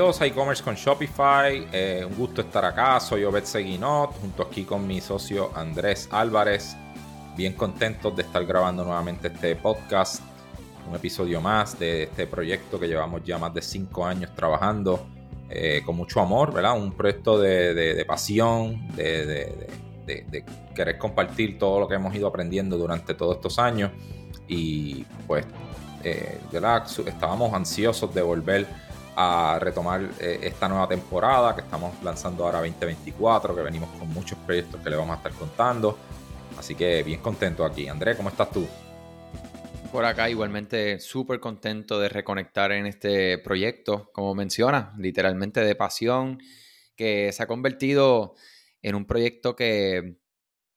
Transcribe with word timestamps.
bienvenidos 0.00 0.22
a 0.22 0.26
e-commerce 0.26 0.64
con 0.64 0.74
Shopify. 0.76 1.68
Eh, 1.70 2.06
un 2.08 2.16
gusto 2.16 2.40
estar 2.40 2.64
acá. 2.64 2.98
Soy 3.00 3.22
Obed 3.22 3.44
Seguinot, 3.44 4.18
junto 4.18 4.44
aquí 4.44 4.64
con 4.64 4.86
mi 4.86 4.98
socio 4.98 5.50
Andrés 5.54 6.08
Álvarez. 6.10 6.74
Bien 7.36 7.52
contentos 7.52 8.16
de 8.16 8.22
estar 8.22 8.46
grabando 8.46 8.82
nuevamente 8.82 9.28
este 9.28 9.56
podcast. 9.56 10.22
Un 10.88 10.96
episodio 10.96 11.42
más 11.42 11.78
de 11.78 12.04
este 12.04 12.26
proyecto 12.26 12.80
que 12.80 12.88
llevamos 12.88 13.22
ya 13.24 13.36
más 13.36 13.52
de 13.52 13.60
cinco 13.60 14.06
años 14.06 14.34
trabajando 14.34 15.06
eh, 15.50 15.82
con 15.84 15.96
mucho 15.96 16.22
amor, 16.22 16.54
¿verdad? 16.54 16.78
Un 16.78 16.92
proyecto 16.92 17.38
de, 17.38 18.02
pasión, 18.08 18.88
de, 18.96 19.70
querer 20.74 20.96
compartir 20.96 21.58
todo 21.58 21.78
lo 21.78 21.86
que 21.86 21.96
hemos 21.96 22.14
ido 22.14 22.26
aprendiendo 22.26 22.78
durante 22.78 23.12
todos 23.12 23.36
estos 23.36 23.58
años. 23.58 23.90
Y 24.48 25.04
pues, 25.26 25.44
eh. 26.04 26.40
Estábamos 27.06 27.52
ansiosos 27.52 28.14
de 28.14 28.22
volver 28.22 28.66
a 29.22 29.58
retomar 29.58 30.02
eh, 30.18 30.40
esta 30.42 30.66
nueva 30.66 30.88
temporada 30.88 31.54
que 31.54 31.60
estamos 31.60 31.92
lanzando 32.02 32.46
ahora 32.46 32.60
2024, 32.60 33.54
que 33.54 33.60
venimos 33.60 33.90
con 33.98 34.08
muchos 34.08 34.38
proyectos 34.38 34.80
que 34.80 34.88
le 34.88 34.96
vamos 34.96 35.12
a 35.12 35.16
estar 35.18 35.32
contando. 35.32 35.98
Así 36.58 36.74
que 36.74 37.02
bien 37.02 37.20
contento 37.20 37.66
aquí. 37.66 37.86
André, 37.86 38.16
¿cómo 38.16 38.30
estás 38.30 38.50
tú? 38.50 38.66
Por 39.92 40.06
acá 40.06 40.30
igualmente 40.30 41.00
súper 41.00 41.38
contento 41.38 42.00
de 42.00 42.08
reconectar 42.08 42.72
en 42.72 42.86
este 42.86 43.36
proyecto, 43.36 44.10
como 44.14 44.34
menciona, 44.34 44.94
literalmente 44.96 45.60
de 45.60 45.74
pasión, 45.74 46.38
que 46.96 47.30
se 47.32 47.42
ha 47.42 47.46
convertido 47.46 48.36
en 48.80 48.94
un 48.94 49.04
proyecto 49.04 49.54
que 49.54 50.16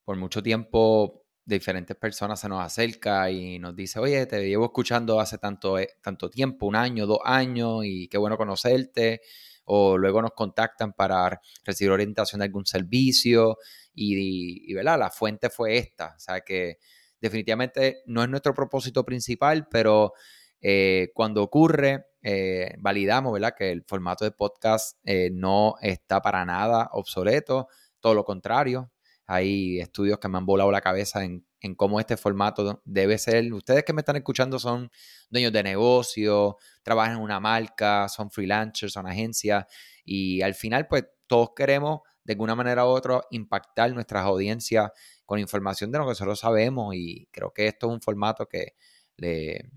por 0.03 0.17
mucho 0.17 0.43
tiempo 0.43 1.22
diferentes 1.45 1.95
personas 1.97 2.39
se 2.39 2.49
nos 2.49 2.61
acerca 2.61 3.29
y 3.29 3.59
nos 3.59 3.75
dice, 3.75 3.99
oye, 3.99 4.25
te 4.25 4.47
llevo 4.47 4.65
escuchando 4.65 5.19
hace 5.19 5.37
tanto, 5.37 5.77
eh, 5.77 5.89
tanto 6.01 6.29
tiempo, 6.29 6.65
un 6.65 6.75
año, 6.75 7.05
dos 7.05 7.19
años, 7.23 7.81
y 7.83 8.07
qué 8.07 8.17
bueno 8.17 8.37
conocerte. 8.37 9.21
O 9.65 9.97
luego 9.97 10.21
nos 10.21 10.31
contactan 10.31 10.93
para 10.93 11.39
recibir 11.63 11.91
orientación 11.91 12.39
de 12.39 12.45
algún 12.45 12.65
servicio 12.65 13.57
y, 13.93 14.69
y, 14.69 14.73
¿verdad? 14.73 14.99
La 14.99 15.09
fuente 15.09 15.49
fue 15.49 15.77
esta. 15.77 16.15
O 16.17 16.19
sea 16.19 16.41
que 16.41 16.79
definitivamente 17.21 18.01
no 18.05 18.23
es 18.23 18.29
nuestro 18.29 18.53
propósito 18.53 19.05
principal, 19.05 19.67
pero 19.69 20.13
eh, 20.59 21.11
cuando 21.13 21.43
ocurre, 21.43 22.07
eh, 22.21 22.75
validamos, 22.79 23.31
¿verdad? 23.33 23.53
Que 23.57 23.71
el 23.71 23.83
formato 23.83 24.25
de 24.25 24.31
podcast 24.31 24.97
no 25.31 25.75
está 25.81 26.21
para 26.21 26.45
nada 26.45 26.89
obsoleto, 26.91 27.67
todo 28.01 28.13
lo 28.13 28.25
contrario, 28.25 28.92
hay 29.25 29.79
estudios 29.79 30.19
que 30.19 30.27
me 30.27 30.37
han 30.37 30.45
volado 30.45 30.71
la 30.71 30.81
cabeza 30.81 31.23
en, 31.23 31.45
cómo 31.77 31.99
este 31.99 32.17
formato 32.17 32.81
debe 32.83 33.17
ser. 33.17 33.53
Ustedes 33.53 33.85
que 33.85 33.93
me 33.93 34.01
están 34.01 34.17
escuchando 34.17 34.59
son 34.59 34.91
dueños 35.29 35.53
de 35.53 35.63
negocio, 35.63 36.57
trabajan 36.83 37.13
en 37.13 37.21
una 37.21 37.39
marca, 37.39 38.09
son 38.09 38.29
freelancers, 38.31 38.91
son 38.91 39.07
agencias 39.07 39.65
y 40.03 40.41
al 40.41 40.55
final 40.55 40.87
pues 40.87 41.05
todos 41.25 41.51
queremos 41.55 42.01
de 42.25 42.33
alguna 42.33 42.55
manera 42.55 42.85
u 42.85 42.89
otra 42.89 43.21
impactar 43.31 43.93
nuestras 43.93 44.25
audiencias 44.25 44.91
con 45.25 45.39
información 45.39 45.89
de 45.89 45.99
lo 45.99 46.03
que 46.03 46.09
nosotros 46.09 46.39
sabemos 46.39 46.95
y 46.95 47.29
creo 47.31 47.53
que 47.53 47.67
esto 47.67 47.87
es 47.87 47.93
un 47.93 48.01
formato 48.01 48.45
que 48.45 48.75
de 49.15 49.69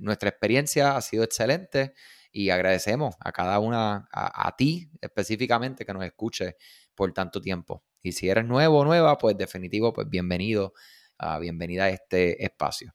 nuestra 0.00 0.28
experiencia 0.28 0.96
ha 0.96 1.02
sido 1.02 1.24
excelente 1.24 1.94
y 2.36 2.50
agradecemos 2.50 3.14
a 3.20 3.32
cada 3.32 3.58
una, 3.58 4.08
a 4.12 4.54
ti 4.56 4.90
específicamente 5.00 5.86
que 5.86 5.94
nos 5.94 6.04
escuche 6.04 6.56
por 6.96 7.12
tanto 7.12 7.40
tiempo. 7.40 7.84
Y 8.02 8.12
si 8.12 8.28
eres 8.28 8.44
nuevo 8.44 8.80
o 8.80 8.84
nueva, 8.84 9.18
pues 9.18 9.36
definitivo, 9.36 9.92
pues 9.92 10.08
bienvenido, 10.08 10.72
uh, 11.20 11.38
bienvenida 11.38 11.84
a 11.84 11.90
este 11.90 12.42
espacio. 12.44 12.92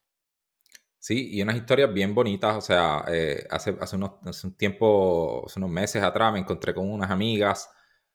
Sí, 1.00 1.30
y 1.32 1.42
unas 1.42 1.56
historias 1.56 1.92
bien 1.94 2.14
bonitas, 2.14 2.56
o 2.56 2.62
sea, 2.62 3.06
eh, 3.08 3.48
hace, 3.50 3.76
hace, 3.80 3.96
unos, 3.96 4.14
tiempo, 4.58 5.44
hace 5.48 5.60
unos 5.60 5.72
meses 5.72 6.04
atrás 6.04 6.32
me 6.32 6.40
encontré 6.40 6.74
con 6.74 6.92
unas 6.92 7.10
amigas 7.10 7.70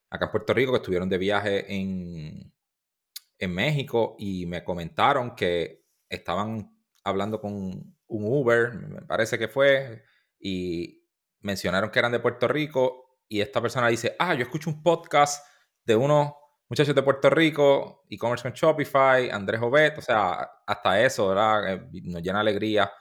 acá 0.09 0.25
en 0.25 0.31
Puerto 0.31 0.53
Rico 0.53 0.71
que 0.71 0.77
estuvieron 0.77 1.09
de 1.09 1.17
viaje 1.17 1.73
en, 1.75 2.53
en 3.39 3.53
México 3.53 4.15
y 4.17 4.45
me 4.45 4.63
comentaron 4.63 5.35
que 5.35 5.83
estaban 6.07 6.73
hablando 7.03 7.41
con 7.41 7.53
un 7.53 7.95
Uber, 8.07 8.73
me 8.73 9.01
parece 9.01 9.37
que 9.37 9.49
fue, 9.49 10.03
y 10.39 11.03
mencionaron 11.41 11.91
que 11.91 11.99
eran 11.99 12.13
de 12.13 12.19
Puerto 12.19 12.47
Rico 12.47 13.19
y 13.27 13.41
esta 13.41 13.61
persona 13.61 13.89
dice, 13.89 14.15
ah, 14.19 14.33
yo 14.33 14.43
escucho 14.43 14.69
un 14.69 14.81
podcast 14.81 15.45
de 15.87 15.95
unos 15.95 16.33
muchachos 16.67 16.93
de 16.93 17.01
Puerto 17.01 17.29
Rico, 17.29 18.03
e-commerce 18.09 18.43
con 18.43 18.51
Shopify, 18.51 19.29
Andrés 19.29 19.61
Obet, 19.61 19.97
o 19.97 20.01
sea, 20.01 20.51
hasta 20.65 21.01
eso, 21.01 21.29
¿verdad? 21.29 21.73
Eh, 21.73 21.89
nos 22.03 22.21
llena 22.21 22.41
alegría. 22.41 22.91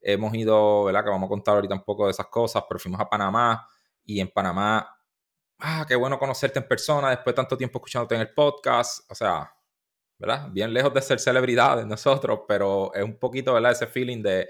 Hemos 0.00 0.34
ido, 0.34 0.84
¿verdad? 0.84 1.04
Que 1.04 1.10
vamos 1.10 1.26
a 1.26 1.28
contar 1.28 1.56
ahorita 1.56 1.74
un 1.74 1.84
poco 1.84 2.06
de 2.06 2.12
esas 2.12 2.26
cosas, 2.28 2.64
pero 2.66 2.80
fuimos 2.80 2.98
a 2.98 3.08
Panamá 3.08 3.68
y 4.04 4.20
en 4.20 4.28
Panamá, 4.28 4.96
ah, 5.58 5.84
qué 5.86 5.94
bueno 5.94 6.18
conocerte 6.18 6.58
en 6.58 6.66
persona 6.66 7.10
después 7.10 7.34
de 7.34 7.36
tanto 7.36 7.58
tiempo 7.58 7.78
escuchándote 7.78 8.14
en 8.14 8.22
el 8.22 8.32
podcast, 8.32 9.10
o 9.10 9.14
sea, 9.14 9.54
¿verdad? 10.18 10.48
Bien 10.50 10.72
lejos 10.72 10.94
de 10.94 11.02
ser 11.02 11.20
celebridades 11.20 11.86
nosotros, 11.86 12.40
pero 12.48 12.92
es 12.94 13.04
un 13.04 13.18
poquito, 13.18 13.52
¿verdad? 13.52 13.72
Ese 13.72 13.86
feeling 13.86 14.22
de, 14.22 14.48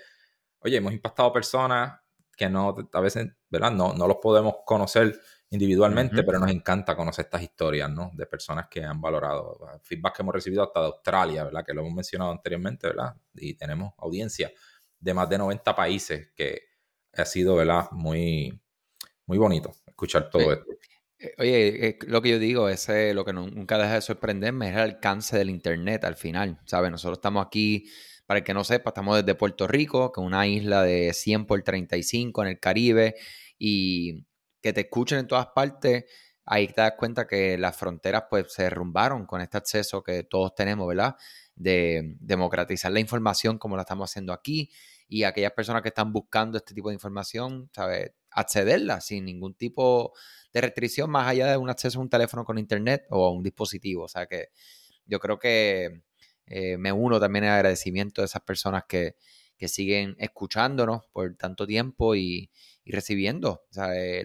oye, 0.61 0.77
hemos 0.77 0.93
impactado 0.93 1.33
personas 1.33 2.01
que 2.37 2.49
no, 2.49 2.77
a 2.93 3.01
veces, 3.01 3.27
¿verdad? 3.49 3.73
No, 3.73 3.93
no 3.95 4.07
los 4.07 4.19
podemos 4.19 4.55
conocer 4.65 5.21
individualmente, 5.51 6.23
pero 6.23 6.39
nos 6.39 6.51
encanta 6.51 6.97
conocer 6.97 7.25
estas 7.25 7.43
historias, 7.43 7.91
¿no? 7.91 8.11
De 8.15 8.27
personas 8.27 8.69
que 8.69 8.85
han 8.85 9.01
valorado. 9.01 9.59
Feedback 9.83 10.17
que 10.17 10.23
hemos 10.23 10.35
recibido 10.35 10.63
hasta 10.63 10.81
de 10.81 10.87
Australia, 10.87 11.45
¿verdad? 11.45 11.65
Que 11.65 11.75
lo 11.75 11.81
hemos 11.81 11.95
mencionado 11.95 12.31
anteriormente, 12.31 12.87
¿verdad? 12.87 13.17
Y 13.35 13.55
tenemos 13.55 13.93
audiencia 13.99 14.53
de 14.99 15.15
más 15.15 15.29
de 15.29 15.39
90 15.39 15.75
países 15.75 16.29
que 16.35 16.63
ha 17.15 17.25
sido, 17.25 17.57
¿verdad? 17.57 17.91
Muy, 17.91 18.61
muy 19.27 19.39
bonito 19.39 19.73
escuchar 19.87 20.31
todo 20.31 20.53
esto. 20.53 20.67
Eh, 21.19 21.35
oye, 21.39 21.89
eh, 21.89 21.99
lo 22.07 22.23
que 22.23 22.31
yo 22.31 22.39
digo, 22.39 22.69
ese, 22.69 23.13
lo 23.13 23.25
que 23.25 23.33
nunca 23.33 23.77
deja 23.77 23.95
de 23.95 24.01
sorprenderme 24.01 24.69
es 24.69 24.75
el 24.75 24.81
alcance 24.81 25.37
del 25.37 25.51
Internet 25.51 26.05
al 26.05 26.17
final, 26.17 26.59
¿sabes? 26.65 26.91
Nosotros 26.91 27.19
estamos 27.19 27.45
aquí, 27.45 27.91
para 28.25 28.39
el 28.39 28.45
que 28.45 28.55
no 28.55 28.65
sepa, 28.65 28.91
estamos 28.91 29.17
desde 29.17 29.35
Puerto 29.35 29.67
Rico, 29.67 30.13
que 30.13 30.21
es 30.21 30.27
una 30.27 30.47
isla 30.47 30.83
de 30.83 31.13
100 31.13 31.47
por 31.47 31.61
35 31.63 32.43
en 32.43 32.49
el 32.49 32.61
Caribe, 32.61 33.17
y 33.59 34.25
que 34.61 34.73
te 34.73 34.83
escuchen 34.83 35.19
en 35.19 35.27
todas 35.27 35.49
partes, 35.49 36.05
ahí 36.45 36.69
te 36.69 36.81
das 36.81 36.95
cuenta 36.99 37.27
que 37.27 37.57
las 37.59 37.77
fronteras 37.77 38.25
pues 38.29 38.53
se 38.53 38.65
derrumbaron 38.65 39.27
con 39.27 39.41
este 39.41 39.57
acceso 39.57 40.03
que 40.03 40.25
todos 40.25 40.55
tenemos, 40.55 40.89
¿verdad? 40.89 41.17
De 41.55 42.17
democratizar 42.21 42.93
la 42.93 43.01
información 43.01 43.59
como 43.59 43.77
la 43.77 43.83
estamos 43.83 44.11
haciendo 44.11 44.33
aquí 44.33 44.71
y 45.09 45.25
aquellas 45.25 45.53
personas 45.53 45.83
que 45.83 45.89
están 45.89 46.13
buscando 46.13 46.59
este 46.59 46.75
tipo 46.75 46.89
de 46.89 46.95
información, 46.95 47.71
¿sabes? 47.75 48.13
Accederla 48.31 49.01
sin 49.01 49.25
ningún 49.25 49.55
tipo 49.55 50.13
de 50.53 50.61
restricción 50.61 51.11
más 51.11 51.29
allá 51.29 51.51
de 51.51 51.57
un 51.57 51.71
acceso 51.71 51.99
a 51.99 52.03
un 52.03 52.11
teléfono 52.11 52.45
con 52.45 52.59
internet 52.59 53.07
o 53.11 53.27
a 53.27 53.33
un 53.33 53.43
dispositivo. 53.43 54.05
O 54.05 54.09
sea 54.09 54.27
que 54.27 54.49
yo 55.07 55.19
creo 55.19 55.39
que 55.39 56.03
eh, 56.47 56.77
me 56.79 56.93
uno 56.93 57.19
también 57.21 57.45
al 57.45 57.55
agradecimiento 57.55 58.23
de 58.23 58.27
esas 58.27 58.43
personas 58.43 58.85
que, 58.89 59.17
que 59.61 59.69
siguen 59.69 60.17
escuchándonos 60.19 61.07
por 61.13 61.37
tanto 61.37 61.67
tiempo 61.67 62.17
y, 62.17 62.51
recibiendo 62.91 63.65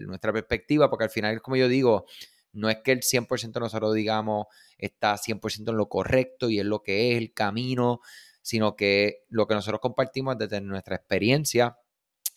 nuestra 0.02 0.32
perspectiva, 0.32 0.90
porque 0.90 1.04
al 1.04 1.10
final, 1.10 1.40
como 1.42 1.56
yo 1.56 1.68
digo, 1.68 2.06
no 2.52 2.70
es 2.70 2.78
que 2.78 2.92
el 2.92 3.02
100% 3.02 3.52
de 3.52 3.60
nosotros 3.60 3.94
digamos 3.94 4.46
está 4.78 5.16
100% 5.16 5.70
en 5.70 5.76
lo 5.76 5.88
correcto 5.88 6.48
y 6.48 6.58
es 6.58 6.64
lo 6.64 6.82
que 6.82 7.12
es 7.12 7.18
el 7.18 7.32
camino, 7.34 8.00
sino 8.42 8.76
que 8.76 9.24
lo 9.28 9.46
que 9.46 9.54
nosotros 9.54 9.80
compartimos 9.80 10.38
desde 10.38 10.60
nuestra 10.60 10.96
experiencia 10.96 11.78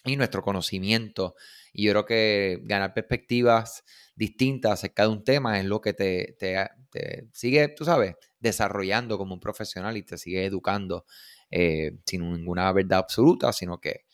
y 0.05 0.15
nuestro 0.17 0.41
conocimiento. 0.41 1.35
Y 1.71 1.85
yo 1.85 1.91
creo 1.91 2.05
que 2.05 2.59
ganar 2.63 2.93
perspectivas 2.93 3.83
distintas 4.15 4.73
acerca 4.73 5.03
de 5.03 5.09
un 5.09 5.23
tema 5.23 5.59
es 5.59 5.65
lo 5.65 5.81
que 5.81 5.93
te, 5.93 6.35
te 6.39 7.29
sigue, 7.31 7.69
tú 7.69 7.85
sabes, 7.85 8.15
desarrollando 8.39 9.17
como 9.17 9.33
un 9.33 9.39
profesional 9.39 9.97
y 9.97 10.03
te 10.03 10.17
sigue 10.17 10.45
educando 10.45 11.05
eh, 11.51 11.97
sin 12.05 12.31
ninguna 12.31 12.71
verdad 12.71 12.99
absoluta, 12.99 13.53
sino 13.53 13.79
que 13.79 14.05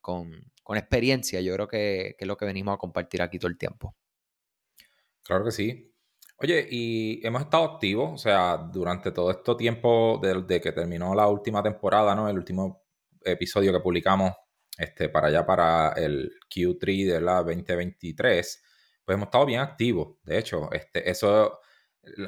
con, 0.00 0.51
experiencia. 0.70 1.40
Yo 1.40 1.54
creo 1.54 1.68
que, 1.68 2.16
es 2.18 2.26
lo 2.26 2.36
que 2.36 2.44
venimos 2.44 2.74
a 2.74 2.78
compartir 2.78 3.22
aquí 3.22 3.38
todo 3.38 3.50
el 3.50 3.58
tiempo. 3.58 3.94
Claro 5.22 5.44
que 5.44 5.50
sí. 5.50 5.92
Oye, 6.38 6.66
y 6.70 7.24
hemos 7.26 7.42
estado 7.42 7.64
activos, 7.64 8.10
o 8.14 8.18
sea, 8.18 8.56
durante 8.56 9.12
todo 9.12 9.30
este 9.30 9.54
tiempo 9.54 10.18
desde 10.20 10.60
que 10.60 10.72
terminó 10.72 11.14
la 11.14 11.28
última 11.28 11.62
temporada, 11.62 12.14
¿no? 12.14 12.28
El 12.28 12.36
último 12.36 12.84
episodio 13.24 13.72
que 13.72 13.80
publicamos 13.80 14.32
este, 14.76 15.08
para 15.08 15.28
allá, 15.28 15.46
para 15.46 15.92
el 15.92 16.32
Q3 16.50 17.12
de 17.12 17.20
la 17.20 17.42
2023, 17.42 18.64
pues 19.04 19.14
hemos 19.14 19.26
estado 19.26 19.46
bien 19.46 19.60
activos. 19.60 20.16
De 20.24 20.38
hecho, 20.38 20.72
este, 20.72 21.08
eso 21.08 21.60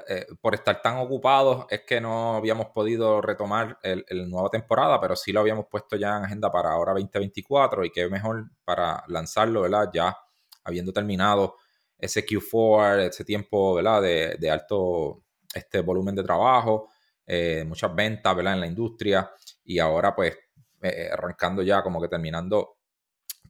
eh, 0.09 0.26
por 0.41 0.55
estar 0.55 0.81
tan 0.81 0.99
ocupados 0.99 1.67
es 1.69 1.81
que 1.81 2.00
no 2.00 2.37
habíamos 2.37 2.69
podido 2.69 3.21
retomar 3.21 3.76
el, 3.82 4.05
nueva 4.31 4.49
temporada, 4.49 5.00
pero 5.00 5.17
sí 5.17 5.32
lo 5.32 5.41
habíamos 5.41 5.67
puesto 5.69 5.97
ya 5.97 6.17
en 6.17 6.25
agenda 6.25 6.50
para 6.53 6.71
ahora 6.71 6.93
2024 6.93 7.85
y 7.85 7.91
qué 7.91 8.09
mejor 8.09 8.50
para 8.65 9.03
lanzarlo, 9.09 9.62
¿verdad? 9.62 9.91
Ya 9.93 10.17
habiendo 10.62 10.93
terminado 10.93 11.56
ese 11.99 12.25
Q4, 12.25 13.09
ese 13.09 13.25
tiempo, 13.25 13.75
¿verdad? 13.75 14.00
De, 14.03 14.50
alto 14.50 15.25
este 15.53 15.81
volumen 15.81 16.15
de 16.15 16.23
trabajo, 16.23 16.91
eh, 17.26 17.65
muchas 17.67 17.93
ventas, 17.94 18.35
¿verdad? 18.37 18.55
En 18.55 18.61
la 18.61 18.67
industria 18.69 19.29
y 19.65 19.81
ahora 19.81 20.15
pues 20.15 20.38
eh, 20.82 21.09
arrancando 21.12 21.62
ya 21.62 21.82
como 21.82 22.00
que 22.00 22.09
terminando 22.09 22.76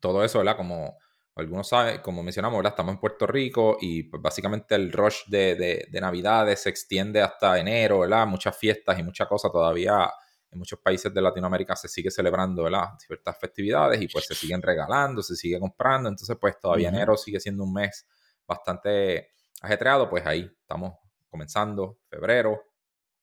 todo 0.00 0.24
eso, 0.24 0.38
¿verdad? 0.38 0.56
Como 0.56 0.96
algunos 1.36 1.68
saben, 1.68 2.00
como 2.00 2.22
mencionamos, 2.22 2.58
¿verdad? 2.58 2.72
estamos 2.72 2.94
en 2.94 3.00
Puerto 3.00 3.26
Rico 3.26 3.76
y 3.80 4.04
pues, 4.04 4.22
básicamente 4.22 4.74
el 4.76 4.92
rush 4.92 5.24
de, 5.26 5.86
de, 5.90 6.00
Navidades 6.00 6.62
se 6.62 6.70
extiende 6.70 7.20
hasta 7.20 7.58
enero, 7.58 8.00
¿verdad? 8.00 8.26
Muchas 8.26 8.56
fiestas 8.56 8.98
y 8.98 9.02
muchas 9.02 9.26
cosas 9.26 9.50
todavía 9.50 10.08
en 10.50 10.58
muchos 10.58 10.78
países 10.78 11.12
de 11.12 11.20
Latinoamérica 11.20 11.74
se 11.74 11.88
sigue 11.88 12.10
celebrando, 12.10 12.62
¿verdad? 12.62 12.90
Ciertas 12.98 13.36
festividades 13.38 14.00
y 14.00 14.06
pues 14.06 14.26
se 14.26 14.34
siguen 14.36 14.62
regalando, 14.62 15.22
se 15.22 15.34
sigue 15.34 15.58
comprando, 15.58 16.08
entonces 16.08 16.36
pues 16.40 16.58
todavía 16.60 16.90
enero 16.90 17.16
sigue 17.16 17.40
siendo 17.40 17.64
un 17.64 17.72
mes 17.72 18.06
bastante 18.46 19.32
ajetreado, 19.60 20.08
pues 20.08 20.24
ahí 20.24 20.48
estamos 20.60 20.94
comenzando, 21.28 21.98
febrero, 22.08 22.62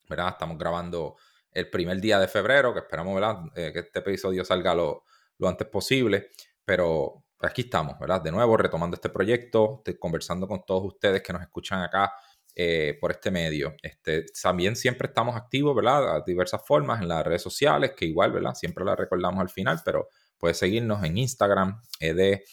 ¿verdad? 0.09 0.29
Estamos 0.29 0.57
grabando 0.57 1.15
el 1.51 1.69
primer 1.69 2.01
día 2.01 2.19
de 2.19 2.27
febrero, 2.27 2.73
que 2.73 2.79
esperamos, 2.79 3.15
¿verdad? 3.15 3.37
Eh, 3.55 3.71
que 3.71 3.79
este 3.79 3.99
episodio 3.99 4.43
salga 4.43 4.75
lo, 4.75 5.05
lo 5.37 5.47
antes 5.47 5.67
posible, 5.67 6.31
pero 6.65 7.23
aquí 7.49 7.61
estamos, 7.61 7.97
¿verdad? 7.99 8.21
De 8.21 8.31
nuevo, 8.31 8.57
retomando 8.57 8.95
este 8.95 9.09
proyecto, 9.09 9.83
conversando 9.99 10.47
con 10.47 10.65
todos 10.65 10.85
ustedes 10.85 11.21
que 11.21 11.33
nos 11.33 11.41
escuchan 11.41 11.81
acá 11.81 12.13
eh, 12.55 12.97
por 12.99 13.11
este 13.11 13.31
medio. 13.31 13.75
Este, 13.81 14.25
también 14.41 14.75
siempre 14.75 15.07
estamos 15.07 15.35
activos, 15.35 15.75
¿verdad? 15.75 16.15
A 16.15 16.23
diversas 16.25 16.61
formas 16.65 17.01
en 17.01 17.07
las 17.07 17.25
redes 17.25 17.41
sociales, 17.41 17.93
que 17.95 18.05
igual, 18.05 18.31
¿verdad? 18.31 18.53
Siempre 18.53 18.83
las 18.83 18.97
recordamos 18.97 19.39
al 19.39 19.49
final, 19.49 19.79
pero 19.85 20.09
puedes 20.38 20.57
seguirnos 20.57 21.03
en 21.03 21.17
Instagram, 21.17 21.81
de 21.99 22.43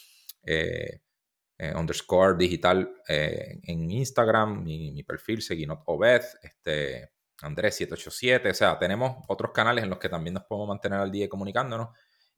eh, 0.44 1.00
eh, 1.58 1.75
underscore 1.75 2.37
digital 2.38 2.94
en 3.08 3.90
Instagram, 3.90 4.62
mi, 4.62 5.02
perfil, 5.02 5.43
Seguinot 5.43 5.82
Obed, 5.87 6.23
este, 6.43 7.11
Andrés 7.43 7.76
787, 7.76 8.50
o 8.50 8.55
sea, 8.55 8.79
tenemos 8.79 9.25
otros 9.29 9.52
canales 9.52 9.85
en 9.85 9.90
los 9.90 9.99
que 9.99 10.08
también 10.08 10.35
nos 10.35 10.44
podemos 10.44 10.69
mantener 10.69 11.00
al 11.00 11.11
día 11.11 11.29
comunicándonos. 11.29 11.88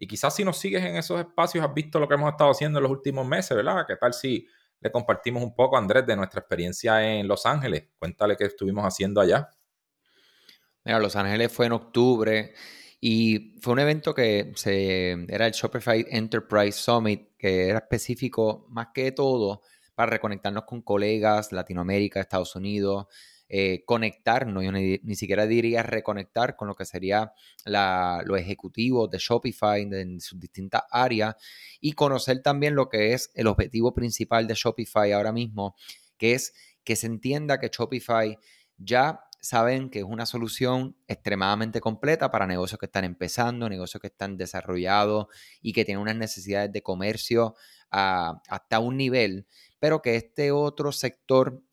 Y 0.03 0.07
quizás 0.07 0.35
si 0.35 0.45
nos 0.45 0.57
sigues 0.57 0.83
en 0.83 0.97
esos 0.97 1.21
espacios 1.21 1.63
has 1.63 1.75
visto 1.75 2.01
lo 2.01 2.09
que 2.09 2.15
hemos 2.15 2.31
estado 2.31 2.51
haciendo 2.51 2.79
en 2.79 2.85
los 2.85 2.91
últimos 2.91 3.27
meses, 3.27 3.55
¿verdad? 3.55 3.85
¿Qué 3.87 3.97
tal 3.97 4.15
si 4.15 4.49
le 4.81 4.91
compartimos 4.91 5.43
un 5.43 5.55
poco, 5.55 5.77
Andrés, 5.77 6.07
de 6.07 6.17
nuestra 6.17 6.41
experiencia 6.41 7.07
en 7.07 7.29
Los 7.29 7.45
Ángeles? 7.45 7.89
Cuéntale 7.99 8.35
qué 8.35 8.45
estuvimos 8.45 8.83
haciendo 8.83 9.21
allá. 9.21 9.51
Mira, 10.85 10.99
Los 11.01 11.17
Ángeles 11.17 11.53
fue 11.53 11.67
en 11.67 11.73
octubre 11.73 12.55
y 12.99 13.59
fue 13.61 13.75
un 13.75 13.81
evento 13.81 14.15
que 14.15 14.53
se, 14.57 15.13
era 15.29 15.47
el 15.47 15.53
Shopify 15.53 16.07
Enterprise 16.09 16.79
Summit, 16.79 17.37
que 17.37 17.69
era 17.69 17.81
específico 17.81 18.65
más 18.71 18.89
que 18.95 19.13
todo 19.13 19.61
para 19.95 20.13
reconectarnos 20.13 20.65
con 20.65 20.81
colegas, 20.81 21.53
Latinoamérica, 21.53 22.21
Estados 22.21 22.57
Unidos, 22.57 23.07
eh, 23.53 23.83
conectarnos, 23.85 24.63
yo 24.63 24.71
ni, 24.71 25.01
siquiera 25.17 25.45
diría 25.45 25.83
reconectar 25.83 26.55
con 26.55 26.69
lo 26.69 26.77
que 26.77 26.85
sería 26.85 27.33
la, 27.65 28.23
los 28.25 28.39
ejecutivos 28.39 29.11
de 29.11 29.19
Shopify 29.19 29.83
en 29.83 30.21
sus 30.21 30.39
distintas 30.39 30.83
áreas 30.89 31.35
y 31.81 31.95
conocer 31.95 32.43
también 32.43 32.77
lo 32.77 32.89
que 32.89 33.13
es 33.13 33.33
el 33.35 33.49
objetivo 33.49 33.93
principal 33.93 34.47
de 34.47 34.55
Shopify 34.55 35.11
ahora 35.11 35.33
mismo, 35.33 35.75
que 36.17 36.35
es 36.35 36.55
que 36.85 36.95
se 36.95 37.09
entienda 37.09 37.59
que 37.59 37.71
Shopify 37.73 38.39
ya 38.79 39.25
saben 39.41 39.91
que 39.91 39.99
es 39.99 40.05
una 40.05 40.27
solución 40.27 40.97
extremadamente 41.09 41.81
completa 41.81 42.31
para 42.31 42.47
negocios 42.47 42.79
que 42.79 42.87
están 42.87 43.05
empezando, 43.05 43.69
negocios 43.69 44.01
que 44.01 44.07
están 44.07 44.37
desarrollados 44.37 45.27
y 45.61 45.73
que 45.73 45.85
tienen 45.85 46.03
unas 46.03 46.15
necesidades 46.15 46.71
de 46.71 46.83
comercio 46.83 47.57
hasta 47.91 48.79
un 48.79 48.97
nivel 48.97 49.49
pero 49.81 50.03
que 50.03 50.15
este 50.15 50.53
otro 50.53 50.93
sector, 50.93 51.65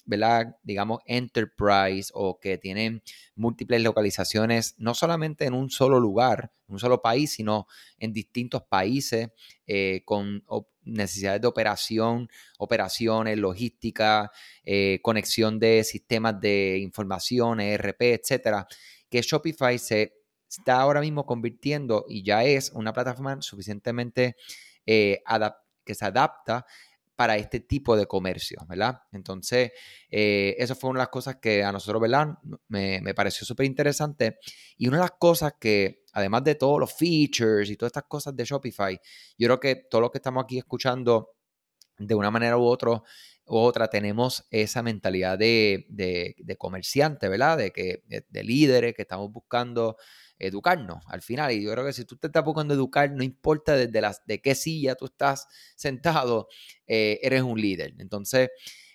Digamos, 0.64 1.00
enterprise 1.06 2.12
o 2.14 2.40
que 2.40 2.58
tiene 2.58 3.02
múltiples 3.36 3.82
localizaciones, 3.84 4.76
no 4.78 4.94
solamente 4.94 5.46
en 5.46 5.54
un 5.54 5.70
solo 5.70 6.00
lugar, 6.00 6.52
en 6.68 6.74
un 6.74 6.80
solo 6.80 7.02
país, 7.02 7.32
sino 7.32 7.68
en 8.00 8.14
distintos 8.14 8.64
países 8.64 9.30
eh, 9.66 10.02
con 10.06 10.44
necesidades 10.84 11.42
de 11.42 11.48
operación, 11.48 12.30
operaciones, 12.58 13.38
logística, 13.38 14.32
eh, 14.64 15.00
conexión 15.02 15.60
de 15.60 15.84
sistemas 15.84 16.40
de 16.40 16.80
información, 16.80 17.60
ERP, 17.60 18.02
etcétera, 18.14 18.68
que 19.10 19.22
Shopify 19.22 19.78
se 19.78 20.14
está 20.50 20.80
ahora 20.80 21.02
mismo 21.02 21.26
convirtiendo 21.26 22.06
y 22.08 22.24
ya 22.24 22.44
es 22.44 22.72
una 22.72 22.94
plataforma 22.94 23.42
suficientemente 23.42 24.38
eh, 24.86 25.22
que 25.84 25.96
se 25.96 26.06
adapta 26.06 26.66
para 27.18 27.36
este 27.36 27.60
tipo 27.60 27.98
de 27.98 28.06
comercio, 28.06 28.60
¿verdad? 28.70 29.02
Entonces, 29.12 29.72
eh, 30.08 30.56
eso 30.60 30.76
fue 30.76 30.92
una 30.92 31.00
de 31.00 31.02
las 31.06 31.10
cosas 31.10 31.38
que 31.38 31.64
a 31.64 31.72
nosotros, 31.72 32.00
¿verdad? 32.00 32.28
Me, 32.68 33.02
pareció 33.16 33.44
súper 33.44 33.66
interesante. 33.66 34.38
Y 34.78 34.88
una 34.88 34.98
de 34.98 35.02
las 35.02 35.16
cosas 35.20 35.54
que, 35.60 36.04
además 36.14 36.44
de 36.44 36.54
todos 36.54 36.80
los 36.80 36.94
features 36.94 37.72
y 37.72 37.76
todas 37.76 37.90
estas 37.90 38.04
cosas 38.04 38.36
de 38.36 38.46
Shopify, 38.46 39.02
yo 39.36 39.48
creo 39.48 39.60
que 39.60 39.76
todos 39.90 40.04
los 40.04 40.12
que 40.12 40.20
estamos 40.20 40.44
aquí 40.44 40.60
escuchando, 40.60 41.32
de 41.98 42.14
una 42.14 42.30
manera 42.30 42.56
u, 42.56 42.64
otro, 42.64 42.94
u 42.94 43.04
otra, 43.48 43.88
tenemos 43.88 44.46
esa 44.52 44.84
mentalidad 44.84 45.38
de, 45.38 45.86
de, 45.90 46.58
comerciante, 46.58 47.30
¿verdad? 47.30 47.58
De, 47.58 47.72
que, 47.72 48.04
de 48.08 48.44
líderes 48.44 48.94
que 48.94 49.04
estamos 49.04 49.32
buscando 49.32 49.98
educarnos 50.40 51.04
al 51.08 51.22
final. 51.22 51.52
Y 51.52 51.64
yo 51.64 51.72
creo 51.72 51.86
que 51.86 51.94
si 51.94 52.06
tú 52.06 52.18
te 52.18 52.28
estás 52.28 52.44
buscando 52.44 52.74
educar, 52.74 53.12
no 53.12 53.24
importa 53.24 53.76
desde 53.76 54.02
las, 54.02 54.26
de 54.26 54.42
qué 54.42 54.56
silla 54.56 54.96
tú 54.96 55.06
estás 55.06 55.48
sentado, 55.76 56.48
eh, 56.86 57.20
eres 57.22 57.42
un 57.42 57.60
líder. 57.60 57.94
Entonces, 58.00 58.50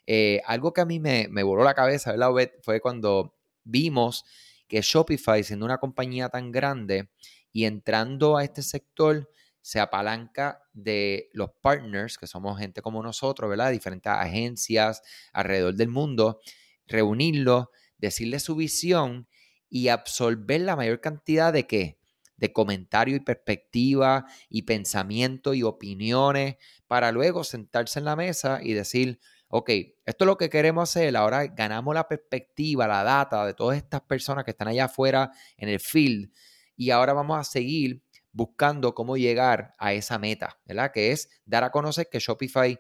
eh, 0.07 0.41
algo 0.47 0.73
que 0.73 0.81
a 0.81 0.85
mí 0.85 1.01
me, 1.01 1.29
me 1.31 1.43
voló 1.43 1.65
la 1.65 1.75
cabeza, 1.75 2.13
¿verdad, 2.13 2.31
Fue 2.63 2.81
cuando 2.81 3.37
vimos 3.65 4.25
que 4.69 4.81
Shopify, 4.81 5.43
siendo 5.45 5.67
una 5.67 5.79
compañía 5.79 6.29
tan 6.29 6.51
grande 6.51 7.11
y 7.53 7.65
entrando 7.65 8.37
a 8.37 8.45
este 8.45 8.63
sector, 8.63 9.29
se 9.63 9.81
apalanca 9.81 10.63
de 10.73 11.31
los 11.33 11.51
partners, 11.61 12.19
que 12.19 12.27
somos 12.27 12.59
gente 12.59 12.83
como 12.83 13.03
nosotros, 13.03 13.49
¿verdad? 13.49 13.71
Diferentes 13.71 14.13
agencias 14.13 15.03
alrededor 15.33 15.75
del 15.75 15.89
mundo, 15.89 16.41
reunirlos, 16.87 17.69
decirles 17.97 18.43
su 18.43 18.57
visión 18.57 19.29
y 19.71 19.89
absorber 19.89 20.61
la 20.61 20.77
mayor 20.77 21.01
cantidad 21.01 21.53
de 21.53 21.67
qué? 21.67 21.99
De 22.37 22.53
comentario 22.53 23.17
y 23.17 23.21
perspectiva 23.21 24.27
y 24.49 24.63
pensamiento 24.63 25.55
y 25.55 25.63
opiniones 25.63 26.57
para 26.89 27.13
luego 27.13 27.45
sentarse 27.45 28.01
en 28.01 28.05
la 28.05 28.17
mesa 28.17 28.59
y 28.63 28.73
decir, 28.73 29.21
ok, 29.49 29.71
esto 30.05 30.25
es 30.25 30.27
lo 30.27 30.37
que 30.37 30.51
queremos 30.51 30.91
hacer, 30.91 31.17
ahora 31.17 31.47
ganamos 31.47 31.95
la 31.95 32.09
perspectiva, 32.09 32.89
la 32.89 33.05
data 33.05 33.47
de 33.47 33.55
todas 33.55 33.77
estas 33.77 34.01
personas 34.01 34.45
que 34.45 34.51
están 34.51 34.69
allá 34.69 34.87
afuera 34.87 35.31
en 35.57 35.69
el 35.69 35.79
field 35.79 36.33
y 36.77 36.91
ahora 36.91 37.13
vamos 37.13 37.39
a 37.39 37.45
seguir 37.45 38.02
buscando 38.33 38.95
cómo 38.95 39.17
llegar 39.17 39.75
a 39.79 39.93
esa 39.93 40.19
meta, 40.19 40.59
¿verdad? 40.65 40.93
Que 40.93 41.13
es 41.13 41.29
dar 41.45 41.65
a 41.65 41.71
conocer 41.71 42.09
que 42.11 42.19
Shopify 42.19 42.79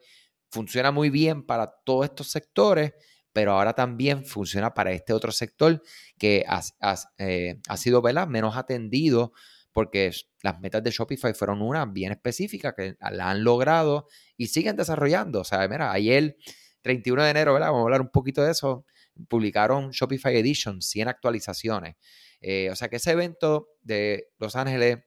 funciona 0.51 0.91
muy 0.91 1.11
bien 1.11 1.45
para 1.45 1.71
todos 1.85 2.07
estos 2.07 2.31
sectores 2.31 2.93
pero 3.33 3.53
ahora 3.53 3.73
también 3.75 4.25
funciona 4.25 4.75
para 4.75 4.93
este 4.93 5.13
otro 5.13 5.33
sector 5.33 5.83
que 6.19 6.45
eh, 7.19 7.61
ha, 7.69 7.77
sido 7.77 8.03
menos 8.03 8.57
atendido 8.57 9.33
porque 9.73 10.13
las 10.43 10.61
metas 10.61 10.83
de 10.83 10.91
Shopify 10.91 11.33
fueron 11.33 11.63
unas 11.63 11.91
bien 11.93 12.13
específicas 12.13 12.75
que 12.77 12.97
la 13.01 13.31
han 13.31 13.43
logrado 13.43 14.07
y 14.37 14.49
siguen 14.49 14.77
desarrollando. 14.77 15.41
O 15.41 15.45
sea, 15.45 15.67
mira, 15.67 15.93
ayer, 15.93 16.37
31 16.83 17.25
de 17.25 17.31
enero, 17.31 17.55
¿verdad? 17.55 17.69
Vamos 17.69 17.81
a 17.81 17.85
hablar 17.85 18.01
un 18.03 18.11
poquito 18.11 18.43
de 18.43 18.53
eso. 18.53 18.85
Publicaron 19.29 19.91
Shopify 19.91 20.37
Edition, 20.37 20.83
100 20.83 21.09
actualizaciones. 21.09 21.97
Eh, 22.41 22.69
o 22.71 22.77
sea 22.77 22.89
que 22.89 22.97
ese 22.97 23.13
evento 23.13 23.69
de 23.81 24.29
Los 24.39 24.57
Ángeles 24.57 24.99
es 24.99 25.05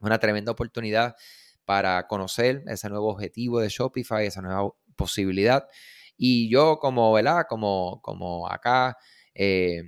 una 0.00 0.18
tremenda 0.18 0.52
oportunidad 0.52 1.16
para 1.64 2.06
conocer 2.06 2.62
ese 2.66 2.88
nuevo 2.88 3.08
objetivo 3.08 3.60
de 3.60 3.68
Shopify, 3.68 4.26
esa 4.26 4.42
nueva 4.42 4.70
posibilidad. 4.96 5.66
Y 6.16 6.48
yo 6.48 6.78
como, 6.78 7.12
¿verdad? 7.12 7.46
Como, 7.48 8.00
como 8.02 8.48
acá, 8.48 8.96
eh, 9.34 9.82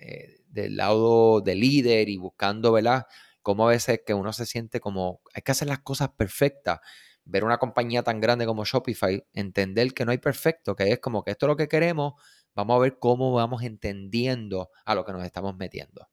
eh, 0.00 0.36
del 0.48 0.76
lado 0.76 1.40
de 1.40 1.54
líder 1.54 2.08
y 2.08 2.16
buscando, 2.16 2.72
¿verdad? 2.72 3.06
Como 3.42 3.66
a 3.66 3.70
veces 3.70 4.00
que 4.06 4.14
uno 4.14 4.32
se 4.32 4.46
siente 4.46 4.80
como, 4.80 5.20
hay 5.34 5.42
que 5.42 5.52
hacer 5.52 5.68
las 5.68 5.80
cosas 5.80 6.10
perfectas. 6.16 6.80
Ver 7.24 7.44
una 7.44 7.58
compañía 7.58 8.02
tan 8.02 8.20
grande 8.20 8.46
como 8.46 8.64
Shopify, 8.64 9.24
entender 9.32 9.92
que 9.92 10.04
no 10.04 10.12
hay 10.12 10.18
perfecto, 10.18 10.76
que 10.76 10.92
es 10.92 11.00
como 11.00 11.24
que 11.24 11.32
esto 11.32 11.46
es 11.46 11.48
lo 11.48 11.56
que 11.56 11.68
queremos, 11.68 12.14
vamos 12.54 12.76
a 12.76 12.80
ver 12.80 12.98
cómo 12.98 13.32
vamos 13.32 13.62
entendiendo 13.62 14.70
a 14.84 14.94
lo 14.94 15.04
que 15.04 15.12
nos 15.12 15.24
estamos 15.24 15.56
metiendo. 15.56 16.08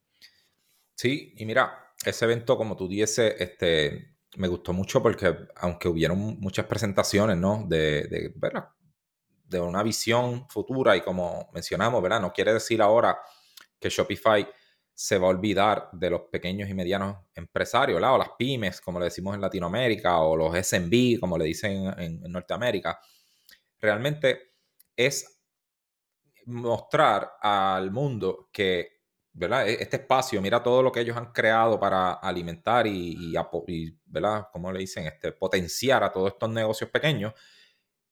Sí, 0.96 1.34
y 1.38 1.46
mira, 1.46 1.93
ese 2.06 2.26
evento, 2.26 2.58
como 2.58 2.76
tú 2.76 2.88
dices, 2.88 3.36
este, 3.40 4.16
me 4.38 4.48
gustó 4.48 4.74
mucho 4.74 5.02
porque 5.02 5.36
aunque 5.56 5.88
hubieron 5.88 6.40
muchas 6.40 6.66
presentaciones, 6.66 7.38
¿no? 7.38 7.66
De, 7.68 8.04
de 8.04 8.34
de 9.46 9.60
una 9.60 9.84
visión 9.84 10.48
futura 10.50 10.96
y 10.98 11.02
como 11.02 11.50
mencionamos, 11.54 12.02
¿verdad? 12.02 12.20
No 12.22 12.34
quiere 12.34 12.54
decir 12.54 12.82
ahora 12.82 13.20
que 13.80 13.90
Shopify 13.90 14.48
se 14.96 15.18
va 15.18 15.28
a 15.28 15.30
olvidar 15.32 15.90
de 15.92 16.10
los 16.10 16.22
pequeños 16.32 16.70
y 16.70 16.74
medianos 16.74 17.18
empresarios, 17.34 17.96
¿verdad? 17.96 18.16
O 18.16 18.18
las 18.18 18.30
pymes, 18.38 18.80
como 18.80 19.00
le 19.00 19.06
decimos 19.06 19.34
en 19.34 19.42
Latinoamérica, 19.42 20.20
o 20.20 20.36
los 20.36 20.56
SMB, 20.56 21.20
como 21.20 21.38
le 21.38 21.46
dicen 21.46 21.94
en, 21.98 22.22
Norteamérica. 22.32 23.00
Realmente 23.80 24.52
es 24.96 25.42
mostrar 26.46 27.34
al 27.42 27.92
mundo 27.92 28.50
que 28.52 28.93
¿verdad? 29.34 29.68
E, 29.68 29.82
este 29.82 29.98
espacio, 29.98 30.42
mira 30.42 30.62
todo 30.62 30.82
lo 30.84 30.92
que 30.92 31.02
ellos 31.02 31.18
han 31.18 31.32
creado 31.32 31.80
para 31.80 32.14
alimentar 32.14 32.88
y, 32.88 33.36
y, 33.68 33.98
¿verdad? 34.06 34.48
¿Cómo 34.52 34.72
le 34.72 34.80
dicen? 34.80 35.06
Este, 35.08 35.32
potenciar 35.32 36.04
a 36.04 36.12
todos 36.12 36.34
estos 36.34 36.50
negocios 36.50 36.90
pequeños. 36.90 37.34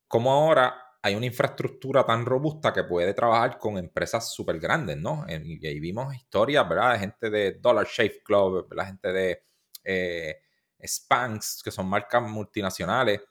Como 0.08 0.32
ahora 0.32 0.92
hay 1.04 1.16
una 1.16 1.26
infraestructura 1.26 2.06
tan 2.06 2.26
robusta 2.26 2.74
que 2.74 2.84
puede 2.84 3.14
trabajar 3.14 3.58
con 3.58 3.78
empresas 3.78 4.34
súper 4.34 4.60
grandes, 4.60 4.98
¿no? 4.98 5.26
Y 5.28 5.66
ahí 5.66 5.80
vimos 5.80 6.14
historias, 6.16 6.68
¿verdad? 6.68 6.94
De 6.94 7.00
gente 7.00 7.30
de 7.30 7.54
Dollar 7.54 7.88
Shave 7.88 8.22
Club, 8.24 8.68
la 8.74 8.86
gente 8.86 9.12
de 9.12 9.44
eh, 9.84 10.42
Spanx, 10.80 11.62
que 11.64 11.72
son 11.72 11.88
marcas 11.88 12.22
multinacionales 12.22 13.22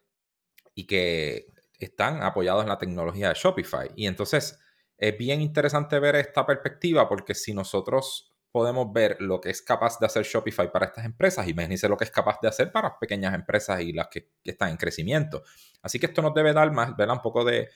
y 0.75 0.87
que 0.87 1.47
están 1.79 2.23
apoyados 2.23 2.63
en 2.63 2.69
la 2.69 2.79
tecnología 2.79 3.29
de 3.29 3.35
Shopify. 3.35 3.91
Y 3.95 4.07
entonces 4.07 4.59
es 5.01 5.17
bien 5.17 5.41
interesante 5.41 5.99
ver 5.99 6.15
esta 6.17 6.45
perspectiva 6.45 7.09
porque 7.09 7.35
si 7.35 7.55
nosotros 7.55 8.35
podemos 8.53 8.93
ver 8.93 9.17
lo 9.21 9.41
que 9.41 9.49
es 9.49 9.63
capaz 9.63 9.99
de 9.99 10.05
hacer 10.05 10.25
Shopify 10.25 10.71
para 10.71 10.87
estas 10.87 11.07
empresas, 11.07 11.49
imagínense 11.49 11.89
lo 11.89 11.97
que 11.97 12.05
es 12.05 12.11
capaz 12.11 12.39
de 12.43 12.49
hacer 12.49 12.71
para 12.71 12.99
pequeñas 12.99 13.35
empresas 13.35 13.81
y 13.81 13.95
las 13.95 14.09
que, 14.09 14.29
están 14.45 14.69
en 14.71 14.77
crecimiento. 14.77 15.43
Así 15.81 15.99
que 15.99 16.07
esto 16.07 16.21
nos 16.21 16.35
debe 16.35 16.53
dar 16.53 16.71
más, 16.71 16.95
¿verdad? 16.97 17.17
Un 17.17 17.23
poco 17.23 17.45
de, 17.45 17.71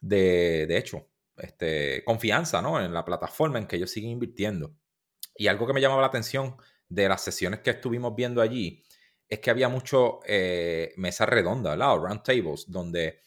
de, 0.00 0.78
hecho, 0.78 1.08
este, 1.36 2.02
confianza, 2.04 2.62
¿no? 2.62 2.80
En 2.80 2.94
la 2.94 3.04
plataforma 3.04 3.58
en 3.58 3.66
que 3.66 3.76
ellos 3.76 3.90
siguen 3.90 4.12
invirtiendo. 4.12 4.74
Y 5.34 5.48
algo 5.48 5.66
que 5.66 5.74
me 5.74 5.82
llamaba 5.82 6.00
la 6.00 6.06
atención 6.06 6.56
de 6.88 7.06
las 7.06 7.20
sesiones 7.20 7.60
que 7.60 7.70
estuvimos 7.70 8.14
viendo 8.16 8.40
allí 8.40 8.82
es 9.28 9.40
que 9.40 9.50
había 9.50 9.68
mucho 9.68 10.20
eh, 10.24 10.94
mesa 10.96 11.26
redonda, 11.26 11.70
¿verdad? 11.70 11.96
Round 11.96 12.22
tables, 12.22 12.64
donde 12.68 13.25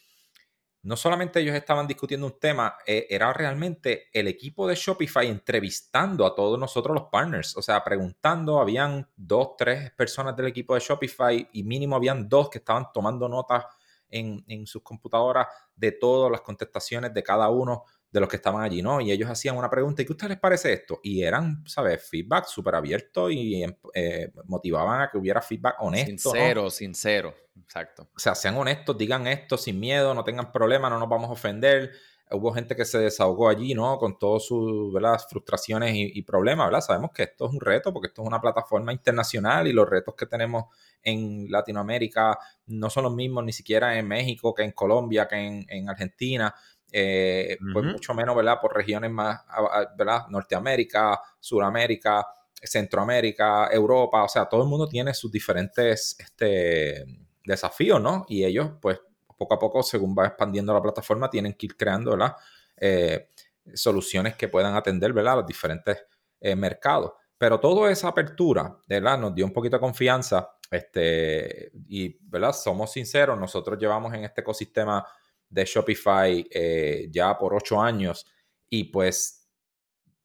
no 0.82 0.96
solamente 0.96 1.40
ellos 1.40 1.56
estaban 1.56 1.88
discutiendo 1.88 2.26
un 2.26 2.40
tema, 2.40 2.78
eh, 2.86 3.08
era 3.10 3.34
realmente 3.34 4.10
el 4.14 4.28
equipo 4.28 4.68
de 4.68 4.76
Shopify 4.76 5.28
entrevistando 5.28 6.26
a 6.26 6.34
todos 6.34 6.58
nosotros 6.58 6.96
los 6.96 7.10
partners, 7.10 7.58
o 7.58 7.62
sea, 7.62 7.84
preguntando, 7.84 8.60
habían 8.60 9.10
dos, 9.16 9.58
tres 9.58 9.92
personas 9.92 10.36
del 10.36 10.48
equipo 10.48 10.76
de 10.76 10.80
Shopify 10.80 11.50
y 11.52 11.64
mínimo 11.64 11.96
habían 11.96 12.30
dos 12.30 12.50
que 12.50 12.60
estaban 12.60 12.88
tomando 12.94 13.28
notas 13.28 13.66
en, 14.10 14.44
en 14.48 14.66
sus 14.66 14.82
computadoras 14.82 15.48
de 15.76 15.92
todas 15.92 16.32
las 16.32 16.42
contestaciones 16.42 17.14
de 17.14 17.24
cada 17.24 17.50
uno 17.50 17.84
de 18.12 18.20
los 18.20 18.28
que 18.28 18.38
estaban 18.38 18.64
allí, 18.64 18.82
¿no? 18.82 19.00
Y 19.02 19.12
ellos 19.12 19.30
hacían 19.30 19.56
una 19.56 19.70
pregunta, 19.70 20.02
¿y 20.02 20.06
qué 20.06 20.12
a 20.12 20.16
ustedes 20.16 20.30
les 20.32 20.40
parece 20.40 20.74
esto? 20.74 21.00
Y 21.04 21.22
eran, 21.22 21.64
¿sabes? 21.68 22.08
Feedback 22.10 22.46
súper 22.46 22.76
abierto 22.76 23.30
y 23.30 23.64
eh, 23.94 24.32
motivaban 24.46 25.02
a 25.02 25.10
que 25.12 25.18
hubiera 25.18 25.42
feedback 25.42 25.76
honesto. 25.80 26.32
Sincero, 26.32 26.70
sincero, 26.72 27.36
exacto. 27.62 28.10
O 28.16 28.20
sea, 28.20 28.34
sean 28.34 28.58
honestos, 28.58 28.98
digan 28.98 29.28
esto 29.28 29.58
sin 29.58 29.80
miedo, 29.80 30.14
no 30.14 30.24
tengan 30.24 30.52
problema, 30.52 30.90
no 30.90 30.98
nos 30.98 31.10
vamos 31.10 31.30
a 31.30 31.34
ofender. 31.34 31.92
Hubo 32.32 32.52
gente 32.52 32.76
que 32.76 32.86
se 32.86 33.00
desahogó 33.00 33.50
allí, 33.50 33.74
¿no? 33.74 33.98
Con 33.98 34.18
todas 34.20 34.46
sus 34.46 34.94
frustraciones 35.30 35.94
y, 35.96 36.22
problemas, 36.22 36.68
¿verdad? 36.68 36.82
Sabemos 36.82 37.10
que 37.12 37.24
esto 37.24 37.48
es 37.48 37.54
un 37.54 37.60
reto 37.60 37.92
porque 37.92 38.08
esto 38.08 38.22
es 38.22 38.28
una 38.28 38.40
plataforma 38.40 38.94
internacional 38.94 39.68
y 39.68 39.74
los 39.74 39.90
retos 39.90 40.14
que 40.16 40.28
tenemos 40.28 40.66
en 41.02 41.50
Latinoamérica 41.50 42.38
no 42.68 42.92
son 42.92 43.06
los 43.06 43.16
mismos 43.16 43.44
ni 43.46 43.52
siquiera 43.52 43.98
en 43.98 44.08
México, 44.08 44.54
que 44.54 44.62
en 44.62 44.74
Colombia, 44.74 45.28
que 45.28 45.38
en, 45.38 45.66
en 45.70 45.90
Argentina 45.90 46.54
eh, 46.92 47.58
pues 47.74 47.86
mucho 47.86 48.14
menos, 48.14 48.36
¿verdad? 48.36 48.60
Por 48.62 48.76
regiones 48.76 49.12
más, 49.12 49.42
¿verdad? 49.98 50.28
Norteamérica, 50.30 51.20
Suramérica, 51.40 52.26
Centroamérica, 52.62 53.70
Europa, 53.72 54.24
o 54.24 54.28
sea, 54.28 54.46
todo 54.46 54.64
el 54.64 54.70
mundo 54.70 54.88
tiene 54.88 55.14
sus 55.14 55.32
diferentes 55.32 56.16
este, 56.20 57.06
desafíos, 57.44 58.02
¿no? 58.02 58.26
Y 58.28 58.44
ellos, 58.44 58.72
pues, 58.82 59.00
poco 59.38 59.54
a 59.54 59.60
poco, 59.60 59.84
según 59.84 60.16
va 60.18 60.28
expandiendo 60.28 60.74
la 60.74 60.82
plataforma, 60.82 61.30
tienen 61.30 61.54
que 61.54 61.68
ir 61.68 61.78
creando, 61.78 62.12
¿verdad? 62.12 62.36
Eh, 62.78 63.30
soluciones 63.74 64.36
que 64.36 64.48
puedan 64.48 64.76
atender, 64.76 65.14
¿verdad? 65.14 65.38
Los 65.38 65.46
diferentes 65.46 66.06
eh, 66.42 66.56
mercados. 66.56 67.14
Pero 67.38 67.60
toda 67.60 67.90
esa 67.90 68.10
apertura, 68.10 68.78
¿verdad? 68.88 69.18
Nos 69.18 69.34
dio 69.34 69.46
un 69.46 69.54
poquito 69.54 69.78
de 69.78 69.82
confianza, 69.82 70.52
este, 70.70 71.72
y, 71.88 72.18
¿verdad? 72.28 72.52
Somos 72.52 72.92
sinceros, 72.92 73.40
nosotros 73.40 73.80
llevamos 73.80 74.14
en 74.14 74.26
este 74.26 74.42
ecosistema 74.42 75.06
de 75.50 75.66
Shopify 75.66 76.48
eh, 76.52 77.08
ya 77.12 77.38
por 77.38 77.56
ocho 77.56 77.82
años 77.82 78.26
y 78.70 78.86
pues 78.86 79.40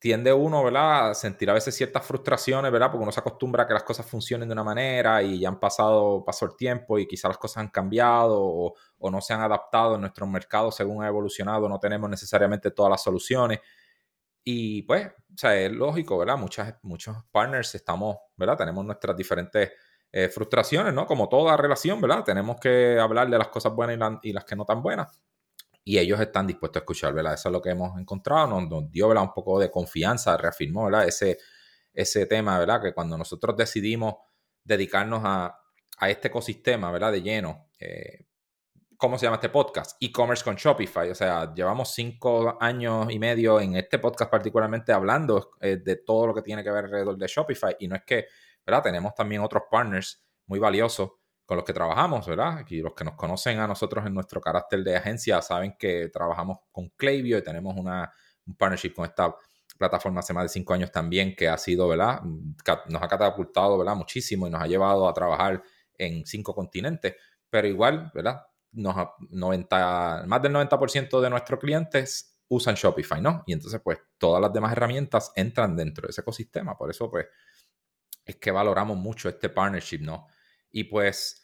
tiende 0.04 0.34
uno, 0.34 0.62
¿verdad? 0.62 1.12
A 1.12 1.14
sentir 1.14 1.48
a 1.48 1.54
veces 1.54 1.74
ciertas 1.74 2.04
frustraciones, 2.04 2.70
¿verdad? 2.70 2.90
Porque 2.90 3.04
uno 3.04 3.10
se 3.10 3.20
acostumbra 3.20 3.62
a 3.62 3.66
que 3.66 3.72
las 3.72 3.84
cosas 3.84 4.04
funcionen 4.04 4.46
de 4.46 4.52
una 4.52 4.62
manera 4.62 5.22
y 5.22 5.40
ya 5.40 5.48
han 5.48 5.58
pasado, 5.58 6.22
pasó 6.22 6.44
el 6.44 6.56
tiempo 6.56 6.98
y 6.98 7.06
quizás 7.06 7.30
las 7.30 7.38
cosas 7.38 7.56
han 7.62 7.68
cambiado 7.68 8.38
o, 8.38 8.74
no 9.10 9.20
se 9.22 9.32
han 9.32 9.40
adaptado 9.40 9.94
en 9.94 10.02
nuestro 10.02 10.26
mercado 10.26 10.70
según 10.70 11.02
ha 11.02 11.08
evolucionado, 11.08 11.70
no 11.70 11.80
tenemos 11.80 12.10
necesariamente 12.10 12.70
todas 12.70 12.90
las 12.90 13.02
soluciones. 13.02 13.60
Y 14.44 14.82
pues, 14.82 15.06
o 15.06 15.38
sea, 15.38 15.56
es 15.58 15.72
lógico, 15.72 16.18
¿verdad? 16.18 16.36
Muchas, 16.36 16.74
muchos 16.82 17.16
partners 17.32 17.74
estamos, 17.74 18.18
¿verdad? 18.36 18.58
Tenemos 18.58 18.84
nuestras 18.84 19.16
diferentes 19.16 19.72
eh, 20.16 20.28
frustraciones, 20.28 20.94
¿no? 20.94 21.06
Como 21.06 21.28
toda 21.28 21.56
relación, 21.56 22.00
¿verdad? 22.00 22.22
Tenemos 22.22 22.60
que 22.60 23.00
hablar 23.00 23.28
de 23.28 23.36
las 23.36 23.48
cosas 23.48 23.74
buenas 23.74 24.20
y, 24.22 24.32
las 24.32 24.44
que 24.44 24.54
no 24.54 24.64
tan 24.64 24.80
buenas. 24.80 25.20
Y 25.82 25.98
ellos 25.98 26.20
están 26.20 26.46
dispuestos 26.46 26.76
a 26.76 26.82
escuchar, 26.84 27.12
¿verdad? 27.12 27.34
Eso 27.34 27.48
es 27.48 27.52
lo 27.52 27.60
que 27.60 27.70
hemos 27.70 27.98
encontrado, 27.98 28.60
nos, 28.60 28.88
dio, 28.92 29.08
¿verdad? 29.08 29.24
Un 29.24 29.32
poco 29.32 29.58
de 29.58 29.72
confianza, 29.72 30.36
reafirmó, 30.36 30.84
¿verdad? 30.84 31.08
Ese, 31.08 31.38
ese 31.92 32.26
tema, 32.26 32.56
¿verdad? 32.60 32.80
Que 32.80 32.94
cuando 32.94 33.18
nosotros 33.18 33.56
decidimos 33.56 34.14
dedicarnos 34.62 35.22
a, 35.24 35.58
este 36.02 36.28
ecosistema, 36.28 36.92
¿verdad? 36.92 37.10
De 37.10 37.20
lleno, 37.20 37.70
eh, 37.80 38.24
¿cómo 38.96 39.18
se 39.18 39.26
llama 39.26 39.38
este 39.38 39.48
podcast? 39.48 39.96
E-commerce 40.00 40.44
con 40.44 40.54
Shopify. 40.54 41.10
O 41.10 41.14
sea, 41.16 41.52
llevamos 41.52 41.92
cinco 41.92 42.56
años 42.60 43.08
y 43.10 43.18
medio 43.18 43.60
en 43.60 43.74
este 43.74 43.98
podcast 43.98 44.30
particularmente 44.30 44.92
hablando 44.92 45.50
eh, 45.60 45.78
de 45.78 45.96
todo 45.96 46.28
lo 46.28 46.34
que 46.34 46.42
tiene 46.42 46.62
que 46.62 46.70
ver 46.70 46.84
alrededor 46.84 47.18
de 47.18 47.26
Shopify. 47.26 47.74
Y 47.80 47.88
no 47.88 47.96
es 47.96 48.04
que 48.04 48.26
¿verdad? 48.66 48.82
Tenemos 48.82 49.14
también 49.14 49.42
otros 49.42 49.64
partners 49.70 50.22
muy 50.46 50.58
valiosos 50.58 51.12
con 51.44 51.56
los 51.56 51.64
que 51.64 51.72
trabajamos, 51.72 52.26
¿verdad? 52.26 52.64
Y 52.68 52.80
los 52.80 52.94
que 52.94 53.04
nos 53.04 53.14
conocen 53.14 53.58
a 53.58 53.66
nosotros 53.66 54.06
en 54.06 54.14
nuestro 54.14 54.40
carácter 54.40 54.82
de 54.82 54.96
agencia 54.96 55.42
saben 55.42 55.76
que 55.78 56.08
trabajamos 56.08 56.58
con 56.72 56.88
Klaviyo 56.90 57.36
y 57.38 57.42
tenemos 57.42 57.76
una, 57.76 58.10
un 58.46 58.56
partnership 58.56 58.94
con 58.94 59.04
esta 59.04 59.34
plataforma 59.78 60.20
hace 60.20 60.32
más 60.32 60.44
de 60.44 60.48
cinco 60.48 60.72
años 60.72 60.90
también 60.90 61.34
que 61.34 61.48
ha 61.48 61.58
sido, 61.58 61.88
¿verdad? 61.88 62.22
Nos 62.22 63.02
ha 63.02 63.08
catapultado, 63.08 63.76
¿verdad? 63.76 63.96
Muchísimo 63.96 64.46
y 64.46 64.50
nos 64.50 64.62
ha 64.62 64.66
llevado 64.66 65.08
a 65.08 65.12
trabajar 65.12 65.62
en 65.98 66.24
cinco 66.24 66.54
continentes, 66.54 67.14
pero 67.50 67.68
igual, 67.68 68.10
¿verdad? 68.14 68.42
Nos, 68.72 68.96
90, 69.30 70.24
más 70.26 70.42
del 70.42 70.52
90% 70.52 71.20
de 71.20 71.30
nuestros 71.30 71.60
clientes 71.60 72.38
usan 72.48 72.74
Shopify, 72.74 73.20
¿no? 73.20 73.42
Y 73.46 73.52
entonces, 73.52 73.80
pues, 73.82 73.98
todas 74.18 74.40
las 74.40 74.52
demás 74.52 74.72
herramientas 74.72 75.32
entran 75.34 75.76
dentro 75.76 76.06
de 76.06 76.10
ese 76.10 76.20
ecosistema. 76.20 76.76
Por 76.76 76.90
eso, 76.90 77.10
pues, 77.10 77.26
es 78.24 78.36
que 78.36 78.50
valoramos 78.50 78.96
mucho 78.96 79.28
este 79.28 79.48
partnership, 79.48 80.00
¿no? 80.00 80.28
Y 80.70 80.84
pues 80.84 81.42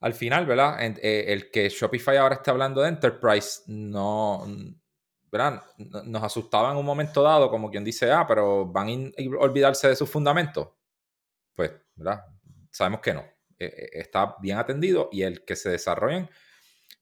al 0.00 0.14
final, 0.14 0.46
¿verdad? 0.46 0.76
Eh, 0.80 1.24
el 1.28 1.50
que 1.50 1.68
Shopify 1.68 2.16
ahora 2.16 2.36
esté 2.36 2.50
hablando 2.50 2.82
de 2.82 2.88
enterprise, 2.88 3.62
no, 3.66 4.46
¿verdad? 5.30 5.62
Nos 6.04 6.22
asustaba 6.22 6.70
en 6.70 6.76
un 6.76 6.84
momento 6.84 7.22
dado, 7.22 7.50
como 7.50 7.70
quien 7.70 7.84
dice, 7.84 8.10
ah, 8.10 8.26
pero 8.26 8.66
van 8.66 8.88
a 8.88 9.38
olvidarse 9.38 9.88
de 9.88 9.96
sus 9.96 10.10
fundamentos. 10.10 10.68
Pues, 11.54 11.72
¿verdad? 11.94 12.24
Sabemos 12.70 13.00
que 13.00 13.14
no. 13.14 13.24
E, 13.58 13.64
e, 13.64 14.00
está 14.00 14.36
bien 14.40 14.58
atendido 14.58 15.08
y 15.10 15.22
el 15.22 15.44
que 15.44 15.56
se 15.56 15.70
desarrollen 15.70 16.28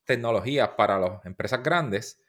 tecnologías 0.04 0.70
para 0.70 0.98
las 0.98 1.26
empresas 1.26 1.62
grandes 1.62 2.22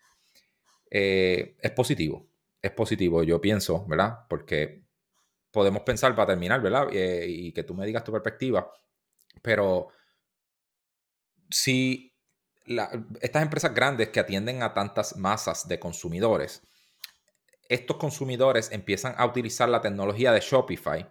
eh, 0.90 1.56
es 1.60 1.72
positivo. 1.72 2.28
Es 2.62 2.72
positivo, 2.72 3.22
yo 3.24 3.40
pienso, 3.40 3.86
¿verdad? 3.86 4.26
Porque 4.28 4.85
podemos 5.56 5.84
pensar 5.84 6.14
para 6.14 6.28
terminar, 6.28 6.62
¿verdad? 6.62 6.90
Eh, 6.92 7.26
y 7.30 7.54
que 7.54 7.64
tú 7.64 7.74
me 7.74 7.86
digas 7.86 8.04
tu 8.04 8.12
perspectiva, 8.12 8.70
pero 9.42 9.88
si 11.50 12.14
estas 13.22 13.42
empresas 13.42 13.74
grandes 13.74 14.10
que 14.10 14.20
atienden 14.20 14.64
a 14.64 14.74
tantas 14.74 15.16
masas 15.16 15.66
de 15.70 15.80
consumidores, 15.80 16.62
estos 17.70 17.96
consumidores 17.96 18.70
empiezan 18.74 19.16
a 19.18 19.26
utilizar 19.26 19.70
la 19.70 19.80
tecnología 19.80 20.34
de 20.34 20.42
Shopify, 20.42 21.10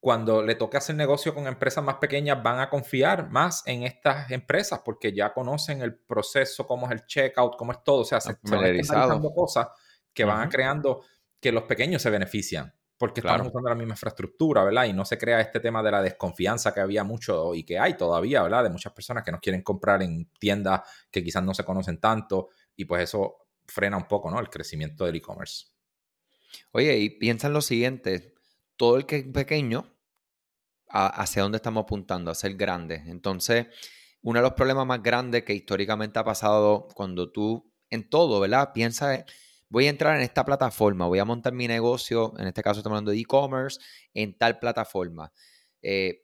cuando 0.00 0.42
le 0.42 0.56
toque 0.56 0.76
hacer 0.76 0.96
negocio 0.96 1.32
con 1.32 1.46
empresas 1.46 1.84
más 1.84 1.98
pequeñas, 1.98 2.42
van 2.42 2.58
a 2.58 2.68
confiar 2.68 3.30
más 3.30 3.62
en 3.64 3.84
estas 3.84 4.28
empresas 4.32 4.80
porque 4.84 5.12
ya 5.12 5.32
conocen 5.32 5.82
el 5.82 5.94
proceso, 5.94 6.66
cómo 6.66 6.86
es 6.86 6.92
el 6.92 7.06
checkout, 7.06 7.56
cómo 7.56 7.70
es 7.70 7.84
todo. 7.84 8.00
O 8.00 8.04
sea, 8.04 8.20
se, 8.20 8.36
van 8.42 9.22
cosas 9.32 9.68
que 10.12 10.24
van 10.24 10.48
creando 10.48 11.04
que 11.40 11.52
los 11.52 11.62
pequeños 11.62 12.02
se 12.02 12.10
benefician 12.10 12.74
porque 12.98 13.20
estamos 13.20 13.46
usando 13.46 13.68
la 13.68 13.76
misma 13.76 13.92
infraestructura, 13.92 14.64
¿verdad? 14.64 14.84
Y 14.86 14.92
no 14.92 15.04
se 15.04 15.16
crea 15.16 15.40
este 15.40 15.60
tema 15.60 15.82
de 15.84 15.92
la 15.92 16.02
desconfianza 16.02 16.74
que 16.74 16.80
había 16.80 17.04
mucho 17.04 17.54
y 17.54 17.62
que 17.62 17.78
hay 17.78 17.96
todavía, 17.96 18.42
¿verdad? 18.42 18.64
De 18.64 18.70
muchas 18.70 18.92
personas 18.92 19.22
que 19.22 19.30
nos 19.30 19.40
quieren 19.40 19.62
comprar 19.62 20.02
en 20.02 20.28
tiendas 20.38 20.82
que 21.10 21.22
quizás 21.22 21.44
no 21.44 21.54
se 21.54 21.64
conocen 21.64 22.00
tanto 22.00 22.48
y 22.74 22.84
pues 22.84 23.04
eso 23.04 23.36
frena 23.66 23.96
un 23.96 24.08
poco, 24.08 24.30
¿no? 24.30 24.40
El 24.40 24.50
crecimiento 24.50 25.04
del 25.04 25.14
e-commerce. 25.14 25.66
Oye, 26.72 26.98
y 26.98 27.10
piensa 27.10 27.46
en 27.46 27.52
lo 27.52 27.60
siguiente, 27.60 28.34
todo 28.76 28.96
el 28.96 29.06
que 29.06 29.16
es 29.16 29.26
pequeño, 29.32 29.94
¿hacia 30.88 31.42
dónde 31.42 31.56
estamos 31.56 31.82
apuntando? 31.82 32.32
A 32.32 32.34
ser 32.34 32.54
grande. 32.54 33.04
Entonces, 33.06 33.66
uno 34.22 34.40
de 34.40 34.42
los 34.42 34.54
problemas 34.54 34.86
más 34.86 35.02
grandes 35.02 35.44
que 35.44 35.54
históricamente 35.54 36.18
ha 36.18 36.24
pasado 36.24 36.88
cuando 36.94 37.30
tú, 37.30 37.72
en 37.90 38.08
todo, 38.10 38.40
¿verdad? 38.40 38.72
Piensa 38.72 39.24
voy 39.68 39.86
a 39.86 39.90
entrar 39.90 40.16
en 40.16 40.22
esta 40.22 40.44
plataforma, 40.44 41.06
voy 41.06 41.18
a 41.18 41.24
montar 41.24 41.52
mi 41.52 41.68
negocio, 41.68 42.34
en 42.38 42.46
este 42.46 42.62
caso 42.62 42.80
estamos 42.80 42.96
hablando 42.96 43.10
de 43.10 43.18
e-commerce, 43.18 43.78
en 44.14 44.36
tal 44.36 44.58
plataforma. 44.58 45.32
Eh, 45.82 46.22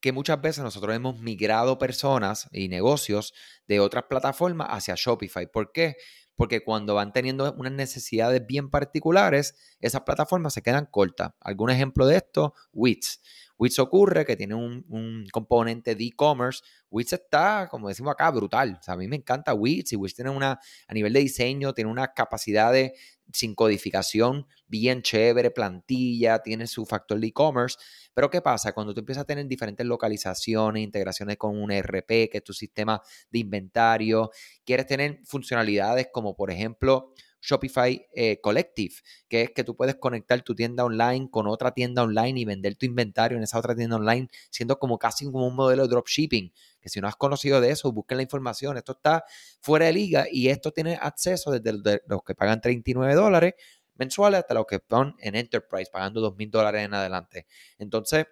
que 0.00 0.12
muchas 0.12 0.40
veces 0.40 0.64
nosotros 0.64 0.94
hemos 0.94 1.20
migrado 1.20 1.78
personas 1.78 2.48
y 2.52 2.68
negocios 2.68 3.32
de 3.68 3.80
otras 3.80 4.04
plataformas 4.08 4.68
hacia 4.70 4.94
Shopify. 4.96 5.50
¿Por 5.50 5.72
qué? 5.72 5.96
Porque 6.34 6.62
cuando 6.64 6.94
van 6.94 7.12
teniendo 7.12 7.52
unas 7.54 7.72
necesidades 7.72 8.44
bien 8.46 8.68
particulares, 8.68 9.54
esas 9.80 10.02
plataformas 10.02 10.54
se 10.54 10.62
quedan 10.62 10.86
cortas. 10.86 11.32
Algún 11.40 11.70
ejemplo 11.70 12.06
de 12.06 12.16
esto, 12.16 12.54
Wix. 12.72 13.20
Wix 13.58 13.78
ocurre 13.78 14.24
que 14.24 14.36
tiene 14.36 14.54
un, 14.54 15.26
componente 15.32 15.94
de 15.94 16.04
e-commerce. 16.04 16.62
Wix 16.90 17.12
está, 17.12 17.68
como 17.70 17.88
decimos 17.88 18.12
acá, 18.12 18.30
brutal. 18.30 18.76
O 18.80 18.82
sea, 18.82 18.94
a 18.94 18.96
mí 18.96 19.08
me 19.08 19.16
encanta 19.16 19.54
Wix 19.54 19.92
y 19.92 19.96
Wix 19.96 20.14
tiene 20.14 20.30
una, 20.30 20.58
a 20.88 20.94
nivel 20.94 21.12
de 21.12 21.20
diseño, 21.20 21.72
tiene 21.72 21.90
unas 21.90 22.10
capacidades 22.14 22.92
sin 23.32 23.54
codificación 23.54 24.46
bien 24.68 25.02
chévere, 25.02 25.50
plantilla, 25.50 26.40
tiene 26.40 26.66
su 26.66 26.84
factor 26.86 27.18
de 27.20 27.28
e-commerce. 27.28 27.76
Pero 28.14 28.30
¿qué 28.30 28.40
pasa? 28.40 28.72
Cuando 28.72 28.94
tú 28.94 29.00
empiezas 29.00 29.22
a 29.22 29.26
tener 29.26 29.46
diferentes 29.46 29.86
localizaciones, 29.86 30.82
integraciones 30.82 31.36
con 31.36 31.60
un 31.60 31.70
ERP, 31.70 32.30
que 32.30 32.38
es 32.38 32.44
tu 32.44 32.52
sistema 32.52 33.00
de 33.30 33.38
inventario, 33.38 34.30
quieres 34.64 34.86
tener 34.86 35.20
funcionalidades 35.24 36.08
como 36.12 36.34
por 36.36 36.50
ejemplo 36.50 37.12
Shopify 37.46 38.06
eh, 38.12 38.40
Collective, 38.40 38.94
que 39.28 39.42
es 39.42 39.50
que 39.52 39.62
tú 39.62 39.76
puedes 39.76 39.94
conectar 39.96 40.42
tu 40.42 40.54
tienda 40.54 40.84
online 40.84 41.30
con 41.30 41.46
otra 41.46 41.72
tienda 41.72 42.02
online 42.02 42.40
y 42.40 42.44
vender 42.44 42.74
tu 42.74 42.86
inventario 42.86 43.38
en 43.38 43.44
esa 43.44 43.58
otra 43.58 43.74
tienda 43.76 43.96
online, 43.96 44.28
siendo 44.50 44.78
como 44.78 44.98
casi 44.98 45.26
como 45.26 45.46
un 45.46 45.54
modelo 45.54 45.84
de 45.84 45.88
dropshipping. 45.88 46.52
Que 46.80 46.88
si 46.88 47.00
no 47.00 47.06
has 47.06 47.16
conocido 47.16 47.60
de 47.60 47.70
eso, 47.70 47.92
busquen 47.92 48.18
la 48.18 48.24
información. 48.24 48.76
Esto 48.76 48.92
está 48.92 49.24
fuera 49.60 49.86
de 49.86 49.92
liga 49.92 50.26
y 50.30 50.48
esto 50.48 50.72
tiene 50.72 50.98
acceso 51.00 51.52
desde 51.52 52.00
los 52.06 52.22
que 52.24 52.34
pagan 52.34 52.60
39 52.60 53.14
dólares 53.14 53.54
mensuales 53.94 54.40
hasta 54.40 54.54
los 54.54 54.66
que 54.66 54.76
están 54.76 55.14
en 55.20 55.36
Enterprise, 55.36 55.90
pagando 55.90 56.20
2 56.20 56.36
mil 56.36 56.50
dólares 56.50 56.84
en 56.84 56.94
adelante. 56.94 57.46
Entonces, 57.78 58.26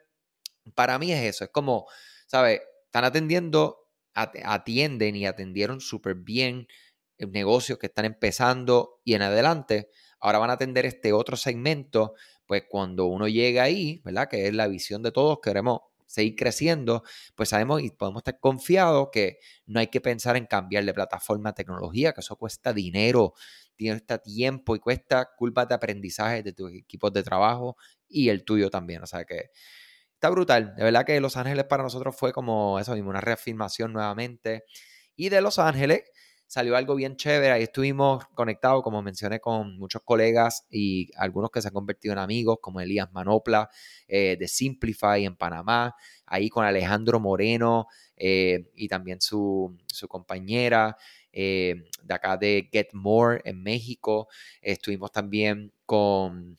para 0.75 0.99
mí 0.99 1.13
es 1.13 1.23
eso. 1.23 1.45
Es 1.45 1.51
como, 1.51 1.87
¿sabes? 2.27 2.61
Están 2.87 3.05
atendiendo, 3.05 3.89
atienden 4.15 5.17
y 5.17 5.27
atendieron 5.27 5.81
súper 5.81 6.15
bien 6.17 6.67
negocios 7.19 7.79
que 7.79 7.87
están 7.87 8.05
empezando 8.05 9.01
y 9.05 9.15
en 9.15 9.23
adelante, 9.23 9.91
ahora 10.21 10.39
van 10.39 10.51
a 10.51 10.55
atender 10.55 10.87
este 10.87 11.13
otro 11.13 11.37
segmento, 11.37 12.15
pues 12.47 12.65
cuando 12.69 13.07
uno 13.07 13.29
llega 13.29 13.63
ahí, 13.63 14.01
¿verdad? 14.05 14.29
Que 14.29 14.47
es 14.49 14.55
la 14.55 14.67
visión 14.69 15.03
de 15.03 15.13
todos, 15.13 15.39
queremos 15.43 15.81
seguir 16.07 16.37
creciendo, 16.37 17.03
pues 17.35 17.49
sabemos 17.49 17.83
y 17.83 17.91
podemos 17.91 18.21
estar 18.21 18.39
confiados 18.39 19.09
que 19.13 19.39
no 19.67 19.81
hay 19.81 19.89
que 19.89 20.01
pensar 20.01 20.37
en 20.37 20.47
cambiar 20.47 20.85
de 20.85 20.95
plataforma 20.95 21.51
a 21.51 21.55
tecnología, 21.55 22.13
que 22.13 22.21
eso 22.21 22.37
cuesta 22.37 22.73
dinero, 22.73 23.35
este 23.79 24.19
tiempo 24.19 24.77
y 24.77 24.79
cuesta 24.79 25.31
culpas 25.37 25.69
de 25.69 25.75
aprendizaje 25.75 26.43
de 26.43 26.53
tus 26.53 26.73
equipos 26.73 27.13
de 27.13 27.23
trabajo 27.23 27.77
y 28.09 28.29
el 28.29 28.45
tuyo 28.45 28.71
también. 28.71 29.03
O 29.03 29.07
sea 29.07 29.25
que 29.25 29.51
está 30.15 30.31
brutal. 30.31 30.75
De 30.77 30.85
verdad 30.85 31.05
que 31.05 31.21
Los 31.21 31.37
Ángeles 31.37 31.65
para 31.65 31.83
nosotros 31.83 32.17
fue 32.17 32.33
como 32.33 32.79
eso 32.79 32.95
mismo, 32.95 33.11
una 33.11 33.21
reafirmación 33.21 33.93
nuevamente. 33.93 34.65
Y 35.17 35.29
de 35.29 35.41
Los 35.41 35.59
Ángeles 35.59 36.03
salió 36.47 36.77
algo 36.77 36.95
bien 36.95 37.17
chévere. 37.17 37.53
Ahí 37.53 37.63
estuvimos 37.65 38.25
conectados, 38.35 38.83
como 38.83 39.03
mencioné, 39.03 39.41
con 39.41 39.79
muchos 39.79 40.03
colegas 40.05 40.67
y 40.71 41.11
algunos 41.17 41.51
que 41.51 41.61
se 41.63 41.69
han 41.69 41.75
convertido 41.75 42.13
en 42.13 42.19
amigos, 42.19 42.59
como 42.61 42.81
Elías 42.81 43.13
Manopla 43.13 43.69
eh, 44.09 44.37
de 44.39 44.49
Simplify 44.49 45.25
en 45.25 45.37
Panamá, 45.37 45.95
ahí 46.27 46.49
con 46.49 46.65
Alejandro 46.65 47.21
Moreno 47.21 47.87
eh, 48.17 48.71
y 48.75 48.89
también 48.89 49.21
su, 49.21 49.77
compañera. 50.09 50.97
Eh, 51.37 51.91
de 52.05 52.15
acá 52.15 52.37
de 52.37 52.69
Get 52.73 52.91
More 52.93 53.43
en 53.45 53.61
México. 53.61 54.29
Estuvimos 54.63 55.11
también 55.11 55.73
con 55.85 56.57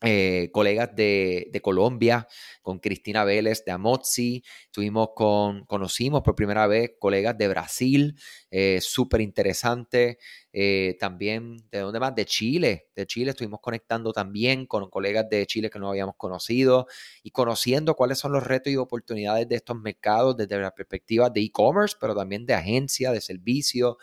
eh, 0.00 0.50
colegas 0.52 0.94
de, 0.94 1.60
Colombia, 1.60 2.28
con 2.62 2.78
Cristina 2.78 3.24
Vélez 3.24 3.64
de 3.64 3.72
Amozzi, 3.72 4.44
estuvimos 4.66 5.08
con, 5.16 5.64
conocimos 5.64 6.22
por 6.22 6.36
primera 6.36 6.68
vez 6.68 6.92
colegas 7.00 7.36
de 7.36 7.48
Brasil, 7.48 8.14
eh, 8.50 8.78
súper 8.80 9.20
interesante, 9.20 10.18
eh, 10.52 10.96
también, 11.00 11.56
¿de 11.72 11.80
dónde 11.80 11.98
más? 11.98 12.14
De 12.14 12.26
Chile, 12.26 12.90
de 12.94 13.06
Chile 13.06 13.30
estuvimos 13.30 13.58
conectando 13.60 14.12
también 14.12 14.66
con 14.66 14.88
colegas 14.88 15.28
de 15.28 15.44
Chile 15.46 15.68
que 15.68 15.80
no 15.80 15.90
habíamos 15.90 16.14
conocido 16.16 16.86
y 17.24 17.32
conociendo 17.32 17.94
cuáles 17.96 18.18
son 18.18 18.30
los 18.32 18.46
retos 18.46 18.72
y 18.72 18.76
oportunidades 18.76 19.48
de 19.48 19.56
estos 19.56 19.76
mercados 19.76 20.36
desde 20.36 20.58
la 20.58 20.70
perspectiva 20.74 21.28
de 21.28 21.40
e-commerce, 21.40 21.96
pero 22.00 22.14
también 22.14 22.46
de 22.46 22.54
agencia, 22.54 23.10
de 23.10 23.20
servicio, 23.20 23.98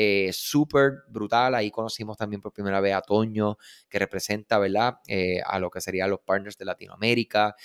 eh, 0.00 0.30
súper 0.32 1.02
brutal. 1.08 1.56
Ahí 1.56 1.72
conocimos 1.72 2.16
también 2.16 2.40
por 2.40 2.52
primera 2.52 2.80
vez 2.80 2.94
a 2.94 3.02
Toño, 3.02 3.58
que 3.88 3.98
representa, 3.98 4.56
¿verdad? 4.60 5.00
Eh, 5.08 5.40
a 5.44 5.58
lo 5.58 5.70
que 5.70 5.80
serían 5.80 6.08
los 6.08 6.20
partners 6.20 6.56
de 6.56 6.64
Latinoamérica. 6.66 7.56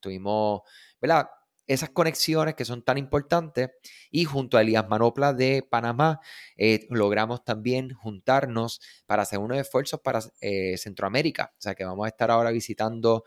tuvimos, 0.00 0.60
¿verdad? 1.00 1.28
Esas 1.66 1.90
conexiones 1.90 2.54
que 2.54 2.64
son 2.64 2.82
tan 2.82 2.98
importantes 2.98 3.70
y 4.12 4.24
junto 4.26 4.56
a 4.56 4.60
Elías 4.60 4.88
Manopla 4.88 5.32
de 5.32 5.66
Panamá 5.68 6.20
eh, 6.56 6.86
logramos 6.90 7.44
también 7.44 7.92
juntarnos 7.94 8.80
para 9.04 9.22
hacer 9.22 9.40
unos 9.40 9.58
esfuerzos 9.58 10.00
para 10.00 10.20
Centroamérica. 10.76 11.52
O 11.58 11.60
sea 11.60 11.74
que 11.74 11.84
vamos 11.84 12.04
a 12.04 12.10
estar 12.10 12.30
ahora 12.30 12.52
visitando 12.52 13.24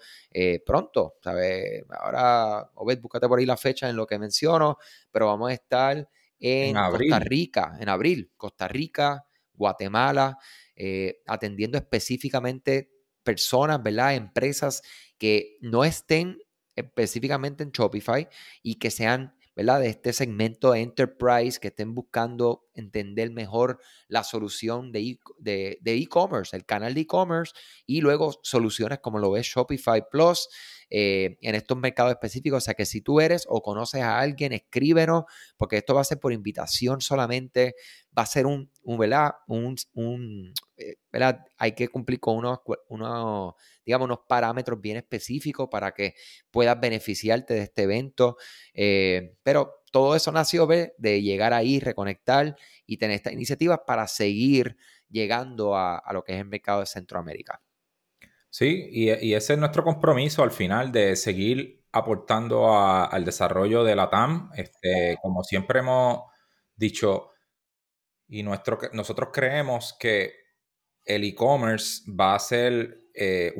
pronto. 0.66 1.16
Ahora, 1.90 2.72
Obed, 2.76 3.02
búscate 3.02 3.28
por 3.28 3.40
ahí 3.40 3.46
la 3.46 3.58
fecha 3.58 3.90
en 3.90 3.98
lo 3.98 4.08
que 4.08 4.18
menciono, 4.18 4.78
pero 5.12 5.28
vamos 5.28 5.50
a 5.52 5.54
estar 5.54 6.08
en, 6.40 6.76
Costa 6.76 7.20
Rica, 7.20 7.78
en 7.80 7.90
abril, 7.90 8.32
Costa 8.38 8.68
Rica, 8.68 9.26
Guatemala, 9.54 10.38
eh, 10.76 11.22
atendiendo 11.26 11.78
específicamente 11.78 12.92
personas, 13.24 13.82
¿verdad? 13.82 14.16
Empresas 14.16 14.82
que 15.18 15.58
no 15.62 15.86
estén 15.86 16.38
específicamente 16.76 17.64
en 17.64 17.72
Shopify 17.72 18.28
y 18.62 18.76
que 18.76 18.92
sean 18.92 19.36
¿verdad? 19.56 19.80
De 19.80 19.88
este 19.88 20.14
segmento 20.14 20.74
de 20.74 20.82
enterprise 20.82 21.60
que 21.60 21.70
estén 21.70 21.96
buscando 21.96 22.65
entender 22.76 23.32
mejor 23.32 23.80
la 24.08 24.24
solución 24.24 24.92
de 24.92 25.20
e-commerce, 25.86 26.56
el 26.56 26.66
canal 26.66 26.94
de 26.94 27.02
e-commerce 27.02 27.54
y 27.86 28.02
luego 28.02 28.40
soluciones 28.44 29.00
como 29.00 29.20
lo 29.20 29.32
ves 29.32 29.48
Shopify 29.48 30.04
Plus 30.10 30.48
eh, 30.90 31.38
en 31.42 31.56
estos 31.56 31.78
mercados 31.78 32.12
específicos. 32.12 32.58
O 32.58 32.66
sea 32.66 32.74
que 32.74 32.86
si 32.86 33.02
tú 33.02 33.20
eres 33.20 33.46
o 33.50 33.62
conoces 33.62 34.02
a 34.02 34.20
alguien, 34.20 34.54
escríbenos, 34.54 35.24
porque 35.58 35.78
esto 35.78 35.96
va 35.96 36.02
a 36.02 36.06
ser 36.06 36.20
por 36.20 36.32
invitación 36.32 37.02
solamente, 37.02 37.76
va 38.18 38.24
a 38.24 38.28
ser 38.28 38.46
un, 38.46 38.72
un 38.84 38.98
¿verdad? 38.98 39.32
Un, 39.48 39.76
un 39.94 40.54
eh, 40.78 40.96
¿verdad? 41.12 41.46
Hay 41.58 41.72
que 41.72 41.88
cumplir 41.88 42.20
con 42.20 42.38
unos, 42.38 42.60
unos, 42.90 43.54
digamos, 43.86 44.06
unos 44.06 44.20
parámetros 44.28 44.80
bien 44.80 44.98
específicos 44.98 45.68
para 45.72 45.94
que 45.94 46.14
puedas 46.52 46.80
beneficiarte 46.80 47.56
de 47.56 47.64
este 47.64 47.84
evento. 47.84 48.38
Eh, 48.74 49.38
pero 49.44 49.85
todo 49.96 50.14
eso 50.14 50.30
nació 50.34 50.68
de 50.68 51.22
llegar 51.22 51.54
ahí, 51.54 51.80
reconectar 51.80 52.58
y 52.86 52.98
tener 52.98 53.16
estas 53.16 53.32
iniciativas 53.32 53.80
para 53.88 54.10
seguir 54.10 54.76
llegando 55.08 55.74
a, 55.74 55.98
a 55.98 56.12
lo 56.12 56.22
que 56.22 56.34
es 56.34 56.42
el 56.42 56.48
mercado 56.48 56.82
de 56.82 56.86
Centroamérica. 56.86 57.62
Sí, 58.50 58.90
y, 58.92 59.34
ese 59.34 59.54
es 59.54 59.60
nuestro 59.60 59.86
compromiso 59.86 60.44
al 60.44 60.52
final 60.52 60.92
de 60.92 61.16
seguir 61.16 61.86
aportando 61.94 62.78
al 62.78 63.24
desarrollo 63.24 63.86
de 63.86 63.96
la 63.96 64.10
TAM. 64.10 64.50
Este, 64.58 65.18
como 65.22 65.46
siempre 65.46 65.80
hemos 65.80 66.24
dicho, 66.76 67.30
y 68.28 68.44
nuestro, 68.44 68.78
nosotros 68.92 69.30
creemos 69.32 69.96
que 69.98 70.34
el 71.06 71.24
e-commerce 71.24 72.04
va 72.12 72.36
a 72.36 72.40
ser 72.40 73.00
eh, 73.16 73.54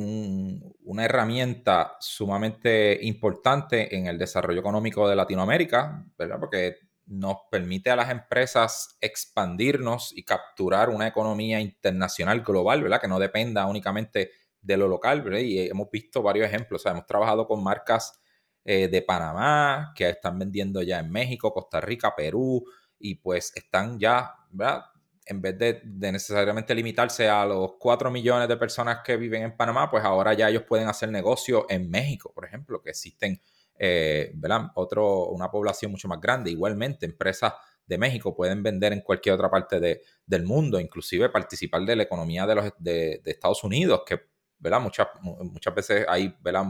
una 0.84 1.06
herramienta 1.06 1.96
sumamente 2.00 3.00
importante 3.02 3.96
en 3.96 4.08
el 4.08 4.18
desarrollo 4.18 4.60
económico 4.60 5.08
de 5.08 5.16
Latinoamérica, 5.16 6.06
¿verdad? 6.18 6.40
Porque 6.40 6.78
nos 7.08 7.38
permite 7.52 7.92
a 7.92 7.96
las 7.96 8.10
empresas 8.10 8.98
expandirnos 9.00 10.12
y 10.16 10.24
capturar 10.24 10.90
una 10.90 11.08
economía 11.08 11.62
internacional 11.62 12.42
global, 12.42 12.82
¿verdad? 12.84 13.00
Que 13.00 13.08
no 13.08 13.20
dependa 13.20 13.66
únicamente 13.68 14.32
de 14.62 14.78
lo 14.78 14.88
local, 14.88 15.22
¿verdad? 15.22 15.40
Y 15.40 15.60
hemos 15.60 15.90
visto 15.92 16.22
varios 16.22 16.48
ejemplos, 16.48 16.82
o 16.82 16.84
sea, 16.84 16.92
hemos 16.94 17.06
trabajado 17.06 17.48
con 17.48 17.64
marcas 17.64 18.20
eh, 18.64 18.88
de 18.88 19.02
Panamá 19.04 19.94
que 19.96 20.10
están 20.10 20.40
vendiendo 20.40 20.82
ya 20.82 21.00
en 21.00 21.12
México, 21.12 21.54
Costa 21.54 21.80
Rica, 21.80 22.16
Perú, 22.16 22.66
y 22.98 23.16
pues 23.16 23.52
están 23.56 24.00
ya, 24.00 24.34
¿verdad? 24.50 24.86
En 25.26 25.42
vez 25.42 25.58
de, 25.58 25.82
necesariamente 25.84 26.76
limitarse 26.76 27.28
a 27.28 27.46
los 27.46 27.74
4 27.80 28.12
millones 28.12 28.48
de 28.48 28.58
personas 28.58 29.00
que 29.04 29.18
viven 29.18 29.44
en 29.44 29.58
Panamá, 29.58 29.90
pues 29.90 30.04
ahora 30.04 30.34
ya 30.34 30.50
ellos 30.50 30.64
pueden 30.64 30.88
hacer 30.88 31.10
negocio 31.10 31.66
en 31.70 31.90
México, 31.90 32.32
por 32.34 32.46
ejemplo, 32.46 32.82
que 32.82 32.92
existen, 32.92 33.42
eh, 33.80 34.32
¿verdad? 34.36 34.68
Otro, 34.76 35.28
una 35.28 35.50
población 35.50 35.92
mucho 35.92 36.08
más 36.08 36.22
grande. 36.22 36.52
Igualmente, 36.52 37.06
empresas 37.06 37.54
de 37.86 37.98
México 37.98 38.36
pueden 38.36 38.62
vender 38.62 38.94
en 38.94 39.02
cualquier 39.02 39.36
otra 39.36 39.50
parte 39.50 40.02
del 40.26 40.44
mundo, 40.44 40.80
inclusive 40.80 41.30
participar 41.30 41.82
de 41.84 41.96
la 41.96 42.04
economía 42.04 42.46
de, 42.46 42.56
los, 42.56 42.74
de, 42.78 43.22
de 43.24 43.32
Estados 43.32 43.64
Unidos, 43.64 44.04
que 44.06 44.20
¿verdad? 44.60 44.82
Muchas, 44.82 45.08
muchas 45.22 45.76
veces 45.76 46.06
hay, 46.08 46.36
¿verdad? 46.42 46.66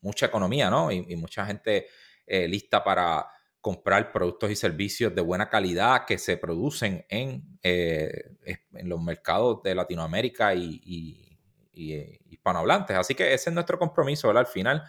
Mucha 0.00 0.26
economía, 0.26 0.70
¿no? 0.70 0.92
Y, 0.92 1.16
mucha 1.16 1.44
gente 1.46 1.86
eh, 2.26 2.46
lista 2.46 2.84
para, 2.84 3.26
comprar 3.64 4.12
productos 4.12 4.50
y 4.50 4.56
servicios 4.56 5.14
de 5.14 5.22
buena 5.22 5.48
calidad 5.48 6.04
que 6.04 6.18
se 6.18 6.36
producen 6.36 7.06
en, 7.08 7.58
eh, 7.62 8.36
en 8.44 8.88
los 8.90 9.00
mercados 9.00 9.62
de 9.62 9.74
Latinoamérica 9.74 10.54
y, 10.54 10.82
y, 10.84 12.20
hispanohablantes. 12.28 12.94
Así 12.94 13.14
que 13.14 13.32
ese 13.32 13.48
es 13.48 13.54
nuestro 13.54 13.78
compromiso, 13.78 14.28
¿verdad? 14.28 14.42
Al 14.42 14.52
final, 14.52 14.84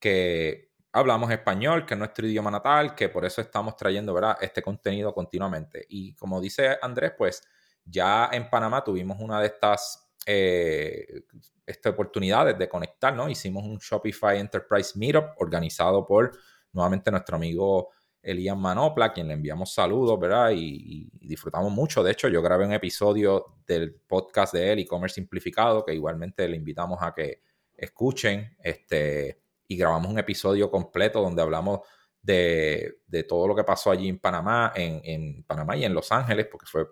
que 0.00 0.72
hablamos 0.90 1.30
español, 1.32 1.84
que 1.84 1.92
es 1.92 1.98
nuestro 1.98 2.26
idioma 2.26 2.50
natal, 2.50 2.94
que 2.94 3.10
por 3.10 3.26
eso 3.26 3.42
estamos 3.42 3.76
trayendo, 3.76 4.14
¿verdad? 4.14 4.38
Este 4.40 4.62
contenido 4.62 5.12
continuamente. 5.12 5.84
Y 5.90 6.14
como 6.14 6.40
dice 6.40 6.78
Andrés, 6.80 7.12
pues 7.18 7.46
ya 7.84 8.30
en 8.32 8.48
Panamá 8.48 8.82
tuvimos 8.82 9.20
una 9.20 9.38
de 9.38 9.48
estas 9.48 10.10
eh, 10.24 11.24
esta 11.66 11.90
oportunidades 11.90 12.56
de 12.56 12.70
conectar, 12.70 13.14
¿no? 13.14 13.28
Hicimos 13.28 13.64
un 13.64 13.76
Shopify 13.76 14.38
Enterprise 14.38 14.98
Meetup 14.98 15.38
organizado 15.42 16.06
por 16.06 16.32
nuevamente 16.72 17.10
nuestro 17.10 17.36
amigo 17.36 17.90
Elian 18.24 18.58
Manopla, 18.60 19.12
quien 19.12 19.28
le 19.28 19.34
enviamos 19.34 19.72
saludos, 19.72 20.18
¿verdad? 20.18 20.50
Y, 20.54 21.10
disfrutamos 21.20 21.72
mucho. 21.72 22.02
De 22.02 22.12
hecho, 22.12 22.28
yo 22.28 22.42
grabé 22.42 22.64
un 22.66 22.72
episodio 22.72 23.56
del 23.66 23.94
podcast 23.94 24.54
de 24.54 24.72
él, 24.72 24.78
E-Commerce 24.80 25.14
Simplificado, 25.14 25.84
que 25.84 25.94
igualmente 25.94 26.48
le 26.48 26.56
invitamos 26.56 26.98
a 27.02 27.14
que 27.14 27.42
escuchen. 27.76 28.56
Este, 28.62 29.40
y 29.68 29.76
grabamos 29.76 30.10
un 30.10 30.18
episodio 30.18 30.70
completo 30.70 31.20
donde 31.20 31.42
hablamos 31.42 31.80
de, 32.22 33.00
todo 33.28 33.46
lo 33.46 33.54
que 33.54 33.64
pasó 33.64 33.90
allí 33.90 34.08
en 34.08 34.18
Panamá, 34.18 34.72
en, 34.74 35.44
Panamá 35.44 35.76
y 35.76 35.84
en 35.84 35.94
Los 35.94 36.10
Ángeles, 36.10 36.46
porque 36.50 36.66
fue 36.66 36.86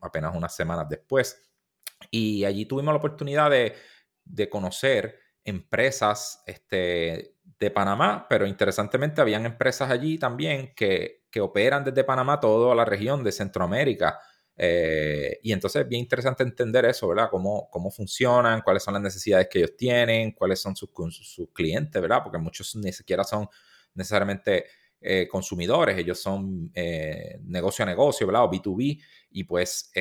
apenas 0.00 0.34
unas 0.34 0.54
semanas 0.54 0.88
después. 0.88 1.42
Y 2.10 2.44
allí 2.44 2.66
tuvimos 2.66 2.92
la 2.92 2.98
oportunidad 2.98 3.50
de, 3.50 3.74
de 4.24 4.48
conocer 4.48 5.18
empresas 5.44 6.42
este, 6.46 7.31
de 7.62 7.70
Panamá, 7.70 8.26
pero 8.28 8.44
interesantemente 8.44 9.20
habían 9.20 9.46
empresas 9.46 9.88
allí 9.88 10.18
también 10.18 10.72
que, 10.74 11.22
que 11.30 11.40
operan 11.40 11.84
desde 11.84 12.02
Panamá 12.02 12.40
toda 12.40 12.74
la 12.74 12.84
región 12.84 13.22
de 13.22 13.30
Centroamérica. 13.30 14.18
Eh, 14.56 15.38
y 15.42 15.52
entonces 15.52 15.82
es 15.82 15.88
bien 15.88 16.00
interesante 16.00 16.42
entender 16.42 16.84
eso, 16.86 17.06
¿verdad? 17.06 17.28
Cómo, 17.30 17.70
cómo 17.70 17.90
funcionan, 17.92 18.62
cuáles 18.62 18.82
son 18.82 18.94
las 18.94 19.02
necesidades 19.02 19.46
que 19.48 19.60
ellos 19.60 19.76
tienen, 19.76 20.32
cuáles 20.32 20.60
son 20.60 20.74
sus, 20.74 20.90
sus 21.12 21.50
clientes, 21.52 22.02
¿verdad? 22.02 22.20
Porque 22.24 22.38
muchos 22.38 22.74
ni 22.74 22.92
siquiera 22.92 23.22
son 23.22 23.48
necesariamente 23.94 24.66
eh, 25.00 25.28
consumidores, 25.28 25.96
ellos 25.96 26.20
son 26.20 26.68
eh, 26.74 27.38
negocio 27.44 27.84
a 27.84 27.86
negocio, 27.86 28.26
¿verdad? 28.26 28.44
O 28.44 28.50
B2B. 28.50 29.00
Y 29.30 29.44
pues 29.44 29.92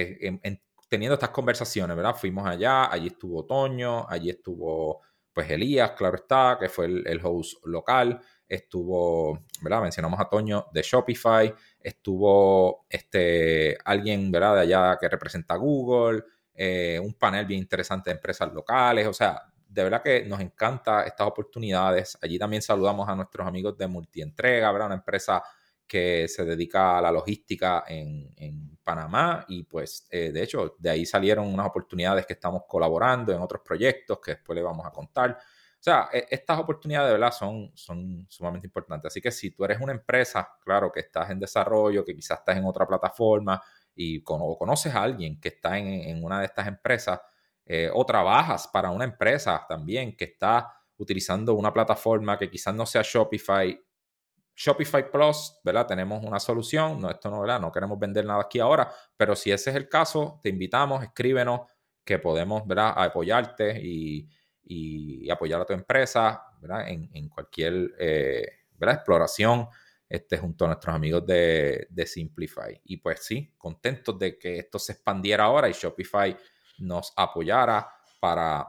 teniendo 0.89 1.13
estas 1.13 1.29
conversaciones, 1.29 1.95
¿verdad? 1.95 2.15
Fuimos 2.15 2.47
allá, 2.47 2.91
allí 2.91 3.07
estuvo 3.07 3.45
Toño, 3.45 4.09
allí 4.09 4.31
estuvo 4.31 5.01
pues 5.33 5.49
Elías, 5.49 5.91
claro 5.91 6.17
está, 6.17 6.57
que 6.59 6.69
fue 6.69 6.85
el, 6.85 7.19
host 7.23 7.65
local, 7.65 8.19
estuvo, 8.47 9.45
¿verdad? 9.61 9.81
Mencionamos 9.81 10.19
a 10.19 10.29
Toño 10.29 10.67
de 10.73 10.81
Shopify, 10.81 11.53
estuvo 11.79 12.85
este, 12.89 13.77
alguien, 13.85 14.31
¿verdad? 14.31 14.55
De 14.55 14.61
allá 14.61 14.97
que 14.99 15.07
representa 15.07 15.55
Google, 15.55 16.23
eh, 16.53 16.99
un 17.01 17.13
panel 17.13 17.45
bien 17.45 17.61
interesante 17.61 18.09
de 18.09 18.15
empresas 18.15 18.51
locales, 18.53 19.07
o 19.07 19.13
sea, 19.13 19.41
de 19.71 19.83
verdad 19.83 20.03
que 20.03 20.25
nos 20.25 20.41
encanta 20.41 21.03
estas 21.03 21.25
oportunidades. 21.25 22.17
Allí 22.21 22.37
también 22.37 22.61
saludamos 22.61 23.07
a 23.07 23.15
nuestros 23.15 23.47
amigos 23.47 23.77
de 23.77 23.87
Multientrega, 23.87 24.69
¿verdad? 24.71 24.87
Una 24.87 24.95
empresa 24.95 25.41
que 25.91 26.29
se 26.29 26.45
dedica 26.45 26.97
a 26.97 27.01
la 27.01 27.11
logística 27.11 27.83
en, 27.85 28.71
Panamá 28.81 29.45
y 29.47 29.63
pues 29.63 30.07
eh, 30.09 30.31
de 30.31 30.41
hecho 30.41 30.75
de 30.79 30.89
ahí 30.89 31.05
salieron 31.05 31.45
unas 31.45 31.67
oportunidades 31.67 32.25
que 32.25 32.33
estamos 32.33 32.63
colaborando 32.67 33.31
en 33.31 33.39
otros 33.39 33.61
proyectos 33.63 34.19
que 34.19 34.31
después 34.31 34.55
les 34.55 34.65
vamos 34.65 34.85
a 34.85 34.89
contar. 34.89 35.31
O 35.31 35.83
sea, 35.83 36.09
e, 36.11 36.25
estas 36.31 36.57
oportunidades 36.59 37.09
de 37.09 37.13
verdad 37.13 37.31
son, 37.31 37.71
son 37.75 38.25
sumamente 38.27 38.65
importantes. 38.65 39.11
Así 39.11 39.21
que 39.21 39.29
si 39.29 39.51
tú 39.51 39.63
eres 39.65 39.79
una 39.79 39.91
empresa, 39.91 40.49
claro, 40.63 40.91
que 40.91 41.01
estás 41.01 41.29
en 41.29 41.39
desarrollo, 41.39 42.03
que 42.03 42.15
quizás 42.15 42.39
estás 42.39 42.57
en 42.57 42.65
otra 42.65 42.87
plataforma 42.87 43.61
y 43.93 44.23
o 44.25 44.57
conoces 44.57 44.95
a 44.95 45.03
alguien 45.03 45.39
que 45.39 45.49
está 45.49 45.77
en, 45.77 46.23
una 46.23 46.39
de 46.39 46.45
estas 46.45 46.67
empresas 46.67 47.19
eh, 47.65 47.91
o 47.93 48.03
trabajas 48.05 48.67
para 48.67 48.89
una 48.89 49.05
empresa 49.05 49.63
también 49.69 50.15
que 50.15 50.25
está 50.25 50.73
utilizando 50.97 51.53
una 51.53 51.71
plataforma 51.71 52.37
que 52.39 52.49
quizás 52.49 52.73
no 52.73 52.85
sea 52.87 53.03
Shopify 53.03 53.79
Shopify 54.63 55.09
Plus, 55.09 55.59
¿verdad? 55.63 55.87
Tenemos 55.87 56.23
una 56.23 56.39
solución, 56.39 57.01
no, 57.01 57.09
esto 57.09 57.31
no, 57.31 57.41
¿verdad? 57.41 57.59
No 57.59 57.71
queremos 57.71 57.97
vender 57.97 58.23
nada 58.25 58.41
aquí 58.41 58.59
ahora, 58.59 58.93
pero 59.17 59.35
si 59.35 59.51
ese 59.51 59.71
es 59.71 59.75
el 59.75 59.89
caso, 59.89 60.39
te 60.43 60.49
invitamos, 60.49 61.01
escríbenos 61.03 61.61
que 62.05 62.19
podemos, 62.19 62.67
¿verdad? 62.67 62.93
apoyarte 62.95 63.81
y, 63.81 64.29
apoyar 65.31 65.61
a 65.61 65.65
tu 65.65 65.73
empresa, 65.73 66.43
¿verdad? 66.61 66.87
En, 66.89 67.27
cualquier, 67.27 67.95
eh, 67.97 68.45
¿verdad? 68.77 68.95
Exploración, 68.97 69.67
este, 70.07 70.37
junto 70.37 70.65
a 70.65 70.67
nuestros 70.67 70.93
amigos 70.93 71.25
de, 71.25 71.87
de 71.89 72.05
Simplify. 72.05 72.79
Y 72.83 72.97
pues 72.97 73.25
sí, 73.25 73.55
contentos 73.57 74.19
de 74.19 74.37
que 74.37 74.59
esto 74.59 74.77
se 74.77 74.91
expandiera 74.91 75.45
ahora 75.45 75.69
y 75.69 75.73
Shopify 75.73 76.37
nos 76.77 77.13
apoyara 77.15 77.89
para 78.19 78.67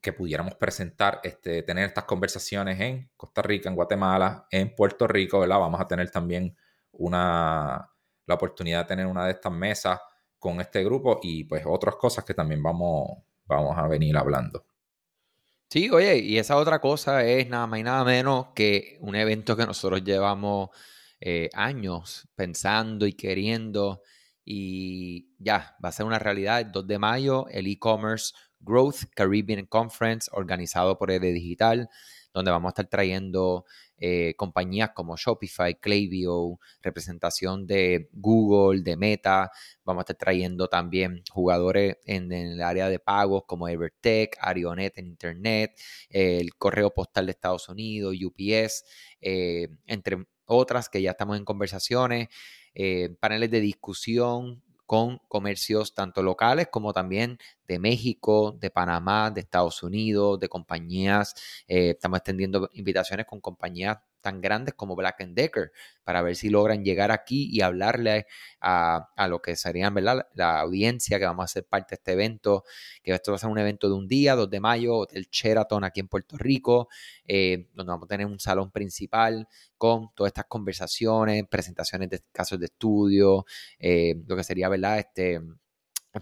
que 0.00 0.12
pudiéramos 0.12 0.54
presentar, 0.54 1.20
este, 1.22 1.62
tener 1.62 1.86
estas 1.86 2.04
conversaciones 2.04 2.78
en 2.80 3.10
Costa 3.16 3.42
Rica, 3.42 3.68
en 3.68 3.74
Guatemala, 3.74 4.46
en 4.50 4.74
Puerto 4.74 5.06
Rico, 5.06 5.40
¿verdad? 5.40 5.58
Vamos 5.58 5.80
a 5.80 5.86
tener 5.86 6.10
también 6.10 6.56
una, 6.92 7.90
la 8.26 8.34
oportunidad 8.34 8.80
de 8.80 8.88
tener 8.88 9.06
una 9.06 9.24
de 9.24 9.32
estas 9.32 9.52
mesas 9.52 9.98
con 10.38 10.60
este 10.60 10.84
grupo 10.84 11.18
y 11.22 11.44
pues 11.44 11.64
otras 11.66 11.96
cosas 11.96 12.24
que 12.24 12.34
también 12.34 12.62
vamos, 12.62 13.18
vamos 13.46 13.76
a 13.76 13.88
venir 13.88 14.16
hablando. 14.16 14.64
Sí, 15.70 15.90
oye, 15.90 16.16
y 16.18 16.38
esa 16.38 16.56
otra 16.56 16.80
cosa 16.80 17.24
es 17.24 17.48
nada 17.48 17.66
más 17.66 17.80
y 17.80 17.82
nada 17.82 18.04
menos 18.04 18.48
que 18.54 18.96
un 19.00 19.14
evento 19.14 19.56
que 19.56 19.66
nosotros 19.66 20.02
llevamos 20.02 20.70
eh, 21.20 21.50
años 21.52 22.28
pensando 22.34 23.06
y 23.06 23.12
queriendo 23.12 24.02
y 24.44 25.34
ya, 25.38 25.76
va 25.84 25.90
a 25.90 25.92
ser 25.92 26.06
una 26.06 26.18
realidad 26.18 26.60
el 26.60 26.72
2 26.72 26.86
de 26.86 26.98
mayo, 26.98 27.48
el 27.48 27.66
e-commerce 27.66 28.32
Growth 28.60 29.04
Caribbean 29.14 29.66
Conference 29.66 30.30
organizado 30.32 30.98
por 30.98 31.10
ED 31.10 31.32
Digital, 31.32 31.88
donde 32.32 32.50
vamos 32.50 32.68
a 32.68 32.70
estar 32.70 32.86
trayendo 32.86 33.64
eh, 34.00 34.34
compañías 34.36 34.90
como 34.94 35.16
Shopify, 35.16 35.74
Klaviyo, 35.74 36.58
representación 36.82 37.66
de 37.66 38.08
Google, 38.12 38.82
de 38.82 38.96
Meta. 38.96 39.50
Vamos 39.84 40.00
a 40.00 40.02
estar 40.02 40.16
trayendo 40.16 40.68
también 40.68 41.22
jugadores 41.30 41.96
en, 42.04 42.30
el 42.32 42.62
área 42.62 42.88
de 42.88 43.00
pagos 43.00 43.42
como 43.46 43.68
Evertech, 43.68 44.36
Arionet 44.40 44.98
en 44.98 45.06
Internet, 45.08 45.72
el 46.10 46.54
correo 46.54 46.94
postal 46.94 47.26
de 47.26 47.32
Estados 47.32 47.68
Unidos, 47.68 48.14
UPS, 48.24 48.84
eh, 49.20 49.68
entre 49.86 50.26
otras 50.44 50.88
que 50.88 51.02
ya 51.02 51.10
estamos 51.10 51.36
en 51.36 51.44
conversaciones, 51.44 52.28
eh, 52.74 53.16
paneles 53.20 53.50
de 53.50 53.60
discusión 53.60 54.62
con 54.88 55.18
comercios 55.28 55.92
tanto 55.92 56.22
locales 56.22 56.68
como 56.72 56.94
también 56.94 57.38
de 57.66 57.78
México, 57.78 58.56
de 58.58 58.70
Panamá, 58.70 59.30
de 59.30 59.42
Estados 59.42 59.82
Unidos, 59.82 60.40
de 60.40 60.48
compañías. 60.48 61.34
Eh, 61.68 61.90
estamos 61.90 62.16
extendiendo 62.16 62.70
invitaciones 62.72 63.26
con 63.26 63.38
compañías 63.42 63.98
tan 64.20 64.40
grandes 64.40 64.74
como 64.74 64.96
Black 64.96 65.18
Decker 65.18 65.72
para 66.04 66.22
ver 66.22 66.36
si 66.36 66.48
logran 66.48 66.84
llegar 66.84 67.10
aquí 67.10 67.48
y 67.50 67.60
hablarle 67.60 68.26
a, 68.60 69.08
lo 69.28 69.40
que 69.40 69.56
serían 69.56 69.94
¿verdad? 69.94 70.26
la 70.34 70.60
audiencia 70.60 71.18
que 71.18 71.24
vamos 71.24 71.44
a 71.44 71.48
ser 71.48 71.66
parte 71.66 71.90
de 71.90 71.94
este 71.96 72.12
evento, 72.12 72.64
que 73.02 73.12
esto 73.12 73.32
va 73.32 73.36
a 73.36 73.38
ser 73.38 73.50
un 73.50 73.58
evento 73.58 73.88
de 73.88 73.94
un 73.94 74.08
día, 74.08 74.34
2 74.34 74.48
de 74.50 74.60
mayo, 74.60 74.96
Hotel 74.96 75.28
Sheraton 75.30 75.84
aquí 75.84 76.00
en 76.00 76.08
Puerto 76.08 76.36
Rico, 76.36 76.88
eh, 77.26 77.68
donde 77.74 77.90
vamos 77.90 78.06
a 78.06 78.08
tener 78.08 78.26
un 78.26 78.40
salón 78.40 78.70
principal 78.70 79.48
con 79.76 80.08
todas 80.14 80.30
estas 80.30 80.46
conversaciones, 80.46 81.46
presentaciones 81.48 82.10
de 82.10 82.22
casos 82.32 82.58
de 82.58 82.66
estudio, 82.66 83.44
eh, 83.78 84.14
lo 84.26 84.36
que 84.36 84.44
sería 84.44 84.68
¿verdad? 84.68 84.98
Este, 84.98 85.40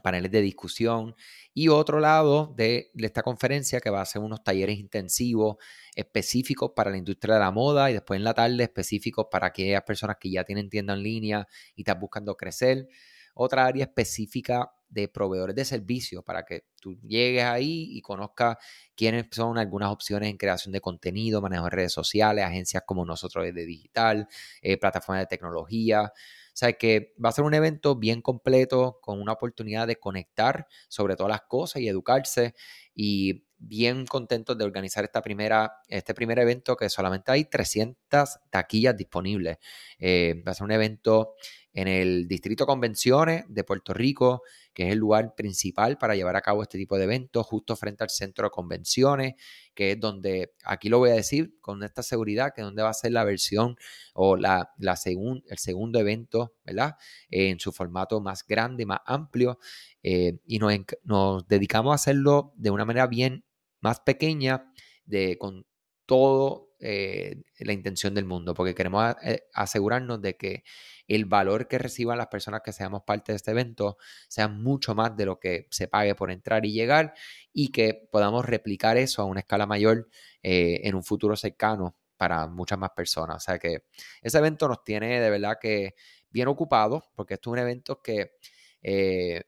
paneles 0.03 0.31
de 0.31 0.41
discusión 0.43 1.15
y 1.55 1.69
otro 1.69 2.01
lado 2.01 2.53
de, 2.57 2.91
esta 2.97 3.23
conferencia 3.23 3.81
que 3.81 3.91
va 3.91 4.01
a 4.01 4.05
ser 4.05 4.23
unos 4.23 4.43
talleres 4.43 4.79
intensivos 4.79 5.57
específicos 5.95 6.73
para 6.75 6.91
la 6.91 6.97
industria 6.97 7.35
de 7.35 7.41
la 7.41 7.51
moda 7.51 7.91
y 7.91 7.95
después 7.95 8.19
en 8.19 8.25
la 8.25 8.35
tarde 8.35 8.63
específicos 8.63 9.27
para 9.31 9.49
aquellas 9.49 9.83
personas 9.83 10.17
que 10.21 10.31
ya 10.31 10.45
tienen 10.45 10.69
tienda 10.69 10.95
en 10.95 11.03
línea 11.03 11.49
y 11.75 11.83
están 11.83 12.01
buscando 12.01 12.37
crecer. 12.37 12.89
Otra 13.35 13.67
área 13.67 13.85
específica 13.85 14.73
de 14.89 15.09
proveedores 15.09 15.55
de 15.55 15.65
servicios 15.65 16.25
para 16.25 16.45
que 16.45 16.65
tú 16.81 16.95
llegues 17.03 17.45
ahí 17.45 17.89
y 17.91 18.01
conozcas 18.01 18.57
quiénes 18.95 19.27
son 19.31 19.59
algunas 19.59 19.91
opciones 19.91 20.31
en 20.31 20.37
creación 20.37 20.73
de 20.73 20.81
contenido, 20.81 21.41
manejo 21.43 21.65
de 21.65 21.71
redes 21.71 21.93
sociales, 21.93 22.45
agencias 22.45 22.83
como 22.87 23.05
nosotros 23.05 23.45
de 23.45 23.67
digital, 23.67 24.29
eh, 24.63 24.79
plataformas 24.79 25.23
de 25.23 25.27
tecnología. 25.27 26.13
Sea 26.57 26.73
que 26.73 27.13
va 27.23 27.29
a 27.29 27.33
ser 27.33 27.45
un 27.45 27.53
evento 27.53 27.97
bien 27.97 28.23
completo, 28.23 28.99
con 29.03 29.21
una 29.21 29.33
oportunidad 29.35 29.87
de 29.87 29.97
conectar 29.97 30.67
sobre 30.89 31.15
todas 31.15 31.31
las 31.31 31.43
cosas 31.43 31.83
y 31.83 31.89
educarse. 31.89 32.55
Y 32.95 33.45
bien 33.59 34.07
contentos 34.07 34.57
de 34.57 34.65
organizar 34.65 35.05
esta 35.05 35.21
primera, 35.21 35.81
este 35.89 36.15
primer 36.15 36.39
evento 36.39 36.75
que 36.75 36.89
solamente 36.89 37.31
hay 37.31 37.45
300 37.45 38.39
taquillas 38.49 38.97
disponibles. 38.97 39.59
Eh, 39.99 40.43
va 40.47 40.53
a 40.53 40.55
ser 40.55 40.65
un 40.65 40.73
evento 40.73 41.35
en 41.77 41.89
el 41.89 42.27
Distrito 42.27 42.65
Convenciones 42.65 43.45
de 43.49 43.63
Puerto 43.63 43.93
Rico, 43.93 44.41
que 44.73 44.87
es 44.87 44.93
el 44.93 44.99
lugar 44.99 45.35
principal 45.35 45.99
para 45.99 46.17
llevar 46.17 46.35
a 46.35 46.41
cabo 46.41 46.63
este 46.63 46.79
tipo 46.79 46.97
de 46.97 47.05
eventos, 47.05 47.45
justo 47.45 47.77
frente 47.77 48.03
al 48.03 48.09
Centro 48.09 48.47
de 48.47 48.51
Convenciones, 48.51 49.35
que 49.75 49.93
es 49.93 50.01
donde, 50.01 50.55
aquí 50.65 50.89
lo 50.89 50.99
voy 50.99 51.11
a 51.11 51.15
decir 51.15 51.59
con 51.61 51.83
esta 51.83 52.03
seguridad, 52.03 52.53
que 52.55 52.63
es 52.63 52.65
donde 52.65 52.83
va 52.83 52.89
a 52.89 52.95
ser 52.95 53.13
la 53.13 53.25
versión 53.25 53.77
o 54.15 54.39
la, 54.39 54.71
la 54.79 54.99
el 55.05 55.59
segundo 55.59 56.01
evento, 56.01 56.55
¿verdad? 56.65 56.95
en 57.29 57.61
su 57.61 57.73
formato 57.73 58.23
más 58.23 58.47
grande, 58.47 58.87
más 58.87 59.01
amplio, 59.05 59.59
eh, 60.03 60.39
y 60.47 60.59
nos, 60.59 60.73
nos 61.05 61.47
dedicamos 61.47 61.93
a 61.93 61.97
hacerlo 61.97 62.55
de 62.57 62.71
una 62.71 62.87
manera 62.87 63.07
bien 63.07 63.45
más 63.83 64.01
pequeña, 64.01 64.73
de, 65.05 65.37
con 65.37 65.67
todo 66.07 66.66
eh, 66.79 67.43
la 67.61 67.73
intención 67.73 68.15
del 68.15 68.27
mundo, 68.27 68.53
porque 68.53 68.75
queremos 68.75 69.17
eh, 69.23 69.45
asegurarnos 69.55 70.21
de 70.21 70.37
que 70.37 70.63
el 71.09 71.25
valor 71.25 71.69
que 71.69 71.79
reciban 71.79 72.19
las 72.19 72.27
personas 72.27 72.61
que 72.63 72.73
seamos 72.73 73.03
parte 73.03 73.33
de 73.33 73.37
este 73.37 73.53
evento 73.53 73.97
sea 74.29 74.49
mucho 74.49 74.95
más 74.95 75.17
de 75.17 75.25
lo 75.25 75.41
que 75.41 75.69
se 75.71 75.89
pague 75.89 76.15
por 76.15 76.31
entrar 76.31 76.67
y 76.67 76.73
llegar 76.73 77.15
y 77.53 77.69
que 77.69 78.09
podamos 78.13 78.45
replicar 78.45 78.99
eso 78.99 79.23
a 79.23 79.25
una 79.25 79.41
escala 79.41 79.65
mayor 79.67 80.09
eh, 80.43 80.81
en 80.85 80.95
un 80.95 81.03
futuro 81.03 81.35
cercano 81.35 81.97
para 82.19 82.47
muchas 82.47 82.79
más 82.79 82.91
personas. 82.91 83.37
O 83.37 83.41
sea 83.41 83.59
que 83.59 83.85
ese 84.21 84.37
evento 84.39 84.69
nos 84.69 84.85
tiene 84.85 85.19
de 85.21 85.31
verdad 85.31 85.57
que 85.61 85.95
bien 86.29 86.49
ocupados, 86.49 87.05
porque 87.15 87.35
esto 87.35 87.51
es 87.51 87.53
un 87.53 87.59
evento 87.59 88.03
que 88.03 88.33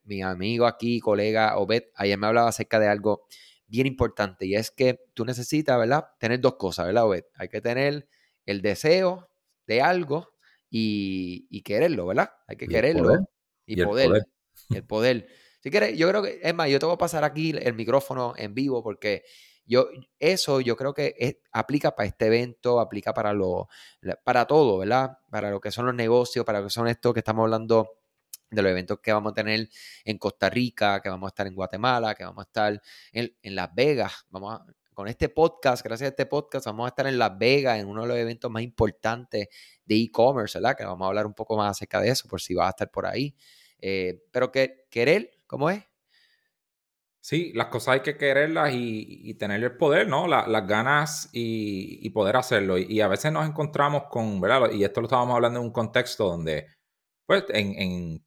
mi 0.04 0.22
amigo 0.22 0.66
aquí, 0.66 0.98
colega 0.98 1.58
Obed, 1.58 1.84
ayer 1.94 2.18
me 2.18 2.26
hablaba 2.26 2.48
acerca 2.48 2.80
de 2.80 2.88
algo 2.88 3.26
bien 3.68 3.86
importante 3.86 4.46
y 4.46 4.56
es 4.56 4.70
que 4.70 4.98
tú 5.14 5.24
necesitas, 5.24 5.78
¿verdad? 5.78 6.06
Tener 6.18 6.40
dos 6.40 6.56
cosas, 6.56 6.86
¿verdad, 6.86 7.04
Hay 7.34 7.48
que 7.48 7.60
tener 7.60 8.08
el 8.46 8.62
deseo 8.62 9.30
de 9.66 9.82
algo 9.82 10.30
y, 10.70 11.62
quererlo, 11.62 12.06
¿verdad? 12.06 12.30
Hay 12.46 12.56
que 12.56 12.66
quererlo 12.66 13.28
y, 13.66 13.82
poder. 13.82 14.26
El 14.70 14.84
poder. 14.84 15.28
Si 15.60 15.70
quieres, 15.70 15.96
yo 15.96 16.08
creo 16.08 16.22
que, 16.22 16.40
es 16.42 16.54
más, 16.54 16.68
yo 16.68 16.78
te 16.78 16.86
voy 16.86 16.94
a 16.94 16.98
pasar 16.98 17.24
aquí 17.24 17.54
el 17.56 17.74
micrófono 17.74 18.34
en 18.36 18.54
vivo 18.54 18.82
porque 18.82 19.24
yo, 19.66 19.88
eso 20.18 20.60
yo 20.62 20.76
creo 20.76 20.94
que 20.94 21.42
aplica 21.52 21.94
para 21.94 22.08
este 22.08 22.26
evento, 22.26 22.80
aplica 22.80 23.12
para 23.12 23.34
lo, 23.34 23.68
para 24.24 24.46
todo, 24.46 24.78
¿verdad? 24.78 25.18
Para 25.30 25.50
lo 25.50 25.60
que 25.60 25.70
son 25.70 25.86
los 25.86 25.94
negocios, 25.94 26.44
para 26.46 26.60
lo 26.60 26.66
que 26.66 26.70
son 26.70 26.88
estos 26.88 27.12
que 27.12 27.20
estamos 27.20 27.44
hablando 27.44 27.97
de 28.50 28.62
los 28.62 28.70
eventos 28.70 29.00
que 29.00 29.12
vamos 29.12 29.32
a 29.32 29.34
tener 29.34 29.68
en 30.04 30.18
Costa 30.18 30.48
Rica, 30.48 31.00
que 31.00 31.08
vamos 31.08 31.28
a 31.28 31.30
estar 31.30 31.46
en 31.46 31.54
Guatemala, 31.54 32.14
que 32.14 32.24
vamos 32.24 32.44
a 32.44 32.48
estar 32.48 32.82
en, 33.12 33.54
Las 33.54 33.74
Vegas. 33.74 34.26
Vamos 34.30 34.60
con 34.94 35.06
este 35.06 35.28
podcast, 35.28 35.84
gracias 35.84 36.08
a 36.08 36.10
este 36.10 36.26
podcast, 36.26 36.66
vamos 36.66 36.86
a 36.86 36.88
estar 36.88 37.06
en 37.06 37.18
Las 37.18 37.36
Vegas, 37.38 37.78
en 37.78 37.86
uno 37.86 38.02
de 38.02 38.08
los 38.08 38.16
eventos 38.16 38.50
más 38.50 38.62
importantes 38.62 39.48
de 39.84 39.94
e-commerce, 39.94 40.58
¿verdad? 40.58 40.76
Que 40.76 40.84
vamos 40.84 41.04
a 41.04 41.08
hablar 41.08 41.26
un 41.26 41.34
poco 41.34 41.56
más 41.56 41.70
acerca 41.70 42.00
de 42.00 42.10
eso, 42.10 42.28
por 42.28 42.40
si 42.40 42.54
vas 42.54 42.66
a 42.66 42.70
estar 42.70 42.90
por 42.90 43.06
ahí. 43.06 43.34
Eh, 43.80 44.24
pero 44.32 44.50
que 44.50 44.86
querer, 44.90 45.30
¿cómo 45.46 45.70
es? 45.70 45.84
Sí, 47.20 47.52
las 47.54 47.66
cosas 47.66 47.94
hay 47.94 48.00
que 48.00 48.16
quererlas 48.16 48.72
y, 48.72 49.34
tener 49.34 49.62
el 49.62 49.76
poder, 49.76 50.08
¿no? 50.08 50.26
las 50.26 50.66
ganas 50.66 51.28
y, 51.32 52.08
poder 52.10 52.36
hacerlo. 52.36 52.78
Y, 52.78 53.00
a 53.02 53.08
veces 53.08 53.30
nos 53.32 53.46
encontramos 53.46 54.04
con, 54.10 54.40
¿verdad? 54.40 54.70
Y 54.72 54.82
esto 54.82 55.00
lo 55.00 55.06
estábamos 55.08 55.34
hablando 55.34 55.60
en 55.60 55.66
un 55.66 55.72
contexto 55.72 56.26
donde, 56.26 56.66
pues, 57.26 57.44
en 57.50 58.24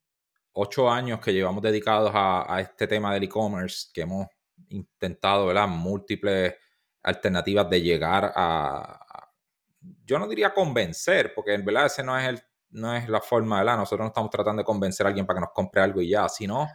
ocho 0.53 0.89
años 0.89 1.19
que 1.19 1.33
llevamos 1.33 1.61
dedicados 1.61 2.11
a, 2.13 2.59
este 2.61 2.87
tema 2.87 3.13
del 3.13 3.23
e-commerce, 3.23 3.89
que 3.93 4.01
hemos 4.01 4.27
intentado, 4.69 5.47
¿verdad? 5.47 5.67
Múltiples 5.67 6.55
alternativas 7.03 7.69
de 7.69 7.81
llegar 7.81 8.31
a, 8.35 9.29
yo 10.05 10.19
no 10.19 10.27
diría 10.27 10.53
convencer, 10.53 11.33
porque 11.33 11.53
en 11.53 11.65
verdad 11.65 11.87
ese 11.87 12.03
no 12.03 12.17
es 12.17 12.27
el, 12.27 12.41
no 12.71 12.95
es 12.95 13.09
la 13.09 13.21
forma, 13.21 13.59
¿verdad? 13.59 13.77
Nosotros 13.77 14.05
no 14.05 14.07
estamos 14.07 14.29
tratando 14.29 14.61
de 14.61 14.65
convencer 14.65 15.05
a 15.05 15.09
alguien 15.09 15.25
para 15.25 15.37
que 15.37 15.45
nos 15.45 15.53
compre 15.53 15.81
algo 15.81 16.01
y 16.01 16.09
ya, 16.09 16.29
sino 16.29 16.67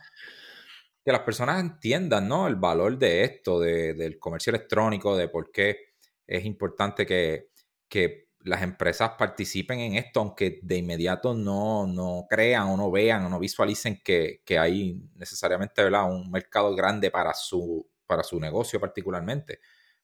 que 1.04 1.12
las 1.12 1.20
personas 1.20 1.60
entiendan, 1.60 2.26
¿no? 2.28 2.48
El 2.48 2.56
valor 2.56 2.98
de 2.98 3.22
esto, 3.22 3.60
del 3.60 4.18
comercio 4.18 4.50
electrónico, 4.50 5.16
de 5.16 5.28
por 5.28 5.52
qué 5.52 5.94
es 6.26 6.44
importante 6.44 7.06
que, 7.06 7.50
que 7.88 8.25
las 8.46 8.62
empresas 8.62 9.10
participen 9.18 9.80
en 9.80 9.94
esto, 9.96 10.20
aunque 10.20 10.60
de 10.62 10.76
inmediato 10.76 11.34
no, 11.34 11.84
no 11.86 12.26
crean 12.30 12.68
o 12.68 12.76
no 12.76 12.92
vean 12.92 13.24
o 13.24 13.28
no 13.28 13.40
visualicen 13.40 14.00
que, 14.04 14.40
hay 14.58 15.02
necesariamente 15.16 15.84
un 15.84 16.30
mercado 16.30 16.74
grande 16.76 17.10
para 17.10 17.34
su, 17.34 17.90
para 18.06 18.22
su 18.22 18.38
negocio 18.38 18.78
particularmente. 18.78 19.58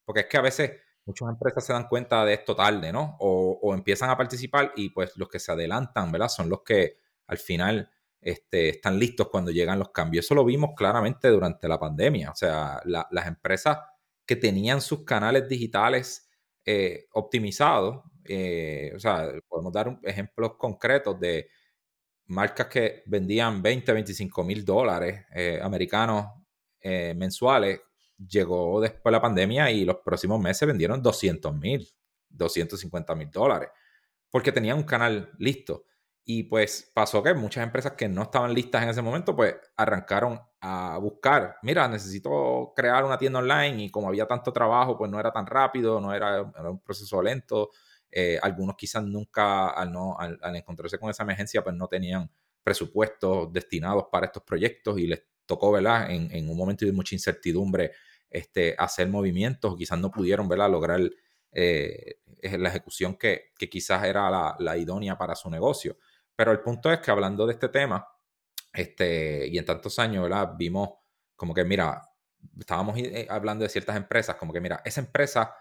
Porque 0.05 0.23
es 0.23 0.27
que 0.27 0.39
a 0.39 0.41
veces 0.41 0.73
muchas 1.05 1.29
empresas 1.29 1.65
se 1.65 1.73
dan 1.73 1.87
cuenta 1.87 2.25
de 2.25 2.35
esto 2.35 2.57
tarde, 2.57 2.93
¿no? 2.93 3.17
O, 3.21 3.73
empiezan 3.75 4.11
a 4.11 4.17
participar 4.17 4.73
y 4.75 4.91
pues 4.91 5.17
los 5.17 5.29
que 5.29 5.39
se 5.39 5.53
adelantan, 5.53 6.11
¿verdad? 6.11 6.29
Son 6.29 6.49
los 6.49 6.63
que 6.63 6.97
al 7.29 7.39
final 7.39 7.89
este, 8.21 8.71
están 8.71 8.99
listos 8.99 9.29
cuando 9.29 9.53
llegan 9.53 9.79
los 9.79 9.91
cambios. 9.91 10.25
Eso 10.25 10.35
lo 10.35 10.45
vimos 10.45 10.71
claramente 10.77 11.29
durante 11.29 11.69
la 11.69 11.79
pandemia. 11.79 12.33
O 12.33 12.35
sea, 12.35 12.81
las 12.85 13.27
empresas 13.29 13.79
que 14.27 14.35
tenían 14.35 14.81
sus 14.81 15.05
canales 15.05 15.49
digitales 15.49 16.29
eh, 16.65 17.07
optimizados 17.13 18.03
eh, 18.25 18.93
o 18.95 18.99
sea, 19.01 19.31
podemos 19.49 19.73
dar 19.73 19.99
ejemplos 20.03 20.55
concretos 20.57 21.19
de 21.19 21.49
marcas 22.27 22.67
que 22.69 23.03
vendían 23.07 23.63
20, 23.63 23.93
25 23.93 24.45
mil 24.45 24.65
dólares 24.65 25.25
eh, 25.35 25.61
americanos 25.63 26.27
eh, 26.81 27.15
mensuales. 27.17 27.81
Llegó 28.19 28.81
después 28.81 29.05
de 29.05 29.13
la 29.13 29.21
pandemia 29.21 29.71
y 29.71 29.85
los 29.85 29.97
próximos 30.05 30.41
meses 30.41 30.67
vendieron 30.67 31.03
200 31.03 31.55
mil, 31.57 31.87
250 32.29 33.15
mil 33.15 33.31
dólares, 33.31 33.71
porque 34.31 34.53
tenían 34.53 34.79
un 34.79 34.85
canal 34.85 35.31
listo. 35.39 35.85
Y 36.25 36.45
pues 36.45 36.91
pasó 36.95 37.23
que 37.23 37.35
muchas 37.35 37.65
empresas 37.65 37.93
que 37.93 38.09
no 38.09 38.23
estaban 38.23 38.55
listas 38.55 38.83
en 38.85 38.91
ese 38.91 39.03
momento, 39.03 39.35
pues 39.35 39.57
arrancaron 39.77 40.41
a 40.61 40.97
buscar, 40.99 41.57
mira, 41.63 41.89
necesito 41.89 42.73
crear 42.77 43.05
una 43.05 43.19
tienda 43.19 43.41
online 43.41 43.85
y 43.85 43.91
como 43.91 44.07
había 44.09 44.27
tanto 44.27 44.53
trabajo, 44.53 44.97
pues 44.97 45.11
no 45.11 45.19
era 45.19 45.33
tan 45.33 45.47
rápido, 45.47 46.01
no 46.01 46.15
era 46.15 46.43
un 46.43 46.81
proceso 46.81 47.21
lento, 47.21 47.71
eh, 48.15 48.39
algunos 48.43 48.77
quizás 48.77 49.03
nunca, 49.03 49.71
al, 49.71 49.91
no, 49.91 50.19
al, 50.19 50.39
encontrarse 50.55 50.99
con 50.99 51.09
esa 51.09 51.23
emergencia, 51.23 51.65
pues 51.65 51.75
no 51.75 51.89
tenían 51.89 52.31
presupuestos 52.63 53.51
destinados 53.51 54.05
para 54.13 54.27
estos 54.27 54.43
proyectos 54.43 54.99
y 54.99 55.07
les 55.07 55.25
tocó, 55.47 55.73
¿verdad? 55.73 56.11
En, 56.11 56.49
un 56.49 56.57
momento 56.57 56.85
de 56.85 56.93
mucha 56.93 57.15
incertidumbre, 57.15 57.93
este, 58.29 58.75
hacer 58.79 59.09
movimientos, 59.09 59.77
quizás 59.77 59.99
no 59.99 60.11
pudieron, 60.11 60.47
¿verdad? 60.47 60.71
Lograr 60.71 61.01
eh, 61.53 62.19
la 62.43 62.69
ejecución 62.69 63.17
que, 63.17 63.53
quizás 63.71 64.05
era 64.05 64.57
la, 64.59 64.77
idónea 64.77 65.17
para 65.17 65.35
su 65.35 65.49
negocio. 65.49 65.97
Pero 66.37 66.53
el 66.53 66.61
punto 66.61 66.93
es 66.93 67.01
que 67.01 67.11
hablando 67.11 67.47
de 67.47 67.55
este 67.55 67.71
tema, 67.71 68.07
este, 68.75 69.47
y 69.49 69.57
en 69.57 69.65
tantos 69.65 69.99
años, 69.99 70.23
¿verdad? 70.23 70.53
Vimos 70.57 70.91
como 71.35 71.55
que, 71.55 71.65
mira, 71.65 72.03
estábamos 72.59 72.99
eh, 72.99 73.27
hablando 73.31 73.63
de 73.65 73.71
ciertas 73.71 73.97
empresas, 73.97 74.37
como 74.37 74.53
que, 74.53 74.61
mira, 74.61 74.83
esa 74.85 75.01
empresa 75.01 75.55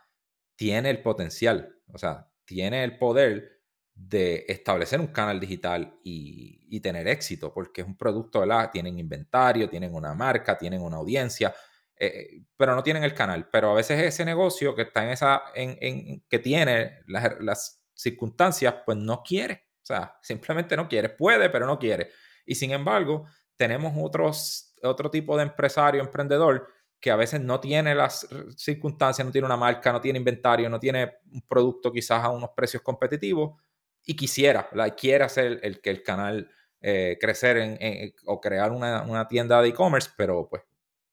tiene 0.56 0.90
el 0.90 1.02
potencial, 1.02 1.76
o 1.94 1.98
sea, 1.98 2.31
tiene 2.52 2.84
el 2.84 2.98
poder 2.98 3.62
de 3.96 4.44
establecer 4.50 5.00
un 5.00 5.08
canal 5.08 5.40
digital 5.40 5.98
y, 6.04 6.82
tener 6.82 7.08
éxito, 7.08 7.54
porque 7.54 7.82
es 7.82 7.88
un 7.88 7.96
producto, 7.96 8.42
¿verdad? 8.42 8.72
Tienen 8.72 8.98
inventario, 9.00 9.70
tienen 9.70 9.94
una 9.94 10.14
marca, 10.14 10.58
tienen 10.58 10.82
una 10.82 10.98
audiencia, 10.98 11.54
eh, 11.96 12.44
pero 12.58 12.76
no 12.76 12.84
tienen 12.84 13.04
el 13.04 13.14
canal. 13.14 13.48
Pero 13.52 13.72
a 13.72 13.76
veces 13.76 14.02
ese 14.02 14.26
negocio 14.26 14.76
que 14.76 14.82
está 14.84 15.04
en 15.04 15.12
esa, 15.12 15.44
en, 15.54 16.24
que 16.28 16.40
tiene 16.40 17.00
las, 17.08 17.84
circunstancias, 17.94 18.74
pues 18.86 18.98
no 18.98 19.22
quiere. 19.22 19.68
O 19.84 19.86
sea, 19.86 20.18
simplemente 20.22 20.76
no 20.76 20.90
quiere. 20.90 21.10
Puede, 21.10 21.50
pero 21.50 21.68
no 21.68 21.78
quiere. 21.78 22.10
Y 22.46 22.56
sin 22.56 22.72
embargo, 22.72 23.28
tenemos 23.56 23.94
otros, 23.96 24.74
otro 24.82 25.12
tipo 25.12 25.38
de 25.38 25.44
empresario, 25.44 26.02
emprendedor, 26.02 26.68
que 27.02 27.10
a 27.10 27.16
veces 27.16 27.42
no 27.42 27.60
tiene 27.60 27.96
las 27.96 28.28
circunstancias, 28.56 29.26
no 29.26 29.32
tiene 29.32 29.48
una 29.48 29.58
marca, 29.58 29.92
no 29.92 30.00
tiene 30.00 30.20
inventario, 30.20 30.70
no 30.70 30.80
tiene 30.80 31.16
un 31.34 31.42
producto 31.42 31.92
quizás 31.92 32.24
a 32.24 32.30
unos 32.30 32.52
precios 32.56 32.84
competitivos 32.84 33.60
y 34.06 34.16
quisiera, 34.16 34.70
la 34.74 34.92
quiere 34.92 35.24
hacer 35.24 35.60
el, 35.64 35.82
que 35.82 35.90
el 35.90 36.04
canal 36.04 36.50
eh, 36.80 37.18
crecer 37.20 37.58
en, 37.58 38.14
o 38.26 38.40
crear 38.40 38.72
una, 38.72 39.28
tienda 39.28 39.62
de 39.62 39.70
e-commerce, 39.70 40.12
pero 40.16 40.48
pues 40.48 40.62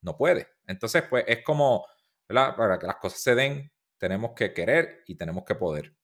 no 0.03 0.15
puede. 0.17 0.49
Entonces, 0.67 1.05
pues 1.09 1.25
es 1.27 1.43
como, 1.43 1.87
¿verdad? 2.29 2.55
Para 2.55 2.79
que 2.79 2.87
las 2.87 2.97
cosas 2.97 3.23
se 3.23 3.35
den, 3.35 3.73
tenemos 3.97 4.33
que 4.37 4.53
querer 4.53 5.03
y 5.07 5.17
tenemos 5.17 5.45
que 5.45 5.55
poder. 5.55 5.95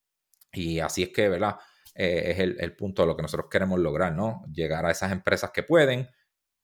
Y 0.50 0.80
así 0.80 1.02
es 1.02 1.10
que, 1.10 1.28
¿verdad? 1.28 1.58
Eh, 1.94 2.32
es 2.32 2.38
el, 2.38 2.56
el 2.58 2.74
punto 2.74 3.02
de 3.02 3.08
lo 3.08 3.16
que 3.16 3.22
nosotros 3.22 3.48
queremos 3.50 3.78
lograr, 3.78 4.14
¿no? 4.14 4.44
Llegar 4.50 4.86
a 4.86 4.90
esas 4.90 5.12
empresas 5.12 5.50
que 5.50 5.62
pueden, 5.62 6.08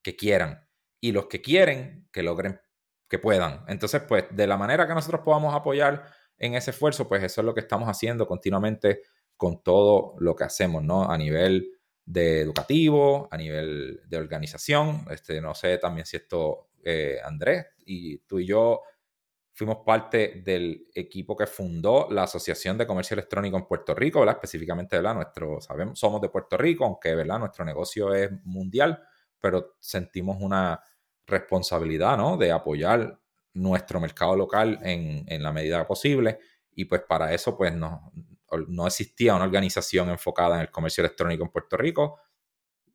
que 0.02 0.16
quieran. 0.16 0.66
Y 1.00 1.12
los 1.12 1.26
que 1.26 1.40
quieren, 1.42 2.08
que 2.12 2.22
logren 2.22 2.60
que 3.10 3.18
puedan. 3.18 3.64
Entonces, 3.66 4.02
pues, 4.08 4.24
de 4.30 4.46
la 4.46 4.56
manera 4.56 4.86
que 4.86 4.94
nosotros 4.94 5.22
podamos 5.22 5.52
apoyar 5.52 6.06
en 6.38 6.54
ese 6.54 6.70
esfuerzo, 6.70 7.08
pues 7.08 7.22
eso 7.24 7.40
es 7.40 7.44
lo 7.44 7.52
que 7.52 7.60
estamos 7.60 7.88
haciendo 7.88 8.26
continuamente 8.26 9.02
con 9.36 9.62
todo 9.62 10.14
lo 10.20 10.36
que 10.36 10.44
hacemos, 10.44 10.82
¿no? 10.82 11.10
A 11.10 11.18
nivel 11.18 11.72
de 12.06 12.40
educativo, 12.40 13.28
a 13.30 13.36
nivel 13.36 14.00
de 14.06 14.16
organización. 14.16 15.04
Este, 15.10 15.40
no 15.40 15.54
sé 15.54 15.78
también 15.78 16.06
si 16.06 16.16
esto, 16.18 16.70
eh, 16.84 17.18
Andrés, 17.22 17.66
y 17.84 18.18
tú 18.18 18.38
y 18.38 18.46
yo 18.46 18.80
fuimos 19.52 19.78
parte 19.84 20.40
del 20.44 20.86
equipo 20.94 21.36
que 21.36 21.46
fundó 21.46 22.08
la 22.10 22.22
Asociación 22.22 22.78
de 22.78 22.86
Comercio 22.86 23.14
Electrónico 23.14 23.58
en 23.58 23.66
Puerto 23.66 23.92
Rico, 23.94 24.20
¿verdad? 24.20 24.36
Específicamente, 24.36 24.96
¿verdad? 24.96 25.14
Nuestro, 25.16 25.60
sabemos, 25.60 25.98
somos 25.98 26.20
de 26.20 26.28
Puerto 26.28 26.56
Rico, 26.56 26.84
aunque, 26.84 27.14
¿verdad? 27.14 27.40
Nuestro 27.40 27.64
negocio 27.64 28.14
es 28.14 28.30
mundial, 28.44 29.02
pero 29.40 29.76
sentimos 29.80 30.38
una 30.40 30.80
responsabilidad, 31.26 32.16
¿no? 32.16 32.36
De 32.36 32.52
apoyar 32.52 33.18
nuestro 33.54 34.00
mercado 34.00 34.36
local 34.36 34.78
en, 34.82 35.24
en 35.26 35.42
la 35.42 35.52
medida 35.52 35.86
posible 35.86 36.38
y 36.72 36.84
pues 36.84 37.02
para 37.02 37.34
eso, 37.34 37.56
pues 37.56 37.74
no, 37.74 38.12
no 38.68 38.86
existía 38.86 39.34
una 39.34 39.44
organización 39.44 40.08
enfocada 40.10 40.56
en 40.56 40.62
el 40.62 40.70
comercio 40.70 41.02
electrónico 41.02 41.44
en 41.44 41.50
Puerto 41.50 41.76
Rico. 41.76 42.20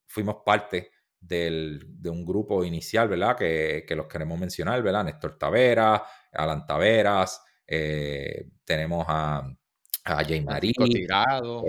Fuimos 0.07 0.37
parte 0.45 0.91
de 1.19 2.09
un 2.09 2.25
grupo 2.25 2.63
inicial, 2.63 3.07
¿verdad? 3.07 3.35
Que, 3.35 3.85
los 3.95 4.07
queremos 4.07 4.39
mencionar, 4.39 4.81
¿verdad? 4.83 5.05
Néstor 5.05 5.37
Taveras, 5.37 6.01
Alan 6.31 6.65
Taveras, 6.65 7.43
eh, 7.65 8.49
tenemos 8.63 9.05
a, 9.07 9.43
a 10.05 10.23
Jay 10.23 10.41
Marí. 10.41 10.71
Tirado, 10.71 11.65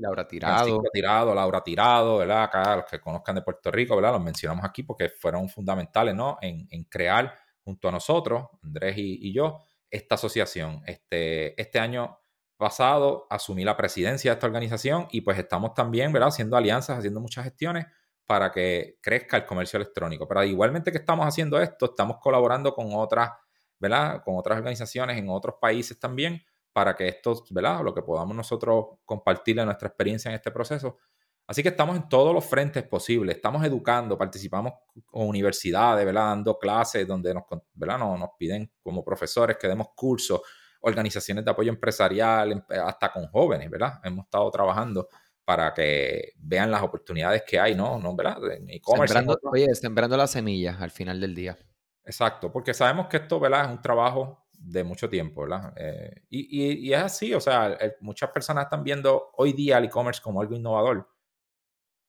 Laura 0.00 0.26
Tirado. 0.26 0.82
Tirado, 0.90 1.34
Laura 1.34 1.62
Tirado, 1.62 2.18
¿verdad? 2.18 2.44
Acá 2.44 2.76
los 2.76 2.86
que 2.86 2.98
conozcan 2.98 3.34
de 3.34 3.42
Puerto 3.42 3.70
Rico, 3.70 3.94
¿verdad? 3.94 4.12
Los 4.12 4.22
mencionamos 4.22 4.64
aquí 4.64 4.82
porque 4.82 5.10
fueron 5.10 5.48
fundamentales, 5.50 6.14
¿no? 6.14 6.38
En, 6.40 6.66
crear 6.84 7.34
junto 7.62 7.88
a 7.88 7.92
nosotros, 7.92 8.46
Andrés 8.62 8.94
y, 8.96 9.32
yo, 9.34 9.60
esta 9.90 10.14
asociación. 10.14 10.82
Este, 10.86 11.60
este 11.60 11.78
año 11.78 12.18
pasado 12.56 13.26
asumí 13.28 13.64
la 13.64 13.76
presidencia 13.76 14.30
de 14.30 14.34
esta 14.34 14.46
organización 14.46 15.06
y 15.10 15.20
pues 15.20 15.38
estamos 15.38 15.74
también, 15.74 16.10
¿verdad? 16.10 16.30
Haciendo 16.30 16.56
alianzas, 16.56 16.98
haciendo 16.98 17.20
muchas 17.20 17.44
gestiones 17.44 17.86
para 18.24 18.50
que 18.50 18.98
crezca 19.02 19.36
el 19.36 19.44
comercio 19.44 19.76
electrónico. 19.76 20.26
Pero 20.26 20.42
igualmente 20.44 20.90
que 20.90 20.98
estamos 20.98 21.26
haciendo 21.26 21.60
esto, 21.60 21.86
estamos 21.86 22.16
colaborando 22.18 22.72
con 22.72 22.88
otras, 22.94 23.32
¿verdad? 23.78 24.22
Con 24.24 24.38
otras 24.38 24.56
organizaciones 24.56 25.18
en 25.18 25.28
otros 25.28 25.56
países 25.60 26.00
también 26.00 26.42
para 26.78 26.94
que 26.94 27.08
esto, 27.08 27.44
¿verdad? 27.50 27.82
Lo 27.82 27.92
que 27.92 28.02
podamos 28.02 28.36
nosotros 28.36 28.98
compartirle 29.04 29.64
nuestra 29.64 29.88
experiencia 29.88 30.28
en 30.28 30.36
este 30.36 30.52
proceso. 30.52 30.98
Así 31.44 31.60
que 31.60 31.70
estamos 31.70 31.96
en 31.96 32.08
todos 32.08 32.32
los 32.32 32.44
frentes 32.44 32.84
posibles, 32.84 33.34
estamos 33.34 33.64
educando, 33.64 34.16
participamos 34.16 34.74
con 35.04 35.26
universidades, 35.26 36.06
¿verdad? 36.06 36.26
Dando 36.26 36.56
clases 36.56 37.04
donde 37.04 37.34
nos, 37.34 37.42
¿verdad? 37.72 37.98
nos, 37.98 38.16
nos 38.16 38.28
piden 38.38 38.70
como 38.80 39.04
profesores 39.04 39.56
que 39.56 39.66
demos 39.66 39.88
cursos, 39.96 40.40
organizaciones 40.82 41.44
de 41.44 41.50
apoyo 41.50 41.70
empresarial, 41.70 42.64
hasta 42.68 43.10
con 43.10 43.26
jóvenes, 43.26 43.68
¿verdad? 43.68 43.94
Hemos 44.04 44.26
estado 44.26 44.48
trabajando 44.52 45.08
para 45.44 45.74
que 45.74 46.34
vean 46.36 46.70
las 46.70 46.82
oportunidades 46.84 47.42
que 47.44 47.58
hay, 47.58 47.74
¿no? 47.74 47.98
¿No 47.98 48.14
¿Verdad? 48.14 48.52
En 48.52 48.70
e-commerce. 48.70 49.14
Sembrando, 49.14 49.40
oye, 49.50 49.74
sembrando 49.74 50.16
las 50.16 50.30
semillas 50.30 50.80
al 50.80 50.92
final 50.92 51.20
del 51.20 51.34
día. 51.34 51.58
Exacto, 52.04 52.52
porque 52.52 52.72
sabemos 52.72 53.08
que 53.08 53.16
esto, 53.16 53.40
¿verdad? 53.40 53.64
Es 53.64 53.70
un 53.72 53.82
trabajo 53.82 54.47
de 54.60 54.84
mucho 54.84 55.08
tiempo, 55.08 55.42
¿verdad? 55.42 55.72
Eh, 55.76 56.24
y, 56.28 56.92
es 56.92 57.00
así, 57.00 57.32
o 57.32 57.40
sea, 57.40 57.78
muchas 58.00 58.30
personas 58.30 58.64
están 58.64 58.82
viendo 58.82 59.30
hoy 59.36 59.52
día 59.52 59.78
el 59.78 59.84
e-commerce 59.84 60.20
como 60.20 60.40
algo 60.40 60.54
innovador. 60.54 61.08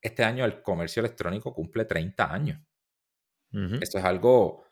Este 0.01 0.23
año 0.23 0.45
el 0.45 0.61
comercio 0.61 1.01
electrónico 1.01 1.53
cumple 1.53 1.85
30 1.85 2.33
años. 2.33 2.59
Esto 3.81 3.97
es 3.97 4.03
algo 4.03 4.63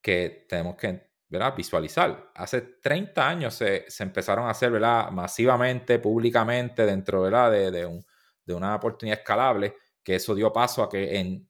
que 0.00 0.46
tenemos 0.48 0.76
que 0.76 1.10
¿verdad? 1.28 1.54
visualizar. 1.56 2.30
Hace 2.34 2.60
30 2.60 3.28
años 3.28 3.54
se, 3.54 3.86
empezaron 3.98 4.46
a 4.46 4.50
hacer 4.50 4.70
¿verdad? 4.70 5.10
masivamente, 5.10 5.98
públicamente, 5.98 6.86
dentro 6.86 7.22
¿verdad? 7.22 7.50
De, 7.50 7.86
un, 7.86 8.04
de 8.44 8.54
una 8.54 8.74
oportunidad 8.76 9.18
escalable, 9.18 9.76
que 10.02 10.16
eso 10.16 10.34
dio 10.34 10.52
paso 10.52 10.82
a 10.82 10.88
que 10.88 11.18
en 11.18 11.48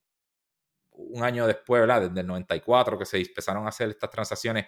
un 0.90 1.22
año 1.22 1.46
después, 1.46 1.80
¿verdad? 1.80 2.02
desde 2.08 2.20
el 2.20 2.26
94, 2.26 2.98
que 2.98 3.06
se 3.06 3.18
empezaron 3.18 3.64
a 3.66 3.70
hacer 3.70 3.90
estas 3.90 4.10
transacciones, 4.10 4.66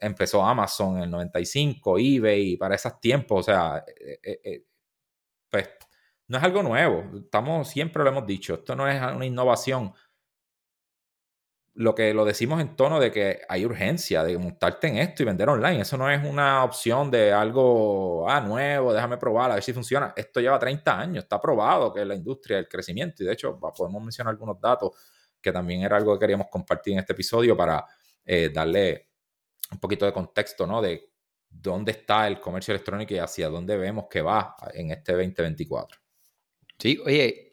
empezó 0.00 0.44
Amazon 0.44 0.98
en 0.98 1.04
el 1.04 1.10
95, 1.10 1.98
eBay, 1.98 2.56
para 2.56 2.74
esos 2.74 3.00
tiempos, 3.00 3.40
o 3.40 3.42
sea, 3.42 3.84
eh, 3.86 4.40
eh, 4.44 4.64
pues 5.50 5.68
no 6.28 6.38
es 6.38 6.44
algo 6.44 6.62
nuevo, 6.62 7.18
estamos, 7.18 7.68
siempre 7.68 8.02
lo 8.02 8.10
hemos 8.10 8.26
dicho, 8.26 8.54
esto 8.54 8.76
no 8.76 8.88
es 8.88 9.00
una 9.00 9.24
innovación, 9.24 9.92
lo 11.76 11.94
que 11.94 12.14
lo 12.14 12.24
decimos 12.24 12.60
en 12.60 12.74
tono 12.74 12.98
de 12.98 13.12
que 13.12 13.42
hay 13.48 13.66
urgencia 13.66 14.24
de 14.24 14.38
montarte 14.38 14.88
en 14.88 14.96
esto 14.96 15.22
y 15.22 15.26
vender 15.26 15.48
online. 15.50 15.82
Eso 15.82 15.98
no 15.98 16.10
es 16.10 16.24
una 16.24 16.64
opción 16.64 17.10
de 17.10 17.32
algo 17.32 18.28
ah, 18.28 18.40
nuevo, 18.40 18.94
déjame 18.94 19.18
probar, 19.18 19.50
a 19.50 19.54
ver 19.54 19.62
si 19.62 19.74
funciona. 19.74 20.12
Esto 20.16 20.40
lleva 20.40 20.58
30 20.58 20.98
años, 20.98 21.24
está 21.24 21.38
probado 21.38 21.92
que 21.92 22.02
la 22.04 22.14
industria 22.14 22.56
del 22.56 22.68
crecimiento. 22.68 23.22
Y 23.22 23.26
de 23.26 23.34
hecho, 23.34 23.60
podemos 23.76 24.02
mencionar 24.02 24.30
algunos 24.32 24.58
datos 24.58 24.92
que 25.38 25.52
también 25.52 25.82
era 25.82 25.98
algo 25.98 26.14
que 26.14 26.20
queríamos 26.20 26.46
compartir 26.50 26.94
en 26.94 27.00
este 27.00 27.12
episodio 27.12 27.54
para 27.54 27.84
eh, 28.24 28.50
darle 28.52 29.05
un 29.72 29.78
poquito 29.78 30.06
de 30.06 30.12
contexto, 30.12 30.66
¿no? 30.66 30.80
De 30.80 31.10
dónde 31.48 31.92
está 31.92 32.26
el 32.26 32.40
comercio 32.40 32.72
electrónico 32.72 33.14
y 33.14 33.18
hacia 33.18 33.48
dónde 33.48 33.76
vemos 33.76 34.06
que 34.10 34.22
va 34.22 34.56
en 34.74 34.90
este 34.90 35.12
2024. 35.12 35.98
Sí, 36.78 36.98
oye, 37.04 37.50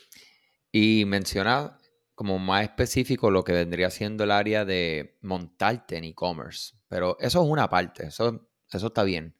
y 0.71 1.05
menciona 1.05 1.77
como 2.15 2.39
más 2.39 2.63
específico 2.63 3.31
lo 3.31 3.43
que 3.43 3.53
vendría 3.53 3.89
siendo 3.89 4.23
el 4.23 4.31
área 4.31 4.65
de 4.65 5.17
montarte 5.21 5.97
en 5.97 6.03
e-commerce. 6.03 6.75
Pero 6.87 7.17
eso 7.19 7.43
es 7.43 7.49
una 7.49 7.69
parte, 7.69 8.07
eso, 8.07 8.49
eso 8.71 8.87
está 8.87 9.03
bien. 9.03 9.35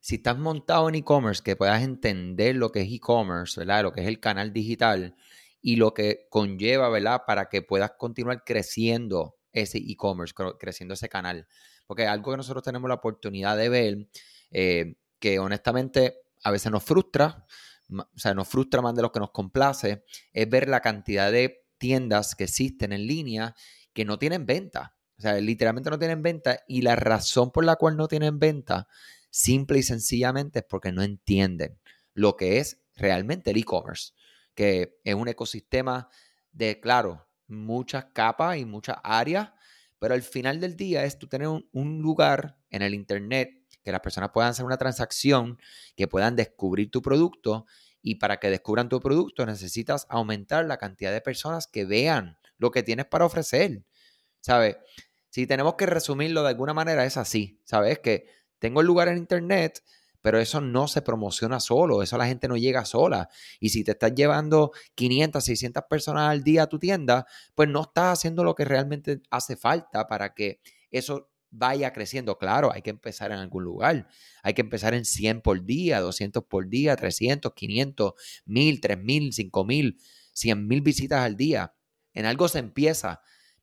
Si 0.00 0.16
estás 0.16 0.38
montado 0.38 0.88
en 0.88 0.96
e-commerce, 0.96 1.42
que 1.42 1.56
puedas 1.56 1.82
entender 1.82 2.56
lo 2.56 2.72
que 2.72 2.82
es 2.82 2.92
e-commerce, 2.92 3.60
¿verdad? 3.60 3.82
Lo 3.82 3.92
que 3.92 4.00
es 4.02 4.08
el 4.08 4.20
canal 4.20 4.52
digital 4.52 5.14
y 5.60 5.76
lo 5.76 5.92
que 5.92 6.26
conlleva, 6.30 6.88
¿verdad? 6.88 7.22
Para 7.26 7.48
que 7.48 7.62
puedas 7.62 7.92
continuar 7.98 8.44
creciendo 8.44 9.36
ese 9.52 9.78
e-commerce, 9.78 10.34
creciendo 10.58 10.94
ese 10.94 11.08
canal. 11.08 11.46
Porque 11.90 12.06
algo 12.06 12.30
que 12.30 12.36
nosotros 12.36 12.62
tenemos 12.62 12.86
la 12.86 12.94
oportunidad 12.94 13.56
de 13.56 13.68
ver, 13.68 14.08
eh, 14.52 14.94
que 15.18 15.40
honestamente 15.40 16.18
a 16.44 16.52
veces 16.52 16.70
nos 16.70 16.84
frustra, 16.84 17.44
o 17.90 18.06
sea, 18.16 18.32
nos 18.32 18.46
frustra 18.46 18.80
más 18.80 18.94
de 18.94 19.02
lo 19.02 19.10
que 19.10 19.18
nos 19.18 19.32
complace, 19.32 20.04
es 20.32 20.48
ver 20.48 20.68
la 20.68 20.82
cantidad 20.82 21.32
de 21.32 21.66
tiendas 21.78 22.36
que 22.36 22.44
existen 22.44 22.92
en 22.92 23.08
línea 23.08 23.56
que 23.92 24.04
no 24.04 24.20
tienen 24.20 24.46
venta. 24.46 24.94
O 25.18 25.22
sea, 25.22 25.34
literalmente 25.40 25.90
no 25.90 25.98
tienen 25.98 26.22
venta 26.22 26.60
y 26.68 26.82
la 26.82 26.94
razón 26.94 27.50
por 27.50 27.64
la 27.64 27.74
cual 27.74 27.96
no 27.96 28.06
tienen 28.06 28.38
venta, 28.38 28.86
simple 29.28 29.80
y 29.80 29.82
sencillamente 29.82 30.60
es 30.60 30.66
porque 30.66 30.92
no 30.92 31.02
entienden 31.02 31.80
lo 32.14 32.36
que 32.36 32.58
es 32.58 32.78
realmente 32.94 33.50
el 33.50 33.56
e-commerce, 33.56 34.12
que 34.54 35.00
es 35.02 35.14
un 35.16 35.26
ecosistema 35.26 36.08
de, 36.52 36.78
claro, 36.78 37.26
muchas 37.48 38.04
capas 38.14 38.58
y 38.58 38.64
muchas 38.64 38.98
áreas, 39.02 39.50
pero 40.00 40.14
al 40.14 40.22
final 40.22 40.60
del 40.60 40.76
día 40.76 41.04
es 41.04 41.18
tú 41.18 41.28
tener 41.28 41.46
un, 41.46 42.00
lugar 42.00 42.56
en 42.70 42.82
el 42.82 42.94
Internet 42.94 43.52
que 43.84 43.92
las 43.92 44.00
personas 44.00 44.30
puedan 44.32 44.50
hacer 44.50 44.64
una 44.64 44.78
transacción, 44.78 45.58
que 45.94 46.08
puedan 46.08 46.36
descubrir 46.36 46.90
tu 46.90 47.02
producto 47.02 47.66
y 48.02 48.16
para 48.16 48.38
que 48.38 48.50
descubran 48.50 48.88
tu 48.88 48.98
producto 48.98 49.44
necesitas 49.44 50.06
aumentar 50.08 50.64
la 50.64 50.78
cantidad 50.78 51.12
de 51.12 51.20
personas 51.20 51.66
que 51.66 51.84
vean 51.84 52.38
lo 52.56 52.70
que 52.70 52.82
tienes 52.82 53.06
para 53.06 53.26
ofrecer. 53.26 53.84
¿Sabes? 54.40 54.78
Si 55.28 55.46
tenemos 55.46 55.74
que 55.74 55.84
resumirlo 55.84 56.42
de 56.42 56.48
alguna 56.48 56.72
manera, 56.72 57.04
es 57.04 57.18
así. 57.18 57.60
¿Sabes? 57.64 57.98
Que 57.98 58.26
tengo 58.58 58.80
el 58.80 58.86
lugar 58.86 59.08
en 59.08 59.18
internet, 59.18 59.82
pero 60.22 60.38
eso 60.38 60.60
no 60.60 60.88
se 60.88 61.02
promociona 61.02 61.60
solo, 61.60 62.02
eso 62.02 62.18
la 62.18 62.26
gente 62.26 62.48
no 62.48 62.56
llega 62.56 62.84
sola. 62.84 63.28
Y 63.58 63.70
si 63.70 63.84
te 63.84 63.92
estás 63.92 64.14
llevando 64.14 64.72
500, 64.94 65.44
600 65.44 65.84
personas 65.88 66.30
al 66.30 66.42
día 66.42 66.64
a 66.64 66.68
tu 66.68 66.78
tienda, 66.78 67.26
pues 67.54 67.68
no 67.68 67.82
estás 67.82 68.18
haciendo 68.18 68.44
lo 68.44 68.54
que 68.54 68.64
realmente 68.64 69.20
hace 69.30 69.56
falta 69.56 70.06
para 70.06 70.34
que 70.34 70.60
eso 70.90 71.30
vaya 71.50 71.92
creciendo. 71.92 72.38
Claro, 72.38 72.72
hay 72.72 72.82
que 72.82 72.90
empezar 72.90 73.32
en 73.32 73.38
algún 73.38 73.64
lugar. 73.64 74.08
Hay 74.42 74.54
que 74.54 74.62
empezar 74.62 74.94
en 74.94 75.04
100 75.04 75.42
por 75.42 75.64
día, 75.64 76.00
200 76.00 76.44
por 76.44 76.68
día, 76.68 76.96
300, 76.96 77.52
500, 77.54 78.12
1000, 78.46 78.80
3000, 78.80 79.32
5000, 79.32 79.98
100 80.32 80.66
mil 80.66 80.80
visitas 80.80 81.20
al 81.20 81.36
día. 81.36 81.74
En 82.12 82.26
algo 82.26 82.48
se 82.48 82.58
empieza, 82.58 83.20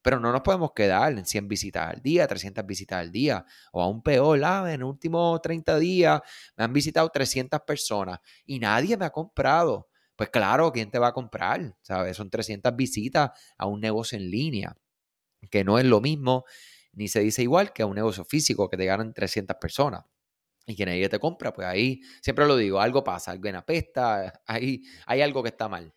pero 0.07 0.21
no 0.21 0.31
nos 0.31 0.39
podemos 0.39 0.71
quedar 0.73 1.11
en 1.11 1.25
100 1.25 1.49
visitas 1.49 1.89
al 1.93 2.01
día, 2.01 2.25
300 2.25 2.65
visitas 2.65 2.97
al 2.97 3.11
día, 3.11 3.45
o 3.73 3.81
aún 3.81 4.01
peor, 4.01 4.41
ah, 4.41 4.63
en 4.73 4.79
los 4.79 4.89
últimos 4.89 5.41
30 5.41 5.77
días 5.79 6.21
me 6.55 6.63
han 6.63 6.71
visitado 6.71 7.09
300 7.09 7.59
personas 7.67 8.19
y 8.45 8.57
nadie 8.57 8.95
me 8.95 9.03
ha 9.03 9.09
comprado. 9.09 9.89
Pues 10.15 10.29
claro, 10.29 10.71
¿quién 10.71 10.89
te 10.89 10.97
va 10.97 11.07
a 11.07 11.11
comprar? 11.11 11.75
¿Sabes? 11.81 12.15
Son 12.15 12.29
300 12.29 12.73
visitas 12.73 13.31
a 13.57 13.65
un 13.65 13.81
negocio 13.81 14.17
en 14.17 14.31
línea, 14.31 14.77
que 15.51 15.65
no 15.65 15.77
es 15.77 15.83
lo 15.83 15.99
mismo 15.99 16.45
ni 16.93 17.09
se 17.09 17.19
dice 17.19 17.43
igual 17.43 17.73
que 17.73 17.83
a 17.83 17.85
un 17.85 17.95
negocio 17.95 18.23
físico 18.23 18.69
que 18.69 18.77
te 18.77 18.85
ganan 18.85 19.13
300 19.13 19.57
personas 19.59 20.05
y 20.65 20.77
que 20.77 20.85
nadie 20.85 21.09
te 21.09 21.19
compra, 21.19 21.51
pues 21.51 21.67
ahí 21.67 21.99
siempre 22.21 22.47
lo 22.47 22.55
digo, 22.55 22.79
algo 22.79 23.03
pasa, 23.03 23.31
algo 23.31 23.49
en 23.49 23.57
apesta, 23.57 24.41
ahí 24.47 24.83
hay 25.05 25.21
algo 25.21 25.43
que 25.43 25.49
está 25.49 25.67
mal. 25.67 25.93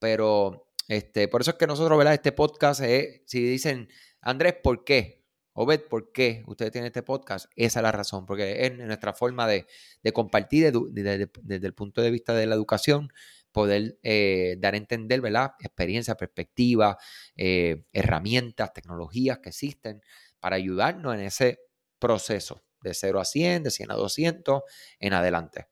Pero 0.00 0.71
este, 0.96 1.28
por 1.28 1.40
eso 1.40 1.52
es 1.52 1.56
que 1.56 1.66
nosotros, 1.66 1.96
¿verdad? 1.96 2.14
Este 2.14 2.32
podcast 2.32 2.82
si 3.26 3.42
dicen, 3.42 3.88
Andrés, 4.20 4.56
¿por 4.62 4.84
qué? 4.84 5.22
Obed, 5.54 5.82
¿por 5.82 6.12
qué 6.12 6.42
ustedes 6.46 6.72
tienen 6.72 6.86
este 6.86 7.02
podcast? 7.02 7.46
Esa 7.56 7.80
es 7.80 7.82
la 7.82 7.92
razón, 7.92 8.24
porque 8.24 8.64
es 8.64 8.76
nuestra 8.78 9.12
forma 9.12 9.46
de, 9.46 9.66
compartir 10.12 10.72
desde, 10.90 11.66
el 11.66 11.74
punto 11.74 12.00
de 12.00 12.10
vista 12.10 12.34
de 12.34 12.46
la 12.46 12.54
educación, 12.54 13.12
poder 13.52 13.98
eh, 14.02 14.56
dar 14.58 14.74
a 14.74 14.78
entender, 14.78 15.20
¿verdad? 15.20 15.52
Experiencia, 15.60 16.14
perspectiva, 16.14 16.96
eh, 17.36 17.84
herramientas, 17.92 18.72
tecnologías 18.72 19.40
que 19.40 19.50
existen 19.50 20.00
para 20.40 20.56
ayudarnos 20.56 21.14
en 21.14 21.20
ese 21.20 21.60
proceso, 21.98 22.64
de 22.82 22.94
0 22.94 23.20
a 23.20 23.24
100, 23.24 23.64
de 23.64 23.70
100 23.70 23.90
a 23.90 23.94
200, 23.94 24.62
en 24.98 25.12
adelante. 25.12 25.68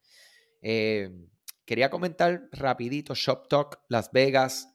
Eh, 0.60 1.10
quería 1.64 1.88
comentar 1.88 2.48
rapidito 2.52 3.14
Shop 3.14 3.48
Talk 3.48 3.80
Las 3.88 4.12
Vegas. 4.12 4.68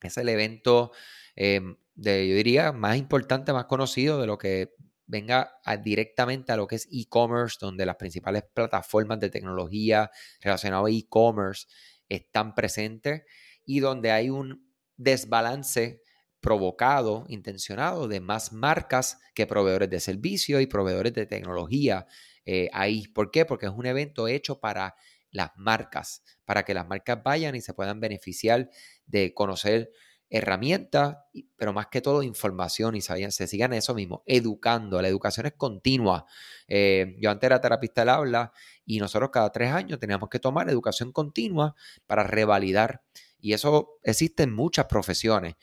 Es 0.00 0.16
el 0.16 0.28
evento 0.28 0.92
eh, 1.34 1.60
de, 1.94 2.28
yo 2.28 2.36
diría, 2.36 2.72
más 2.72 2.96
importante, 2.96 3.52
más 3.52 3.66
conocido 3.66 4.20
de 4.20 4.26
lo 4.26 4.38
que 4.38 4.74
venga 5.06 5.60
directamente 5.84 6.52
a 6.52 6.56
lo 6.56 6.66
que 6.66 6.76
es 6.76 6.88
e-commerce, 6.90 7.58
donde 7.60 7.86
las 7.86 7.96
principales 7.96 8.42
plataformas 8.52 9.20
de 9.20 9.30
tecnología 9.30 10.10
relacionadas 10.40 10.86
a 10.86 10.90
e-commerce 10.90 11.66
están 12.08 12.54
presentes 12.54 13.22
y 13.64 13.80
donde 13.80 14.10
hay 14.10 14.30
un 14.30 14.72
desbalance 14.96 16.02
provocado, 16.40 17.24
intencionado 17.28 18.08
de 18.08 18.20
más 18.20 18.52
marcas 18.52 19.18
que 19.34 19.46
proveedores 19.46 19.90
de 19.90 20.00
servicios 20.00 20.62
y 20.62 20.66
proveedores 20.66 21.12
de 21.12 21.26
tecnología 21.26 22.06
eh, 22.44 22.68
ahí. 22.72 23.08
¿Por 23.08 23.30
qué? 23.30 23.44
Porque 23.44 23.66
es 23.66 23.72
un 23.72 23.86
evento 23.86 24.28
hecho 24.28 24.60
para 24.60 24.94
las 25.30 25.50
marcas, 25.56 26.22
para 26.44 26.64
que 26.64 26.74
las 26.74 26.86
marcas 26.86 27.22
vayan 27.22 27.56
y 27.56 27.60
se 27.60 27.74
puedan 27.74 28.00
beneficiar 28.00 28.70
de 29.06 29.32
conocer 29.34 29.90
herramientas, 30.28 31.18
pero 31.56 31.72
más 31.72 31.86
que 31.86 32.00
todo 32.00 32.22
información 32.22 32.96
y 32.96 33.00
se, 33.00 33.30
se 33.30 33.46
sigan 33.46 33.72
eso 33.72 33.94
mismo, 33.94 34.22
educando. 34.26 35.00
La 35.00 35.08
educación 35.08 35.46
es 35.46 35.52
continua. 35.52 36.26
Eh, 36.66 37.16
yo 37.20 37.30
antes 37.30 37.46
era 37.46 37.60
terapista 37.60 38.02
del 38.02 38.08
habla 38.10 38.52
y 38.84 38.98
nosotros 38.98 39.30
cada 39.32 39.52
tres 39.52 39.72
años 39.72 40.00
teníamos 40.00 40.28
que 40.28 40.40
tomar 40.40 40.68
educación 40.68 41.12
continua 41.12 41.74
para 42.06 42.24
revalidar. 42.24 43.02
Y 43.38 43.52
eso 43.52 43.98
existe 44.02 44.42
en 44.42 44.52
muchas 44.52 44.86
profesiones. 44.86 45.54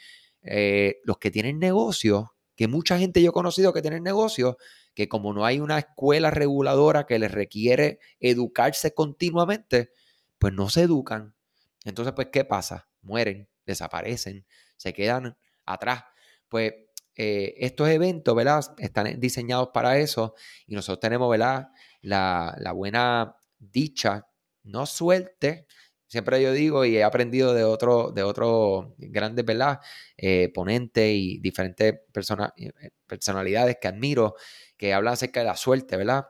Eh, 0.41 1.01
los 1.03 1.17
que 1.17 1.31
tienen 1.31 1.59
negocios, 1.59 2.27
que 2.55 2.67
mucha 2.67 2.97
gente 2.97 3.21
yo 3.21 3.29
he 3.29 3.33
conocido 3.33 3.73
que 3.73 3.81
tienen 3.81 4.03
negocios, 4.03 4.55
que 4.93 5.09
como 5.09 5.33
no 5.33 5.45
hay 5.45 5.59
una 5.59 5.79
escuela 5.79 6.31
reguladora 6.31 7.05
que 7.05 7.19
les 7.19 7.31
requiere 7.31 7.99
educarse 8.19 8.93
continuamente, 8.93 9.91
pues 10.37 10.53
no 10.53 10.69
se 10.69 10.83
educan. 10.83 11.35
Entonces, 11.83 12.13
pues, 12.13 12.29
¿qué 12.31 12.45
pasa? 12.45 12.87
Mueren 13.03 13.49
desaparecen, 13.65 14.45
se 14.77 14.93
quedan 14.93 15.37
atrás. 15.65 16.03
Pues 16.47 16.73
eh, 17.15 17.55
estos 17.59 17.89
eventos, 17.89 18.35
¿verdad? 18.35 18.63
Están 18.77 19.19
diseñados 19.19 19.69
para 19.73 19.97
eso 19.99 20.35
y 20.65 20.75
nosotros 20.75 20.99
tenemos, 20.99 21.29
¿verdad? 21.29 21.69
La, 22.01 22.71
buena 22.73 23.35
dicha, 23.59 24.27
no 24.63 24.85
suerte, 24.85 25.67
siempre 26.07 26.41
yo 26.41 26.51
digo 26.53 26.85
y 26.85 26.97
he 26.97 27.03
aprendido 27.03 27.53
de 27.53 27.63
otros 27.63 28.13
de 28.13 28.23
otro 28.23 28.95
grandes, 28.97 29.45
¿verdad? 29.45 29.79
Eh, 30.17 30.51
ponentes 30.53 31.13
y 31.15 31.39
diferentes 31.39 31.93
eh, 31.93 32.71
personalidades 33.07 33.77
que 33.81 33.87
admiro 33.87 34.35
que 34.77 34.93
hablan 34.93 35.13
acerca 35.13 35.41
de 35.41 35.45
la 35.47 35.55
suerte, 35.55 35.97
¿verdad? 35.97 36.25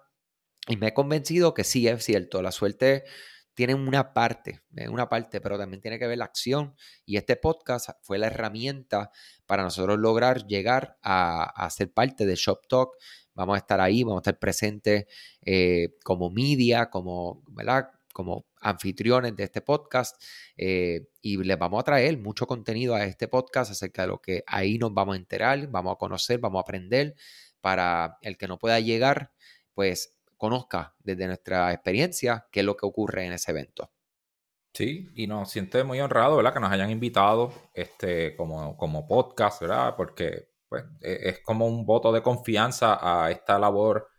Y 0.68 0.78
me 0.78 0.88
he 0.90 0.94
convencido 0.94 1.54
que 1.54 1.64
sí 1.64 1.88
es 1.88 2.04
cierto, 2.04 2.42
la 2.42 2.52
suerte 2.52 3.04
tienen 3.54 3.88
una 3.88 4.14
parte, 4.14 4.62
eh, 4.76 4.90
una 4.90 5.10
parte, 5.10 5.42
pero 5.42 5.58
también 5.58 5.82
tiene 5.82 6.00
que 6.00 6.08
ver 6.08 6.18
la 6.18 6.26
acción. 6.26 6.76
Y 7.06 7.18
este 7.18 7.36
podcast 7.36 7.90
fue 8.02 8.18
la 8.18 8.28
herramienta 8.28 9.12
para 9.46 9.64
nosotros 9.64 10.00
lograr 10.00 10.48
llegar 10.48 10.98
a, 11.02 11.70
ser 11.70 11.92
parte 11.92 12.26
de 12.26 12.36
Shop 12.36 12.68
Talk. 12.68 12.96
Vamos 13.34 13.56
a 13.56 13.58
estar 13.60 13.82
ahí, 13.82 14.04
vamos 14.04 14.20
a 14.20 14.22
estar 14.22 14.40
presentes 14.40 15.06
eh, 15.42 15.96
como 16.04 16.30
media, 16.30 16.90
como, 16.90 17.44
anfitriones 18.62 19.36
de 19.36 19.44
este 19.44 19.62
podcast 19.62 20.22
eh, 20.56 21.08
y 21.22 21.38
les 21.44 21.58
vamos 21.58 21.82
a 21.82 21.84
traer 21.84 22.18
mucho 22.18 22.46
contenido 22.46 22.96
a 22.96 23.04
este 23.04 23.28
podcast 23.28 23.72
acerca 23.72 24.04
de 24.04 24.08
lo 24.08 24.22
que 24.22 24.44
ahí 24.48 24.78
nos 24.78 24.94
vamos 24.94 25.16
a 25.16 25.18
enterar, 25.18 25.68
vamos 25.68 25.94
a 25.96 25.98
conocer, 25.98 26.40
vamos 26.40 26.60
a 26.60 26.62
aprender 26.62 27.16
para 27.60 28.18
el 28.22 28.38
que 28.38 28.48
no 28.48 28.60
pueda 28.60 28.80
llegar, 28.80 29.32
pues 29.74 30.16
conozca 30.44 30.94
desde 31.00 31.26
nuestra 31.26 31.72
experiencia 31.72 32.50
qué 32.52 32.60
es 32.60 32.66
lo 32.66 32.76
que 32.76 32.86
ocurre 32.86 33.26
en 33.26 33.32
ese 33.32 33.52
evento. 33.52 33.94
Sí, 34.74 35.08
y 35.16 35.26
nos 35.26 35.50
siente 35.50 35.86
muy 35.86 36.02
honrado, 36.02 36.36
¿verdad? 36.36 36.54
Que 36.54 36.60
nos 36.60 36.70
hayan 36.70 36.92
invitado 36.92 37.54
este, 37.74 38.36
como, 38.36 38.76
como 38.76 39.08
podcast, 39.08 39.62
¿verdad? 39.62 39.96
Porque 39.96 40.50
pues, 40.68 40.84
e, 41.00 41.30
es 41.30 41.40
como 41.46 41.66
un 41.66 41.86
voto 41.86 42.12
de 42.12 42.22
confianza 42.22 43.00
a 43.02 43.32
esta 43.32 43.58
labor 43.58 44.10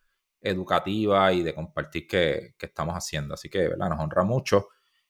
educativa 0.41 1.31
y 1.31 1.43
de 1.43 1.55
compartir 1.55 2.07
que, 2.07 2.55
estamos 2.59 2.95
haciendo. 2.95 3.35
Así 3.35 3.51
que, 3.51 3.68
¿verdad? 3.68 3.91
Nos 3.91 4.01
honra 4.01 4.22
mucho 4.25 4.68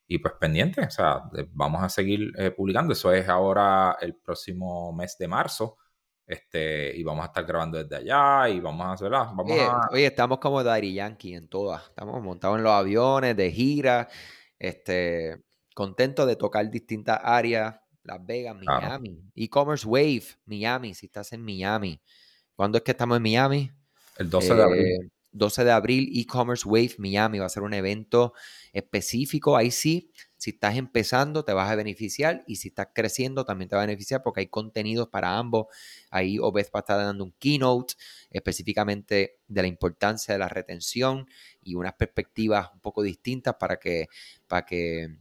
y 0.09 0.19
pues 0.19 0.35
pendiente, 0.41 0.81
o 0.81 0.91
sea, 0.91 1.23
vamos 1.53 1.81
a 1.85 1.89
seguir 1.89 2.33
eh, 2.39 2.51
publicando. 2.51 2.93
Eso 2.93 3.13
es 3.13 3.29
ahora 3.29 3.99
el 4.01 4.17
próximo 4.17 4.93
mes 4.93 5.17
de 5.17 5.29
marzo. 5.29 5.77
Este, 6.27 6.97
y 6.97 7.03
vamos 7.03 7.25
a 7.25 7.27
estar 7.27 7.45
grabando 7.45 7.83
desde 7.83 7.97
allá 7.97 8.49
y 8.49 8.59
vamos 8.59 8.87
a 8.87 8.93
hacer, 8.93 9.11
vamos 9.11 9.47
oye, 9.93 10.07
estamos 10.07 10.39
como 10.39 10.63
Daddy 10.63 10.95
Yankee 10.95 11.35
en 11.35 11.49
todas. 11.49 11.83
Estamos 11.89 12.23
montados 12.23 12.57
en 12.57 12.65
los 12.65 12.73
aviones, 12.73 13.37
de 13.37 13.51
gira, 13.51 14.09
este, 14.59 15.45
contentos 15.75 16.27
de 16.27 16.37
tocar 16.37 16.69
distintas 16.71 17.21
áreas. 17.23 17.77
Las 18.05 18.25
Vegas, 18.25 18.55
Miami, 18.63 19.31
e-commerce 19.35 19.87
Wave, 19.87 20.25
Miami, 20.45 20.93
si 20.93 21.07
estás 21.07 21.33
en 21.33 21.43
Miami. 21.43 22.03
¿Cuándo 22.55 22.77
es 22.77 22.85
que 22.85 22.91
estamos 22.91 23.17
en 23.17 23.23
Miami? 23.23 23.73
El 24.19 24.29
12 24.29 24.55
de 24.55 24.63
abril. 24.63 25.13
12 25.33 25.63
eh, 25.63 25.65
de 25.65 25.73
abril, 25.73 26.13
e-commerce 26.15 26.69
Wave 26.69 26.95
Miami 26.99 27.39
va 27.39 27.47
a 27.47 27.49
ser 27.49 27.63
un 27.63 27.73
evento 27.73 28.35
específico. 28.75 29.57
Ahí 29.57 29.71
sí, 29.71 30.13
si 30.45 30.51
estás 30.51 30.77
empezando, 30.77 31.43
te 31.43 31.55
vas 31.55 31.71
a 31.71 31.75
beneficiar 31.75 32.45
y 32.47 32.57
si 32.57 32.69
estás 32.69 32.89
creciendo, 32.95 33.47
también 33.47 33.71
te 33.71 33.77
va 33.77 33.83
a 33.83 33.87
beneficiar 33.87 34.23
porque 34.23 34.41
hay 34.41 34.49
contenidos 34.49 35.09
para 35.09 35.39
ambos. 35.39 35.69
Ahí 36.11 36.39
Obed 36.39 36.67
va 36.67 36.81
a 36.81 36.83
estar 36.83 36.99
dando 36.99 37.25
un 37.25 37.33
keynote 37.39 37.95
específicamente 38.31 39.39
de 39.49 39.63
la 39.63 39.69
importancia 39.69 40.35
de 40.35 40.39
la 40.39 40.51
retención 40.51 41.27
y 41.63 41.77
unas 41.77 41.95
perspectivas 41.95 42.69
un 42.75 42.81
poco 42.81 43.01
distintas 43.01 43.55
para 43.55 43.79
que, 43.79 44.09
para 44.47 44.67
que 44.67 45.17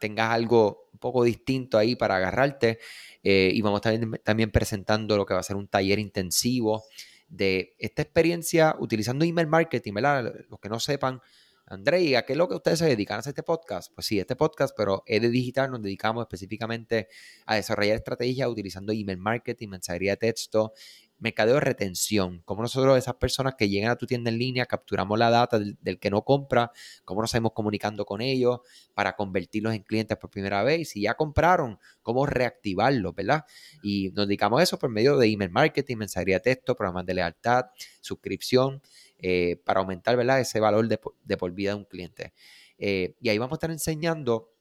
tengas 0.00 0.30
algo 0.32 0.88
un 0.92 0.98
poco 0.98 1.22
distinto 1.22 1.78
ahí 1.78 1.94
para 1.94 2.16
agarrarte. 2.16 2.80
Eh, 3.22 3.52
y 3.54 3.62
vamos 3.62 3.82
también, 3.82 4.20
también 4.24 4.50
presentando 4.50 5.16
lo 5.16 5.26
que 5.26 5.34
va 5.34 5.40
a 5.40 5.44
ser 5.44 5.54
un 5.54 5.68
taller 5.68 6.00
intensivo 6.00 6.82
de 7.28 7.76
esta 7.78 8.02
experiencia 8.02 8.74
utilizando 8.80 9.24
email 9.24 9.46
marketing, 9.46 9.94
¿verdad? 9.94 10.34
Los 10.50 10.58
que 10.58 10.68
no 10.68 10.80
sepan, 10.80 11.20
André, 11.66 12.14
¿a 12.18 12.26
qué 12.26 12.34
es 12.34 12.36
lo 12.36 12.46
que 12.46 12.56
ustedes 12.56 12.78
se 12.78 12.84
dedican 12.84 13.16
a 13.16 13.20
este 13.26 13.42
podcast? 13.42 13.90
Pues 13.94 14.06
sí, 14.06 14.20
este 14.20 14.36
podcast, 14.36 14.74
pero 14.76 15.02
es 15.06 15.22
de 15.22 15.30
digital, 15.30 15.70
nos 15.70 15.80
dedicamos 15.80 16.22
específicamente 16.22 17.08
a 17.46 17.54
desarrollar 17.54 17.96
estrategias 17.96 18.48
utilizando 18.50 18.92
email 18.92 19.16
marketing, 19.16 19.68
mensajería 19.68 20.12
de 20.12 20.16
texto, 20.18 20.74
mercadeo 21.18 21.54
de 21.54 21.60
retención, 21.60 22.42
como 22.44 22.60
nosotros, 22.60 22.98
esas 22.98 23.14
personas 23.14 23.54
que 23.54 23.70
llegan 23.70 23.90
a 23.90 23.96
tu 23.96 24.06
tienda 24.06 24.30
en 24.30 24.38
línea, 24.38 24.66
capturamos 24.66 25.18
la 25.18 25.30
data 25.30 25.58
del, 25.58 25.98
que 25.98 26.10
no 26.10 26.22
compra, 26.22 26.70
cómo 27.06 27.22
nos 27.22 27.30
estamos 27.30 27.52
comunicando 27.54 28.04
con 28.04 28.20
ellos 28.20 28.60
para 28.92 29.16
convertirlos 29.16 29.74
en 29.74 29.84
clientes 29.84 30.18
por 30.18 30.28
primera 30.28 30.62
vez. 30.62 30.80
Y 30.80 30.84
si 30.84 31.00
ya 31.00 31.14
compraron, 31.14 31.78
cómo 32.02 32.26
reactivarlos, 32.26 33.14
¿verdad? 33.14 33.44
Y 33.82 34.10
nos 34.10 34.26
dedicamos 34.26 34.60
a 34.60 34.64
eso 34.64 34.78
por 34.78 34.90
medio 34.90 35.16
de 35.16 35.28
email 35.28 35.50
marketing, 35.50 35.96
mensajería 35.96 36.36
de 36.36 36.40
texto, 36.40 36.76
programas 36.76 37.06
de 37.06 37.14
lealtad, 37.14 37.66
suscripción. 38.02 38.82
Eh, 39.18 39.62
para 39.64 39.80
aumentar 39.80 40.16
¿verdad? 40.16 40.40
ese 40.40 40.60
valor 40.60 40.88
de, 40.88 40.98
por 41.36 41.52
vida 41.52 41.70
de 41.70 41.76
un 41.76 41.84
cliente. 41.84 42.34
Eh, 42.78 43.14
y 43.20 43.28
ahí 43.28 43.38
vamos 43.38 43.52
a 43.52 43.56
estar 43.56 43.70
enseñando 43.70 44.52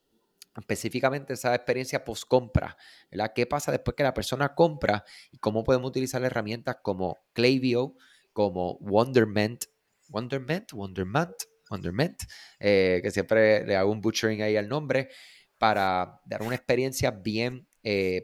específicamente 0.56 1.34
esa 1.34 1.56
experiencia 1.56 2.06
post-compra, 2.06 2.78
¿verdad? 3.12 3.34
¿Qué 3.34 3.48
pasa 3.48 3.72
después 3.72 3.96
que 3.98 4.04
la 4.04 4.14
persona 4.14 4.54
compra 4.54 5.04
y 5.32 5.38
cómo 5.38 5.64
podemos 5.64 5.90
utilizar 5.90 6.24
herramientas 6.24 6.78
como 6.84 7.18
Klaviyo, 7.34 7.96
como 8.32 8.76
Wonderment, 8.76 9.66
Wonderment, 10.10 10.72
Wonderment, 10.72 11.34
Wonderment, 11.72 12.24
eh, 12.60 13.00
que 13.02 13.10
siempre 13.10 13.66
le 13.66 13.76
hago 13.76 13.92
un 13.92 14.00
butchering 14.00 14.44
ahí 14.44 14.56
al 14.56 14.70
nombre, 14.70 15.10
para 15.58 16.22
dar 16.26 16.44
una 16.44 16.56
experiencia 16.56 17.12
bien 17.12 17.68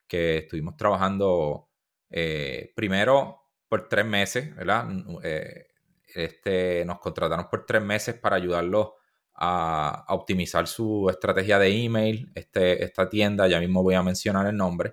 que 0.06 0.38
estuvimos 0.38 0.76
trabajando 0.76 1.70
eh, 2.10 2.70
primero 2.76 3.40
por 3.66 3.88
tres 3.88 4.04
meses, 4.04 4.54
¿verdad? 4.54 4.90
Eh, 5.22 5.68
este, 6.14 6.84
nos 6.84 6.98
contrataron 6.98 7.48
por 7.48 7.64
tres 7.64 7.80
meses 7.82 8.14
para 8.16 8.36
ayudarlos 8.36 8.90
a, 9.34 10.04
optimizar 10.08 10.66
su 10.66 11.08
estrategia 11.08 11.58
de 11.58 11.84
email, 11.84 12.30
este, 12.34 12.84
esta 12.84 13.08
tienda, 13.08 13.48
ya 13.48 13.58
mismo 13.58 13.82
voy 13.82 13.94
a 13.94 14.02
mencionar 14.02 14.46
el 14.48 14.56
nombre, 14.56 14.92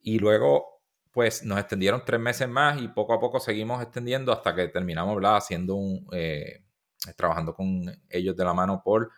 y 0.00 0.18
luego 0.18 0.80
pues 1.10 1.44
nos 1.44 1.58
extendieron 1.58 2.04
tres 2.06 2.20
meses 2.20 2.48
más 2.48 2.80
y 2.80 2.88
poco 2.88 3.12
a 3.12 3.20
poco 3.20 3.38
seguimos 3.38 3.82
extendiendo 3.82 4.32
hasta 4.32 4.54
que 4.54 4.68
terminamos, 4.68 5.14
¿verdad? 5.14 5.36
Haciendo 5.36 5.74
un, 5.74 6.08
eh, 6.12 6.64
trabajando 7.16 7.54
con 7.54 7.82
ellos 8.08 8.36
de 8.36 8.44
la 8.44 8.54
mano 8.54 8.82
por 8.82 9.10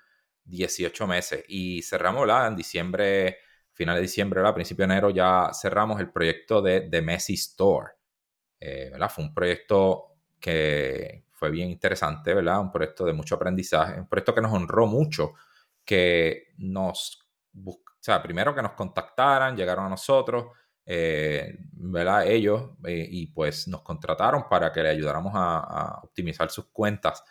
18 0.44 1.06
meses 1.06 1.44
y 1.48 1.82
cerramos, 1.82 2.22
¿verdad? 2.22 2.48
En 2.48 2.56
diciembre, 2.56 3.38
final 3.72 3.96
de 3.96 4.02
diciembre, 4.02 4.38
¿verdad? 4.38 4.52
A 4.52 4.54
principio 4.54 4.86
de 4.86 4.92
enero 4.92 5.10
ya 5.10 5.50
cerramos 5.52 6.00
el 6.00 6.10
proyecto 6.10 6.62
de 6.62 6.82
The 6.82 7.02
Messi 7.02 7.34
Store. 7.34 7.92
Eh, 8.60 8.92
Fue 9.08 9.24
un 9.24 9.34
proyecto 9.34 10.16
que 10.40 11.24
fue 11.32 11.50
bien 11.50 11.70
interesante, 11.70 12.32
¿verdad? 12.34 12.60
Un 12.60 12.72
proyecto 12.72 13.04
de 13.04 13.12
mucho 13.12 13.34
aprendizaje, 13.34 14.00
un 14.00 14.08
proyecto 14.08 14.34
que 14.34 14.40
nos 14.40 14.52
honró 14.52 14.86
mucho, 14.86 15.34
que 15.84 16.54
nos, 16.58 17.26
o 17.64 17.80
sea, 18.00 18.22
primero 18.22 18.54
que 18.54 18.62
nos 18.62 18.72
contactaran, 18.72 19.56
llegaron 19.56 19.86
a 19.86 19.88
nosotros, 19.90 20.46
eh, 20.86 21.56
¿verdad? 21.72 22.26
Ellos, 22.26 22.70
eh, 22.84 23.06
y 23.10 23.26
pues 23.28 23.68
nos 23.68 23.82
contrataron 23.82 24.48
para 24.48 24.72
que 24.72 24.82
le 24.82 24.90
ayudáramos 24.90 25.32
a, 25.34 26.00
optimizar 26.02 26.50
sus 26.50 26.66
cuentas. 26.66 27.22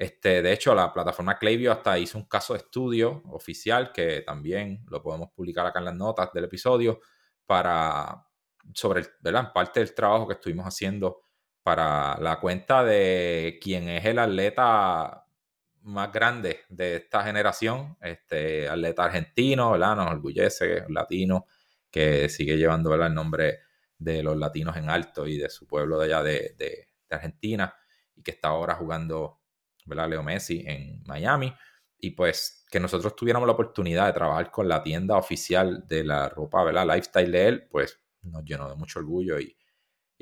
Este, 0.00 0.40
de 0.40 0.52
hecho, 0.54 0.74
la 0.74 0.90
plataforma 0.94 1.38
Klaviyo 1.38 1.70
hasta 1.70 1.98
hizo 1.98 2.16
un 2.16 2.24
caso 2.24 2.54
de 2.54 2.60
estudio 2.60 3.22
oficial 3.26 3.92
que 3.92 4.22
también 4.22 4.82
lo 4.88 5.02
podemos 5.02 5.28
publicar 5.30 5.66
acá 5.66 5.80
en 5.80 5.84
las 5.84 5.94
notas 5.94 6.32
del 6.32 6.44
episodio 6.44 7.00
para, 7.44 8.26
sobre, 8.72 9.06
¿verdad? 9.20 9.52
Parte 9.52 9.80
del 9.80 9.94
trabajo 9.94 10.26
que 10.26 10.34
estuvimos 10.34 10.64
haciendo 10.64 11.24
para 11.62 12.18
la 12.18 12.40
cuenta 12.40 12.82
de 12.82 13.58
quien 13.60 13.90
es 13.90 14.06
el 14.06 14.18
atleta 14.18 15.26
más 15.82 16.10
grande 16.10 16.60
de 16.70 16.96
esta 16.96 17.22
generación, 17.22 17.98
este 18.00 18.70
atleta 18.70 19.04
argentino, 19.04 19.72
¿verdad? 19.72 19.96
Nos 19.96 20.10
orgullece, 20.12 20.84
latino, 20.88 21.44
que 21.90 22.30
sigue 22.30 22.56
llevando 22.56 22.94
el 22.94 23.12
nombre 23.12 23.60
de 23.98 24.22
los 24.22 24.38
latinos 24.38 24.78
en 24.78 24.88
alto 24.88 25.26
y 25.26 25.36
de 25.36 25.50
su 25.50 25.66
pueblo 25.66 25.98
de 25.98 26.06
allá 26.06 26.22
de, 26.22 26.54
de, 26.56 26.86
Argentina 27.10 27.74
y 28.14 28.22
que 28.22 28.30
está 28.30 28.48
ahora 28.48 28.76
jugando, 28.76 29.39
¿verdad? 29.86 30.08
Leo 30.08 30.22
Messi 30.22 30.64
en 30.66 31.02
Miami. 31.06 31.52
Y 31.98 32.10
pues 32.12 32.64
que 32.70 32.80
nosotros 32.80 33.14
tuviéramos 33.14 33.46
la 33.46 33.52
oportunidad 33.52 34.06
de 34.06 34.12
trabajar 34.12 34.50
con 34.50 34.68
la 34.68 34.82
tienda 34.82 35.16
oficial 35.16 35.86
de 35.86 36.04
la 36.04 36.28
ropa, 36.28 36.62
¿verdad? 36.64 36.86
Lifestyle 36.86 37.32
de 37.32 37.48
él, 37.48 37.68
pues 37.70 37.98
nos 38.22 38.44
llenó 38.44 38.68
de 38.68 38.76
mucho 38.76 39.00
orgullo 39.00 39.38
y, 39.38 39.56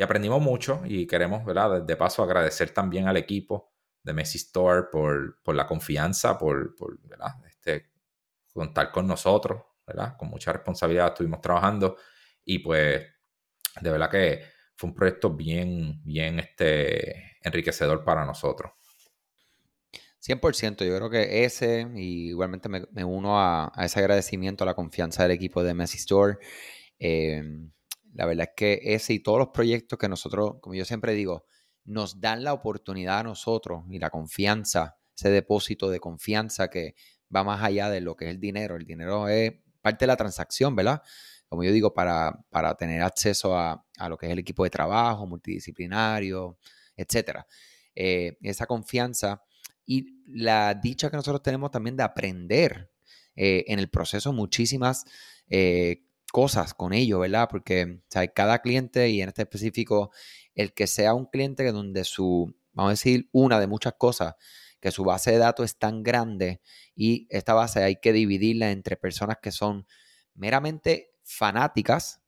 aprendimos 0.01 0.41
mucho 0.41 0.83
y 0.85 1.09
queremos, 1.09 1.45
¿verdad? 1.45 1.83
De 1.83 1.97
paso 1.97 2.23
agradecer 2.23 2.71
también 2.71 3.09
al 3.09 3.17
equipo 3.17 3.73
de 4.01 4.13
Messi 4.13 4.39
Store 4.39 4.85
por, 4.93 5.55
la 5.55 5.67
confianza, 5.67 6.39
por, 6.39 6.77
¿verdad? 7.03 7.35
Este, 7.49 7.91
contar 8.53 8.93
con 8.93 9.09
nosotros, 9.09 9.61
¿verdad? 9.85 10.17
Con 10.17 10.29
mucha 10.29 10.53
responsabilidad 10.53 11.09
estuvimos 11.09 11.41
trabajando 11.41 11.97
y 12.45 12.61
pues 12.61 13.07
de 13.81 13.91
verdad 13.91 14.11
que 14.11 14.45
fue 14.77 14.91
un 14.91 14.95
proyecto 14.95 15.31
bien, 15.31 16.01
bien 16.05 16.39
este, 16.39 17.37
enriquecedor 17.43 18.05
para 18.05 18.25
nosotros. 18.25 18.71
100%, 20.29 20.85
yo 20.85 20.95
creo 20.97 21.09
que 21.09 21.45
ese, 21.45 21.89
y 21.95 22.29
igualmente 22.29 22.69
me, 22.69 23.05
uno 23.05 23.41
a, 23.41 23.73
a, 23.75 23.87
ese 23.87 24.01
agradecimiento 24.01 24.65
a 24.65 24.67
la 24.67 24.75
confianza 24.75 25.23
del 25.23 25.33
equipo 25.33 25.63
de 25.63 25.73
Messi 25.73 25.97
Store. 25.97 26.39
Eh, 26.99 27.43
la 28.13 28.27
verdad 28.27 28.49
es 28.51 28.55
que 28.55 28.81
ese 28.83 29.15
y 29.15 29.21
todos 29.21 29.39
los 29.39 29.49
proyectos 29.49 29.99
que 29.99 30.09
nosotros, 30.09 30.57
como 30.61 30.75
yo 30.75 30.85
siempre 30.85 31.15
digo, 31.15 31.47
nos 31.85 32.21
dan 32.21 32.45
la 32.45 32.53
oportunidad 32.53 33.21
a 33.21 33.23
nosotros 33.23 33.85
y 33.89 33.99
la 33.99 34.11
confianza, 34.11 34.99
ese 35.17 35.31
depósito 35.31 35.89
de 35.89 36.01
confianza 36.01 36.69
que 36.69 36.95
va 37.35 37.43
más 37.43 37.63
allá 37.63 37.89
de 37.89 38.03
lo 38.03 38.15
que 38.15 38.27
es 38.27 38.31
el 38.31 38.41
dinero. 38.41 38.77
El 38.77 38.85
dinero 38.85 39.29
es 39.29 39.55
parte 39.81 40.05
de 40.05 40.09
la 40.09 40.17
transacción, 40.17 40.77
¿verdad? 40.77 41.03
Como 41.49 41.65
yo 41.65 41.73
digo, 41.73 41.95
para, 41.95 42.45
para 42.51 42.75
tener 42.75 43.03
acceso 43.03 43.57
a, 43.57 43.83
lo 44.09 44.19
que 44.19 44.27
es 44.27 44.33
el 44.33 44.41
equipo 44.41 44.65
de 44.65 44.71
trabajo, 44.71 45.27
multidisciplinario, 45.27 46.59
etcétera. 46.95 47.47
Eh, 47.95 48.37
esa 48.43 48.67
confianza 48.67 49.43
y 49.89 50.23
la 50.27 50.75
dicha 50.75 51.11
que 51.11 51.17
nosotros 51.17 51.43
tenemos 51.43 51.71
también 51.71 51.97
de 51.97 52.03
aprender 52.03 52.93
eh, 53.35 53.65
en 53.69 53.79
el 53.79 53.89
proceso 53.89 54.35
muchísimas 54.35 55.07
eh, 55.49 56.05
cosas 56.31 56.75
con 56.75 56.93
ello, 56.93 57.21
¿verdad? 57.21 57.49
Porque 57.51 58.03
cada 58.35 58.59
cliente 58.59 59.09
y 59.09 59.23
en 59.23 59.29
este 59.29 59.43
específico, 59.43 60.11
el 60.55 60.75
que 60.75 60.87
sea 60.87 61.15
un 61.15 61.25
cliente 61.25 61.65
que 61.65 61.73
donde 61.73 62.05
su, 62.05 62.55
vamos 62.73 62.91
a 62.91 62.93
decir, 62.93 63.31
una 63.33 63.59
de 63.59 63.67
muchas 63.67 63.95
cosas, 63.97 64.35
que 64.79 64.91
su 64.91 65.05
base 65.05 65.33
de 65.33 65.39
datos 65.39 65.65
es 65.65 65.79
tan 65.79 66.03
grande 66.03 66.61
y 66.95 67.27
esta 67.31 67.55
base 67.55 67.83
hay 67.83 67.97
que 67.97 68.13
dividirla 68.13 68.71
entre 68.71 68.99
personas 68.99 69.39
que 69.43 69.53
son 69.53 69.87
meramente 70.35 71.15
fanáticas 71.25 72.21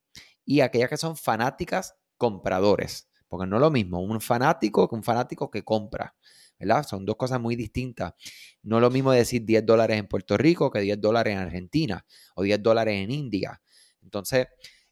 y 0.47 0.63
aquellas 0.63 0.89
que 0.89 0.97
son 0.97 1.15
fanáticas 1.15 1.95
compradores. 2.17 3.11
Porque 3.29 3.47
no 3.47 3.57
es 3.57 3.61
lo 3.61 3.71
mismo 3.71 4.01
un 4.01 4.19
fanático 4.23 4.89
que 4.89 4.95
un 4.95 5.05
fanático 5.05 5.51
que 5.51 5.63
compra. 5.63 6.17
¿Verdad? 6.61 6.87
Son 6.87 7.05
dos 7.05 7.17
cosas 7.17 7.41
muy 7.41 7.57
distintas. 7.57 8.15
No 8.63 8.77
es 8.77 8.83
lo 8.83 8.91
mismo 8.91 9.11
decir 9.11 9.45
10 9.45 9.67
dólares 9.67 9.99
en 9.99 10.07
Puerto 10.07 10.37
Rico 10.37 10.71
que 10.71 10.81
10 10.81 11.01
dólares 11.01 11.33
en 11.33 11.39
Argentina 11.39 12.05
o 12.35 12.43
10 12.43 12.63
dólares 12.63 12.95
en 13.03 13.11
India. 13.11 13.61
Entonces, 14.03 14.47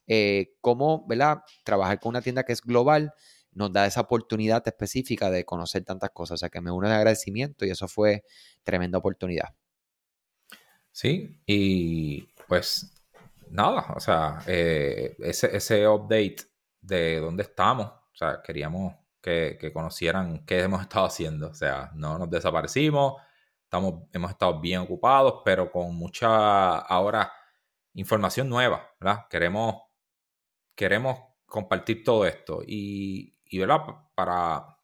eh, 0.07 0.55
cómo, 0.59 1.05
¿verdad? 1.07 1.37
Trabajar 1.63 1.99
con 1.99 2.09
una 2.09 2.21
tienda 2.21 2.43
que 2.43 2.53
es 2.53 2.61
global 2.61 3.13
nos 3.51 3.71
da 3.71 3.85
esa 3.85 4.01
oportunidad 4.01 4.67
específica 4.67 5.29
de 5.29 5.45
conocer 5.45 5.83
tantas 5.83 6.09
cosas. 6.11 6.35
O 6.35 6.37
sea, 6.37 6.49
que 6.49 6.61
me 6.61 6.71
uno 6.71 6.89
de 6.89 6.95
agradecimiento 6.95 7.65
y 7.65 7.69
eso 7.71 7.87
fue 7.87 8.23
tremenda 8.63 8.97
oportunidad. 8.97 9.55
Sí, 10.91 11.39
y 11.45 12.23
pues 12.47 12.91
nada, 13.51 13.93
o 13.95 13.99
sea, 13.99 14.39
eh, 14.47 15.15
ese, 15.19 15.55
ese 15.55 15.87
update 15.87 16.37
de 16.81 17.19
dónde 17.19 17.43
estamos, 17.43 17.87
o 17.87 18.15
sea, 18.15 18.41
queríamos 18.43 18.95
que, 19.21 19.71
conocieran 19.73 20.45
qué 20.45 20.61
hemos 20.61 20.81
estado 20.81 21.05
haciendo, 21.05 21.49
o 21.49 21.53
sea, 21.53 21.91
no 21.95 22.17
nos 22.17 22.29
desaparecimos, 22.29 23.21
estamos, 23.63 24.03
hemos 24.13 24.31
estado 24.31 24.59
bien 24.59 24.81
ocupados, 24.81 25.41
pero 25.45 25.71
con 25.71 25.95
mucha, 25.95 26.77
ahora 26.77 27.31
información 27.93 28.49
nueva, 28.49 28.89
¿verdad? 28.99 29.25
Queremos, 29.29 29.75
queremos 30.75 31.19
compartir 31.45 32.03
todo 32.03 32.25
esto 32.25 32.61
y, 32.65 33.35
y 33.45 33.59
¿verdad? 33.59 33.81
Para, 34.15 34.79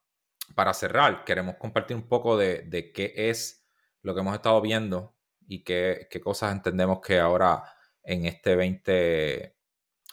para 0.54 0.74
cerrar, 0.74 1.24
queremos 1.24 1.56
compartir 1.56 1.96
un 1.98 2.08
poco 2.08 2.38
de, 2.38 2.92
qué 2.94 3.14
es 3.16 3.68
lo 4.02 4.14
que 4.14 4.22
hemos 4.22 4.36
estado 4.36 4.62
viendo 4.62 5.16
y 5.48 5.64
qué, 5.64 6.08
cosas 6.24 6.52
entendemos 6.52 7.00
que 7.02 7.20
ahora 7.20 7.64
en 8.04 8.26
este 8.26 8.56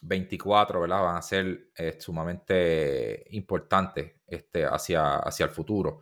2024, 0.03 0.81
¿verdad? 0.81 1.03
Van 1.03 1.17
a 1.17 1.23
ser 1.23 1.71
eh, 1.77 1.97
sumamente 1.99 3.25
importantes 3.31 4.13
este, 4.27 4.65
hacia, 4.67 5.17
hacia 5.17 5.45
el 5.47 5.51
futuro. 5.51 6.01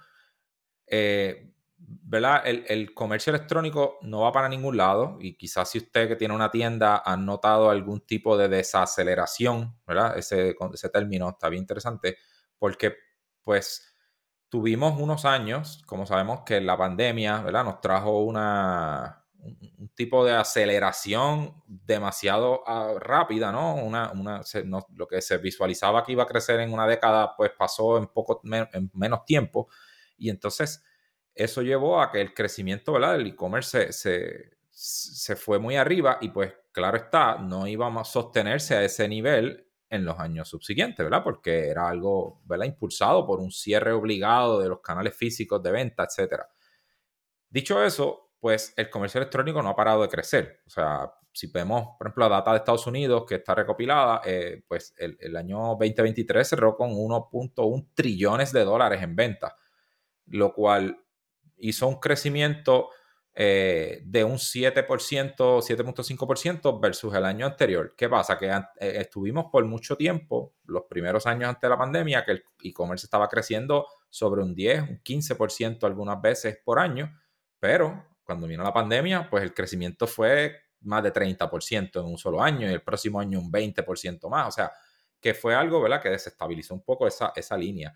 Eh, 0.87 1.53
¿verdad? 1.77 2.43
El, 2.45 2.93
comercio 2.93 3.31
electrónico 3.33 3.99
no 4.03 4.21
va 4.21 4.33
para 4.33 4.49
ningún 4.49 4.77
lado 4.77 5.17
y 5.21 5.37
quizás 5.37 5.71
si 5.71 5.79
usted 5.79 6.09
que 6.09 6.17
tiene 6.17 6.35
una 6.35 6.51
tienda 6.51 7.03
ha 7.05 7.17
notado 7.17 7.71
algún 7.71 8.01
tipo 8.01 8.37
de 8.37 8.49
desaceleración, 8.49 9.79
¿verdad? 9.87 10.19
Ese, 10.19 10.57
ese 10.73 10.89
término 10.91 11.31
está 11.31 11.49
bien 11.49 11.63
interesante 11.63 12.19
porque 12.59 12.97
pues 13.43 13.97
tuvimos 14.51 15.01
unos 15.01 15.25
años, 15.25 15.83
como 15.87 16.07
sabemos 16.07 16.43
que 16.45 16.61
la 16.61 16.77
pandemia, 16.77 17.41
¿verdad? 17.41 17.65
Nos 17.65 17.81
trajo 17.81 18.23
una, 18.25 19.20
un, 19.43 19.91
tipo 19.95 20.25
de 20.25 20.33
aceleración 20.33 21.63
demasiado 21.67 22.63
ah, 22.67 22.95
rápida, 22.99 23.53
¿no? 23.53 23.75
Una, 23.75 24.11
una 24.13 24.41
Lo 24.95 25.07
que 25.07 25.21
se 25.21 25.39
visualizaba 25.39 26.05
que 26.05 26.13
iba 26.13 26.23
a 26.23 26.27
crecer 26.27 26.61
en 26.61 26.73
una 26.73 26.87
década, 26.87 27.35
pues 27.37 27.51
pasó 27.59 27.99
en, 27.99 28.07
poco, 28.07 28.41
en 28.45 28.91
menos 28.95 29.25
tiempo. 29.25 29.69
Y 30.17 30.31
entonces 30.31 30.83
eso 31.35 31.63
llevó 31.63 32.01
a 32.01 32.11
que 32.11 32.21
el 32.21 32.35
crecimiento 32.35 32.93
¿verdad? 32.93 33.13
del 33.13 33.27
e-commerce 33.27 33.93
se, 33.93 34.51
se, 34.71 35.37
fue 35.37 35.59
muy 35.59 35.77
arriba 35.77 36.19
y 36.21 36.29
pues 36.29 36.53
claro 36.73 36.97
está, 36.97 37.39
no 37.39 37.67
íbamos 37.67 38.09
a 38.09 38.11
sostenerse 38.11 38.77
a 38.77 38.85
ese 38.85 39.09
nivel 39.09 39.67
en 39.89 40.05
los 40.05 40.19
años 40.19 40.49
subsiguientes, 40.49 41.05
¿verdad? 41.05 41.25
Porque 41.25 41.69
era 41.69 41.89
algo, 41.89 42.41
¿verdad? 42.45 42.67
Impulsado 42.67 43.27
por 43.27 43.41
un 43.41 43.51
cierre 43.51 43.93
obligado 43.93 44.61
de 44.61 44.69
los 44.69 44.81
canales 44.81 45.17
físicos 45.17 45.63
de 45.63 45.73
venta, 45.73 46.05
etc. 46.05 46.43
Dicho 47.49 47.83
eso, 47.83 48.30
pues 48.41 48.73
el 48.77 48.91
comercio 48.91 49.21
electrónico 49.21 49.63
no 49.63 49.69
ha 49.69 49.77
parado 49.77 50.03
de 50.03 50.09
crecer. 50.09 50.61
O 50.67 50.71
sea, 50.71 51.13
si 51.33 51.47
vemos, 51.49 51.97
por 51.97 52.07
ejemplo, 52.07 52.29
la 52.29 52.37
data 52.37 52.53
de 52.53 52.59
Estados 52.59 52.87
Unidos 52.87 53.25
que 53.29 53.37
está 53.37 53.55
recopilada, 53.55 54.23
eh, 54.25 54.63
pues 54.67 54.95
el, 54.99 55.17
el, 55.21 55.37
año 55.37 55.77
2023 55.79 56.49
cerró 56.49 56.77
con 56.77 56.91
1.1 56.91 57.89
trillones 57.95 58.53
de 58.53 58.65
dólares 58.65 59.03
en 59.03 59.15
venta, 59.15 59.57
lo 60.27 60.53
cual 60.53 61.05
hizo 61.59 61.87
un 61.87 62.01
crecimiento 62.01 62.89
eh, 63.33 64.03
de 64.05 64.25
un 64.25 64.39
7%, 64.39 64.85
7.5% 65.63 66.81
versus 66.81 67.15
el 67.15 67.25
año 67.25 67.47
anterior. 67.47 67.95
¿Qué 67.97 68.09
pasa? 68.09 68.37
Que 68.37 68.49
eh, 68.49 68.61
estuvimos 68.79 69.47
por 69.53 69.65
mucho 69.67 69.97
tiempo, 69.97 70.55
los 70.65 70.83
primeros 70.91 71.27
años 71.27 71.49
antes 71.49 71.63
de 71.63 71.69
la 71.69 71.79
pandemia, 71.79 72.25
que 72.25 72.33
el 72.33 72.45
e-commerce 72.63 73.07
estaba 73.07 73.29
creciendo 73.29 73.87
sobre 74.09 74.43
un 74.43 74.55
10, 74.55 74.83
un 74.83 75.01
15% 75.03 75.85
algunas 75.85 76.21
veces 76.21 76.59
por 76.65 76.81
año, 76.81 77.17
pero 77.61 78.10
cuando 78.31 78.47
vino 78.47 78.63
la 78.63 78.73
pandemia, 78.73 79.29
pues 79.29 79.43
el 79.43 79.53
crecimiento 79.53 80.07
fue 80.07 80.57
más 80.83 81.03
de 81.03 81.13
30% 81.13 82.01
en 82.01 82.07
un 82.07 82.17
solo 82.17 82.43
año 82.43 82.69
y 82.69 82.73
el 82.73 82.83
próximo 82.83 83.21
año 83.21 83.39
un 83.39 83.51
20% 83.51 84.29
más. 84.29 84.49
O 84.49 84.51
sea, 84.53 84.73
que 85.21 85.35
fue 85.35 85.55
algo, 85.55 85.81
¿verdad? 85.83 86.01
Que 86.01 86.11
desestabilizó 86.11 86.75
un 86.75 86.83
poco 86.83 87.07
esa, 87.07 87.33
esa 87.37 87.57
línea 87.57 87.95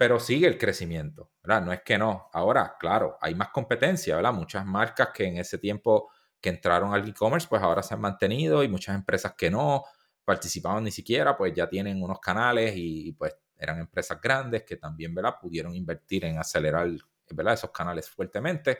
pero 0.00 0.18
sigue 0.18 0.46
el 0.46 0.56
crecimiento, 0.56 1.30
¿verdad? 1.42 1.62
No 1.62 1.74
es 1.74 1.82
que 1.82 1.98
no. 1.98 2.30
Ahora, 2.32 2.74
claro, 2.80 3.18
hay 3.20 3.34
más 3.34 3.50
competencia, 3.50 4.16
¿verdad? 4.16 4.32
Muchas 4.32 4.64
marcas 4.64 5.10
que 5.12 5.26
en 5.26 5.36
ese 5.36 5.58
tiempo 5.58 6.10
que 6.40 6.48
entraron 6.48 6.94
al 6.94 7.06
e-commerce, 7.06 7.46
pues 7.46 7.60
ahora 7.60 7.82
se 7.82 7.92
han 7.92 8.00
mantenido 8.00 8.64
y 8.64 8.68
muchas 8.68 8.94
empresas 8.94 9.34
que 9.36 9.50
no 9.50 9.84
participaban 10.24 10.84
ni 10.84 10.90
siquiera, 10.90 11.36
pues 11.36 11.52
ya 11.52 11.68
tienen 11.68 12.02
unos 12.02 12.18
canales 12.18 12.72
y 12.76 13.12
pues 13.12 13.36
eran 13.58 13.78
empresas 13.78 14.18
grandes 14.22 14.62
que 14.62 14.76
también, 14.76 15.14
¿verdad? 15.14 15.34
Pudieron 15.38 15.74
invertir 15.74 16.24
en 16.24 16.38
acelerar, 16.38 16.88
¿verdad? 17.32 17.52
Esos 17.52 17.70
canales 17.70 18.08
fuertemente, 18.08 18.78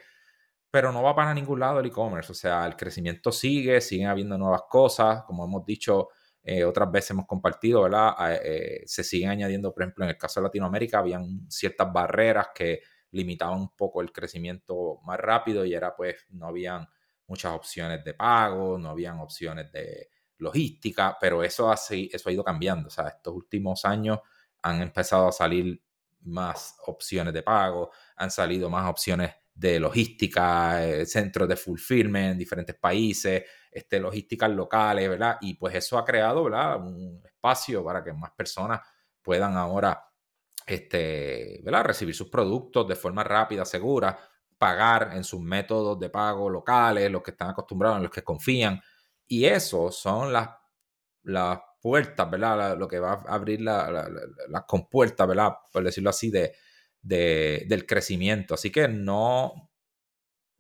pero 0.70 0.92
no 0.92 1.02
va 1.02 1.14
para 1.14 1.34
ningún 1.34 1.60
lado 1.60 1.80
el 1.80 1.86
e-commerce, 1.86 2.32
o 2.32 2.34
sea, 2.34 2.66
el 2.66 2.76
crecimiento 2.76 3.32
sigue, 3.32 3.80
siguen 3.80 4.08
habiendo 4.08 4.38
nuevas 4.38 4.62
cosas, 4.68 5.24
como 5.24 5.44
hemos 5.44 5.64
dicho, 5.64 6.08
eh, 6.42 6.64
otras 6.64 6.90
veces 6.90 7.10
hemos 7.10 7.26
compartido, 7.26 7.82
¿verdad? 7.82 8.14
Eh, 8.42 8.82
se 8.86 9.04
siguen 9.04 9.30
añadiendo, 9.30 9.72
por 9.74 9.82
ejemplo, 9.82 10.04
en 10.04 10.10
el 10.10 10.16
caso 10.18 10.40
de 10.40 10.44
Latinoamérica, 10.44 11.00
habían 11.00 11.50
ciertas 11.50 11.92
barreras 11.92 12.48
que 12.54 12.80
limitaban 13.12 13.58
un 13.60 13.76
poco 13.76 14.00
el 14.00 14.12
crecimiento 14.12 15.00
más 15.04 15.18
rápido 15.18 15.64
y 15.64 15.74
era 15.74 15.94
pues 15.96 16.26
no 16.30 16.46
habían 16.46 16.86
muchas 17.26 17.52
opciones 17.52 18.04
de 18.04 18.14
pago, 18.14 18.78
no 18.78 18.90
habían 18.90 19.18
opciones 19.20 19.70
de 19.72 20.08
logística, 20.38 21.16
pero 21.20 21.42
eso 21.42 21.70
ha 21.70 22.32
ido 22.32 22.44
cambiando. 22.44 22.88
O 22.88 22.90
sea, 22.90 23.08
estos 23.08 23.34
últimos 23.34 23.84
años 23.84 24.20
han 24.62 24.80
empezado 24.80 25.28
a 25.28 25.32
salir 25.32 25.82
más 26.22 26.76
opciones 26.86 27.32
de 27.34 27.42
pago, 27.42 27.90
han 28.16 28.30
salido 28.30 28.68
más 28.70 28.88
opciones 28.88 29.32
de 29.54 29.78
logística, 29.78 30.86
eh, 30.86 31.06
centros 31.06 31.48
de 31.48 31.56
fulfillment 31.56 32.32
en 32.32 32.38
diferentes 32.38 32.76
países, 32.76 33.44
este, 33.70 34.00
logísticas 34.00 34.50
locales, 34.50 35.08
¿verdad? 35.08 35.36
Y 35.40 35.54
pues 35.54 35.74
eso 35.74 35.98
ha 35.98 36.04
creado. 36.04 36.42
Un 36.42 37.22
espacio 37.24 37.84
para 37.84 38.02
que 38.02 38.12
más 38.12 38.30
personas 38.32 38.80
puedan 39.22 39.56
ahora, 39.56 40.02
este, 40.66 41.60
¿verdad? 41.62 41.84
Recibir 41.84 42.14
sus 42.14 42.28
productos 42.28 42.88
de 42.88 42.96
forma 42.96 43.22
rápida, 43.24 43.64
segura, 43.64 44.18
pagar 44.58 45.10
en 45.14 45.24
sus 45.24 45.40
métodos 45.40 45.98
de 45.98 46.10
pago 46.10 46.50
locales, 46.50 47.10
los 47.10 47.22
que 47.22 47.32
están 47.32 47.50
acostumbrados, 47.50 47.98
en 47.98 48.04
los 48.04 48.12
que 48.12 48.22
confían. 48.22 48.80
Y 49.26 49.44
eso 49.44 49.92
son 49.92 50.32
las, 50.32 50.50
las 51.22 51.60
puertas, 51.80 52.30
¿verdad? 52.30 52.76
Lo 52.78 52.88
que 52.88 52.98
va 52.98 53.12
a 53.26 53.34
abrir 53.34 53.60
las 53.60 54.64
compuertas, 54.66 55.26
¿verdad? 55.26 55.52
Por 55.72 55.84
decirlo 55.84 56.10
así, 56.10 56.30
de, 56.30 56.54
de, 57.02 57.64
del 57.68 57.86
crecimiento. 57.86 58.54
Así 58.54 58.70
que 58.70 58.88
no, 58.88 59.70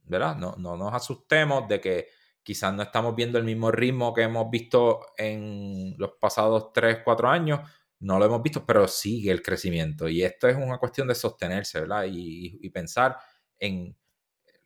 ¿verdad? 0.04 0.36
No, 0.36 0.56
no 0.56 0.76
nos 0.76 0.94
asustemos 0.94 1.68
de 1.68 1.80
que 1.80 2.08
quizás 2.42 2.74
no 2.74 2.82
estamos 2.82 3.14
viendo 3.14 3.38
el 3.38 3.44
mismo 3.44 3.70
ritmo 3.70 4.14
que 4.14 4.22
hemos 4.22 4.50
visto 4.50 5.00
en 5.16 5.94
los 5.98 6.12
pasados 6.20 6.72
3, 6.72 6.98
4 7.04 7.28
años, 7.28 7.60
no 8.00 8.18
lo 8.18 8.24
hemos 8.24 8.42
visto, 8.42 8.64
pero 8.64 8.88
sigue 8.88 9.30
el 9.30 9.42
crecimiento. 9.42 10.08
Y 10.08 10.22
esto 10.22 10.48
es 10.48 10.56
una 10.56 10.78
cuestión 10.78 11.06
de 11.08 11.14
sostenerse, 11.14 11.80
¿verdad? 11.80 12.04
Y, 12.08 12.68
pensar 12.70 13.18
en 13.58 13.96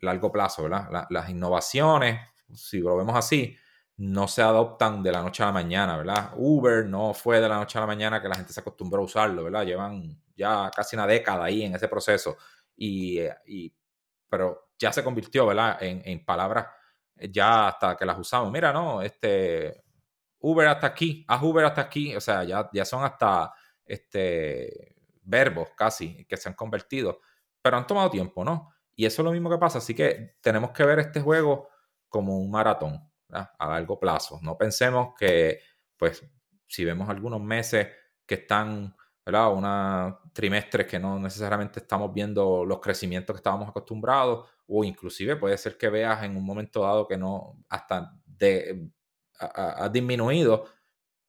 largo 0.00 0.30
plazo, 0.30 0.64
¿verdad? 0.64 1.06
las 1.10 1.28
innovaciones, 1.30 2.20
si 2.54 2.78
lo 2.78 2.96
vemos 2.96 3.16
así, 3.16 3.56
no 3.96 4.26
se 4.26 4.42
adoptan 4.42 5.02
de 5.02 5.12
la 5.12 5.22
noche 5.22 5.42
a 5.42 5.46
la 5.46 5.52
mañana, 5.52 5.96
¿verdad? 5.96 6.32
Uber 6.36 6.86
no 6.86 7.14
fue 7.14 7.40
de 7.40 7.48
la 7.48 7.56
noche 7.56 7.78
a 7.78 7.82
la 7.82 7.86
mañana 7.86 8.20
que 8.20 8.28
la 8.28 8.34
gente 8.34 8.52
se 8.52 8.60
acostumbró 8.60 9.02
a 9.02 9.04
usarlo, 9.04 9.44
¿verdad? 9.44 9.64
Llevan 9.64 10.20
ya 10.36 10.70
casi 10.74 10.96
una 10.96 11.06
década 11.06 11.44
ahí 11.44 11.62
en 11.62 11.74
ese 11.74 11.88
proceso. 11.88 12.36
Y, 12.76 13.20
pero 14.28 14.70
ya 14.78 14.92
se 14.92 15.04
convirtió, 15.04 15.46
¿verdad? 15.46 15.80
En, 15.80 16.02
en 16.04 16.24
palabras 16.24 16.66
eh, 17.16 17.30
ya 17.30 17.68
hasta 17.68 17.96
que 17.96 18.04
las 18.04 18.18
usamos. 18.18 18.50
Mira, 18.50 18.72
no, 18.72 19.00
este 19.02 19.84
Uber 20.40 20.68
hasta 20.68 20.88
aquí, 20.88 21.24
haz 21.28 21.42
Uber 21.42 21.64
hasta 21.64 21.80
aquí, 21.80 22.14
o 22.14 22.20
sea, 22.20 22.44
ya, 22.44 22.68
ya 22.72 22.84
son 22.84 23.02
hasta 23.02 23.52
este, 23.86 24.94
verbos 25.22 25.70
casi 25.74 26.26
que 26.26 26.36
se 26.36 26.50
han 26.50 26.54
convertido, 26.54 27.20
pero 27.62 27.78
han 27.78 27.86
tomado 27.86 28.10
tiempo, 28.10 28.44
¿no? 28.44 28.70
Y 28.94 29.06
eso 29.06 29.22
es 29.22 29.24
lo 29.24 29.32
mismo 29.32 29.48
que 29.48 29.56
pasa, 29.56 29.78
así 29.78 29.94
que 29.94 30.36
tenemos 30.42 30.72
que 30.72 30.84
ver 30.84 30.98
este 30.98 31.20
juego 31.20 31.70
como 32.10 32.36
un 32.38 32.50
maratón 32.50 33.10
a 33.34 33.68
largo 33.68 33.98
plazo. 33.98 34.38
No 34.42 34.56
pensemos 34.56 35.14
que, 35.18 35.60
pues, 35.96 36.24
si 36.66 36.84
vemos 36.84 37.08
algunos 37.08 37.40
meses 37.40 37.88
que 38.26 38.34
están, 38.36 38.94
¿verdad? 39.24 39.52
Una 39.52 40.18
trimestres 40.32 40.86
que 40.86 40.98
no 40.98 41.18
necesariamente 41.18 41.80
estamos 41.80 42.12
viendo 42.12 42.64
los 42.64 42.80
crecimientos 42.80 43.34
que 43.34 43.38
estábamos 43.38 43.68
acostumbrados, 43.68 44.48
o 44.66 44.84
inclusive 44.84 45.36
puede 45.36 45.58
ser 45.58 45.76
que 45.76 45.88
veas 45.88 46.22
en 46.24 46.36
un 46.36 46.44
momento 46.44 46.82
dado 46.82 47.06
que 47.06 47.16
no, 47.16 47.64
hasta 47.68 48.12
de, 48.26 48.90
ha, 49.38 49.88
disminuido, 49.88 50.66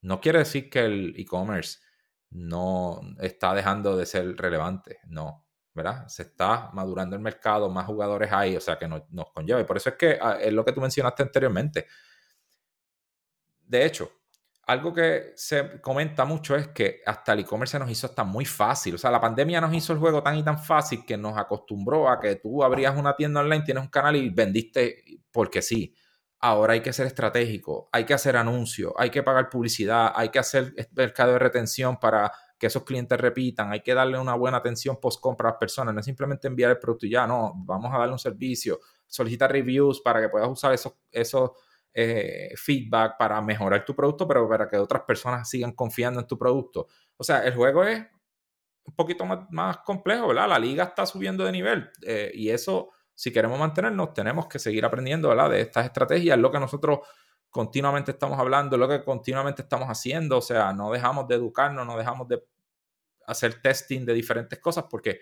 no 0.01 0.22
quiere 0.22 0.39
decir 0.39 0.70
que 0.70 0.86
el 0.86 1.14
e-commerce 1.18 1.80
no 2.30 3.01
está 3.20 3.53
dejando 3.53 3.95
de 3.97 4.06
ser 4.06 4.36
relevante, 4.36 4.99
no, 5.08 5.44
¿verdad? 5.76 6.07
Se 6.07 6.23
está 6.23 6.69
madurando 6.73 7.15
el 7.15 7.21
mercado, 7.21 7.69
más 7.69 7.86
jugadores 7.86 8.32
hay, 8.32 8.55
o 8.55 8.61
sea 8.61 8.78
que 8.78 8.88
nos, 8.88 9.03
conlleva. 9.34 9.59
Y 9.59 9.65
por 9.65 9.78
eso 9.78 9.89
es 9.89 9.95
que 9.95 10.17
ah, 10.19 10.38
es 10.39 10.53
lo 10.53 10.63
que 10.63 10.71
tú 10.71 10.80
mencionaste 10.80 11.21
anteriormente. 11.23 11.86
De 13.59 13.86
hecho, 13.86 14.09
algo 14.67 14.93
que 14.93 15.34
se 15.36 15.82
comenta 15.82 16.23
mucho 16.23 16.55
es 16.55 16.69
que 16.69 17.01
hasta 17.05 17.34
el 17.34 17.39
e-commerce 17.39 17.78
nos 17.78 17.91
hizo 17.91 18.07
hasta 18.07 18.23
muy 18.23 18.45
fácil. 18.45 18.95
O 18.95 18.97
sea, 18.97 19.11
la 19.11 19.19
pandemia 19.19 19.59
nos 19.59 19.73
hizo 19.73 19.91
el 19.91 19.99
juego 19.99 20.23
tan 20.23 20.38
y 20.38 20.43
tan 20.43 20.57
fácil 20.57 21.05
que 21.05 21.17
nos 21.17 21.38
acostumbró 21.38 22.09
a 22.09 22.19
que 22.19 22.38
tú 22.38 22.63
abrías 22.63 22.97
una 22.97 23.15
tienda 23.15 23.41
online, 23.41 23.63
tienes 23.65 23.84
un 23.84 23.89
canal 23.89 24.15
y 24.15 24.30
vendiste 24.30 25.03
porque 25.32 25.61
sí. 25.61 25.93
Ahora 26.39 26.73
hay 26.73 26.82
que 26.82 26.93
ser 26.93 27.07
estratégico, 27.07 27.89
hay 27.91 28.05
que 28.05 28.13
hacer 28.13 28.38
anuncios, 28.38 28.93
hay 28.97 29.09
que 29.09 29.23
pagar 29.23 29.49
publicidad, 29.49 30.13
hay 30.15 30.30
que 30.30 30.39
hacer 30.39 30.73
mercado 30.91 31.34
de 31.34 31.39
retención 31.39 31.97
para 31.97 32.32
que 32.58 32.68
esos 32.68 32.84
clientes 32.84 33.20
repitan, 33.20 33.72
hay 33.72 33.82
que 33.82 33.93
darle 33.93 34.18
una 34.18 34.36
buena 34.36 34.58
atención 34.58 34.99
post 34.99 35.20
compra 35.20 35.49
a 35.49 35.51
las 35.51 35.60
personas, 35.60 35.93
no 35.93 35.99
es 35.99 36.06
simplemente 36.06 36.47
enviar 36.47 36.72
el 36.72 36.80
producto 36.80 37.06
y 37.06 37.10
ya, 37.10 37.28
no, 37.28 37.53
vamos 37.58 37.93
a 37.93 37.97
darle 37.97 38.14
un 38.14 38.20
servicio, 38.20 38.80
solicita 39.08 39.47
reviews 39.47 40.01
para 40.01 40.22
que 40.22 40.30
puedas 40.30 40.49
usar 40.49 40.74
esos, 40.74 40.93
esos 41.12 41.51
eh, 41.93 42.53
feedback 42.58 43.18
para 43.18 43.41
mejorar 43.41 43.86
tu 43.86 43.95
producto, 43.95 44.28
pero 44.28 44.47
para 44.49 44.68
que 44.70 44.78
otras 44.78 45.03
personas 45.03 45.49
sigan 45.49 45.72
confiando 45.72 46.20
en 46.20 46.28
tu 46.28 46.38
producto. 46.38 46.88
O 47.18 47.24
sea, 47.24 47.45
el 47.45 47.56
juego 47.56 47.84
es 47.86 48.06
un 48.86 48.95
poquito 48.95 49.26
más, 49.26 49.78
complejo, 49.78 50.28
¿verdad? 50.28 50.49
La 50.49 50.60
liga 50.60 50.84
está 50.84 51.06
subiendo 51.06 51.43
de 51.43 51.51
nivel 51.51 51.89
eh, 52.06 52.32
y 52.34 52.49
eso, 52.49 52.89
si 53.14 53.32
queremos 53.32 53.58
mantenernos, 53.58 54.14
tenemos 54.14 54.47
que 54.47 54.60
seguir 54.60 54.86
aprendiendo, 54.86 55.30
¿verdad? 55.30 55.49
De 55.49 55.62
estas 55.62 55.86
estrategias, 55.86 56.38
lo 56.38 56.51
que 56.51 56.60
nosotros 56.60 56.99
continuamente 57.56 58.12
estamos 58.12 58.38
hablando, 58.38 58.76
lo 58.76 58.86
que 58.86 59.01
continuamente 59.01 59.62
estamos 59.62 59.88
haciendo, 59.88 60.39
o 60.39 60.41
sea, 60.41 60.74
no 60.74 60.91
dejamos 60.91 61.26
de 61.26 61.36
educarnos, 61.36 61.88
no 61.88 61.97
dejamos 61.97 62.28
de 62.28 62.43
hacer 63.28 63.62
testing 63.62 64.06
de 64.06 64.14
diferentes 64.14 64.60
cosas 64.60 64.84
porque 64.89 65.22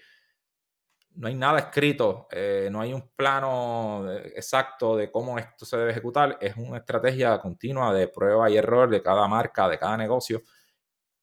no 1.12 1.28
hay 1.28 1.36
nada 1.36 1.60
escrito, 1.60 2.28
eh, 2.32 2.70
no 2.72 2.82
hay 2.82 2.92
un 2.92 3.12
plano 3.16 4.12
exacto 4.34 4.98
de 4.98 5.12
cómo 5.12 5.38
esto 5.38 5.64
se 5.64 5.78
debe 5.78 5.92
ejecutar, 5.92 6.40
es 6.42 6.58
una 6.58 6.78
estrategia 6.78 7.38
continua 7.38 7.94
de 7.94 8.08
prueba 8.08 8.50
y 8.50 8.58
error 8.58 8.90
de 8.90 9.04
cada 9.04 9.28
marca, 9.28 9.70
de 9.70 9.78
cada 9.78 9.96
negocio, 9.96 10.42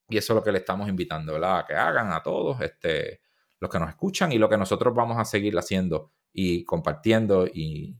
y 0.08 0.16
eso 0.16 0.32
es 0.32 0.36
lo 0.36 0.44
que 0.44 0.52
le 0.52 0.58
estamos 0.58 0.88
invitando, 0.88 1.32
¿verdad? 1.32 1.66
Que 1.66 1.74
hagan 1.74 2.12
a 2.12 2.22
todos, 2.22 2.60
este, 2.60 3.20
los 3.58 3.68
que 3.68 3.80
nos 3.80 3.88
escuchan 3.88 4.30
y 4.30 4.38
lo 4.38 4.48
que 4.48 4.56
nosotros 4.56 4.94
vamos 4.94 5.18
a 5.18 5.24
seguir 5.24 5.58
haciendo 5.58 6.12
y 6.32 6.64
compartiendo 6.64 7.48
y, 7.48 7.98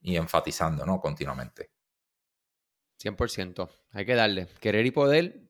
y 0.00 0.16
enfatizando, 0.16 0.86
¿no? 0.86 0.98
Continuamente. 0.98 1.72
100%. 2.98 3.68
Hay 3.92 4.04
que 4.04 4.14
darle. 4.14 4.46
Querer 4.60 4.86
y 4.86 4.90
poder, 4.90 5.48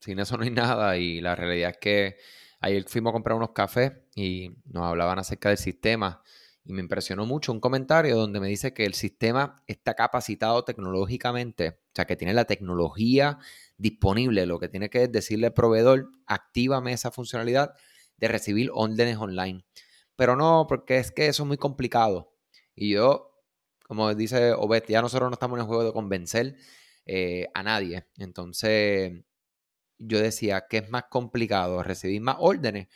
sin 0.00 0.18
eso 0.18 0.36
no 0.36 0.44
hay 0.44 0.50
nada. 0.50 0.96
Y 0.96 1.20
la 1.20 1.34
realidad 1.34 1.70
es 1.70 1.78
que 1.78 2.16
ayer 2.60 2.84
fuimos 2.84 3.10
a 3.10 3.12
comprar 3.12 3.36
unos 3.36 3.50
cafés 3.50 3.92
y 4.14 4.50
nos 4.66 4.84
hablaban 4.84 5.18
acerca 5.18 5.48
del 5.48 5.58
sistema. 5.58 6.22
Y 6.64 6.72
me 6.72 6.80
impresionó 6.80 7.26
mucho 7.26 7.52
un 7.52 7.60
comentario 7.60 8.16
donde 8.16 8.38
me 8.38 8.48
dice 8.48 8.72
que 8.72 8.84
el 8.84 8.94
sistema 8.94 9.62
está 9.66 9.94
capacitado 9.94 10.64
tecnológicamente, 10.64 11.70
o 11.70 11.92
sea, 11.94 12.04
que 12.04 12.14
tiene 12.14 12.34
la 12.34 12.44
tecnología 12.44 13.38
disponible. 13.78 14.46
Lo 14.46 14.60
que 14.60 14.68
tiene 14.68 14.88
que 14.88 15.08
decirle 15.08 15.48
al 15.48 15.54
proveedor, 15.54 16.10
actívame 16.26 16.92
esa 16.92 17.10
funcionalidad 17.10 17.74
de 18.16 18.28
recibir 18.28 18.70
órdenes 18.72 19.16
online. 19.16 19.64
Pero 20.14 20.36
no, 20.36 20.66
porque 20.68 20.98
es 20.98 21.10
que 21.10 21.26
eso 21.26 21.42
es 21.42 21.46
muy 21.48 21.56
complicado. 21.56 22.32
Y 22.76 22.90
yo, 22.90 23.42
como 23.88 24.14
dice 24.14 24.52
Obed, 24.52 24.84
ya 24.88 25.02
nosotros 25.02 25.30
no 25.30 25.34
estamos 25.34 25.56
en 25.56 25.62
el 25.62 25.66
juego 25.66 25.84
de 25.84 25.92
convencer 25.92 26.56
eh, 27.06 27.48
a 27.54 27.62
nadie. 27.62 28.06
Entonces, 28.18 29.12
yo 29.98 30.20
decía, 30.20 30.66
¿qué 30.68 30.78
es 30.78 30.90
más 30.90 31.04
complicado? 31.10 31.82
¿Recibir 31.82 32.20
más 32.20 32.36
órdenes? 32.38 32.88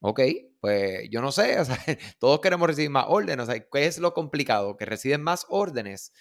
Ok, 0.00 0.20
pues 0.60 1.08
yo 1.10 1.20
no 1.20 1.32
sé, 1.32 1.58
o 1.60 1.64
sea, 1.64 1.78
todos 2.18 2.40
queremos 2.40 2.68
recibir 2.68 2.90
más 2.90 3.06
órdenes, 3.08 3.48
o 3.48 3.52
sea, 3.52 3.60
¿qué 3.60 3.86
es 3.86 3.98
lo 3.98 4.14
complicado? 4.14 4.76
Que 4.76 4.84
reciben 4.84 5.22
más 5.22 5.46
órdenes. 5.48 6.12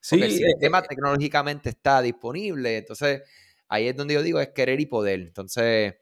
Sí, 0.00 0.22
el 0.22 0.30
sistema 0.30 0.78
eh, 0.78 0.82
eh, 0.84 0.86
tecnológicamente 0.88 1.70
está 1.70 2.00
disponible, 2.02 2.78
entonces 2.78 3.22
ahí 3.68 3.88
es 3.88 3.96
donde 3.96 4.14
yo 4.14 4.22
digo, 4.22 4.40
es 4.40 4.48
querer 4.50 4.80
y 4.80 4.86
poder. 4.86 5.20
Entonces... 5.20 5.96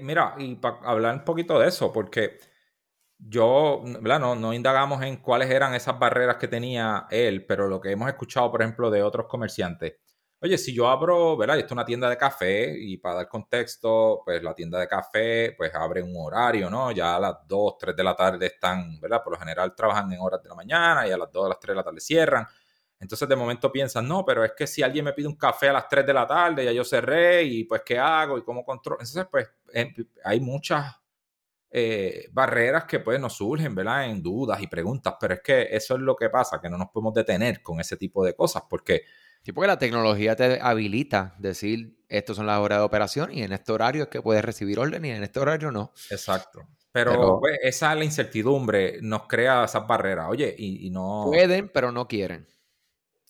mira, 0.00 0.34
y 0.38 0.54
para 0.56 0.78
hablar 0.78 1.16
un 1.16 1.24
poquito 1.24 1.58
de 1.58 1.68
eso, 1.68 1.92
porque 1.92 2.38
yo, 3.28 3.82
¿verdad? 3.84 4.20
No, 4.20 4.34
no 4.34 4.52
indagamos 4.54 5.02
en 5.02 5.18
cuáles 5.18 5.50
eran 5.50 5.74
esas 5.74 5.98
barreras 5.98 6.36
que 6.36 6.48
tenía 6.48 7.06
él, 7.10 7.44
pero 7.46 7.68
lo 7.68 7.80
que 7.80 7.90
hemos 7.92 8.08
escuchado, 8.08 8.50
por 8.50 8.62
ejemplo, 8.62 8.90
de 8.90 9.02
otros 9.02 9.26
comerciantes. 9.26 9.94
Oye, 10.42 10.56
si 10.56 10.72
yo 10.74 10.88
abro, 10.88 11.36
¿verdad? 11.36 11.58
Esto 11.58 11.66
es 11.66 11.72
una 11.72 11.84
tienda 11.84 12.08
de 12.08 12.16
café 12.16 12.74
y 12.78 12.96
para 12.96 13.16
dar 13.16 13.28
contexto, 13.28 14.22
pues 14.24 14.42
la 14.42 14.54
tienda 14.54 14.78
de 14.80 14.88
café, 14.88 15.52
pues 15.56 15.74
abre 15.74 16.02
un 16.02 16.14
horario, 16.16 16.70
¿no? 16.70 16.90
Ya 16.92 17.16
a 17.16 17.20
las 17.20 17.34
2, 17.46 17.76
3 17.78 17.94
de 17.94 18.02
la 18.04 18.16
tarde 18.16 18.46
están, 18.46 18.98
¿verdad? 19.00 19.22
Por 19.22 19.34
lo 19.34 19.38
general 19.38 19.74
trabajan 19.74 20.10
en 20.12 20.18
horas 20.20 20.42
de 20.42 20.48
la 20.48 20.54
mañana 20.54 21.06
y 21.06 21.10
a 21.10 21.18
las 21.18 21.30
2, 21.30 21.44
a 21.44 21.48
las 21.50 21.60
3 21.60 21.72
de 21.72 21.76
la 21.76 21.84
tarde 21.84 22.00
cierran. 22.00 22.46
Entonces 22.98 23.28
de 23.28 23.36
momento 23.36 23.70
piensan, 23.70 24.08
no, 24.08 24.24
pero 24.24 24.42
es 24.44 24.52
que 24.56 24.66
si 24.66 24.82
alguien 24.82 25.04
me 25.04 25.12
pide 25.12 25.28
un 25.28 25.36
café 25.36 25.68
a 25.68 25.74
las 25.74 25.88
3 25.88 26.06
de 26.06 26.14
la 26.14 26.26
tarde, 26.26 26.64
ya 26.64 26.72
yo 26.72 26.84
cerré 26.84 27.42
y 27.42 27.64
pues 27.64 27.82
qué 27.84 27.98
hago 27.98 28.38
y 28.38 28.42
cómo 28.42 28.64
controlo. 28.64 28.98
Entonces 29.00 29.26
pues 29.30 29.46
em, 29.74 29.92
hay 30.24 30.40
muchas 30.40 30.99
eh, 31.72 32.28
barreras 32.32 32.84
que 32.84 32.98
pues 32.98 33.20
nos 33.20 33.34
surgen, 33.34 33.74
¿verdad? 33.74 34.06
En 34.06 34.22
dudas 34.22 34.60
y 34.60 34.66
preguntas, 34.66 35.14
pero 35.20 35.34
es 35.34 35.40
que 35.40 35.68
eso 35.70 35.94
es 35.94 36.00
lo 36.00 36.16
que 36.16 36.28
pasa, 36.28 36.60
que 36.60 36.68
no 36.68 36.76
nos 36.76 36.88
podemos 36.88 37.14
detener 37.14 37.62
con 37.62 37.80
ese 37.80 37.96
tipo 37.96 38.24
de 38.24 38.34
cosas, 38.34 38.64
porque... 38.68 39.02
Sí, 39.42 39.52
porque 39.52 39.68
la 39.68 39.78
tecnología 39.78 40.36
te 40.36 40.60
habilita 40.60 41.34
decir, 41.38 41.96
estas 42.08 42.36
son 42.36 42.46
las 42.46 42.58
horas 42.58 42.80
de 42.80 42.84
operación 42.84 43.32
y 43.32 43.42
en 43.42 43.52
este 43.52 43.72
horario 43.72 44.02
es 44.02 44.08
que 44.10 44.20
puedes 44.20 44.44
recibir 44.44 44.78
orden 44.78 45.02
y 45.04 45.10
en 45.10 45.22
este 45.22 45.40
horario 45.40 45.70
no. 45.70 45.92
Exacto. 46.10 46.68
Pero, 46.92 47.38
pues, 47.40 47.58
esa 47.62 47.92
es 47.92 47.98
la 47.98 48.04
incertidumbre, 48.04 48.98
nos 49.00 49.26
crea 49.28 49.64
esas 49.64 49.86
barreras. 49.86 50.26
Oye, 50.28 50.54
y, 50.58 50.90
no... 50.90 51.24
Pueden, 51.26 51.70
pero 51.72 51.92
no 51.92 52.06
quieren. 52.06 52.48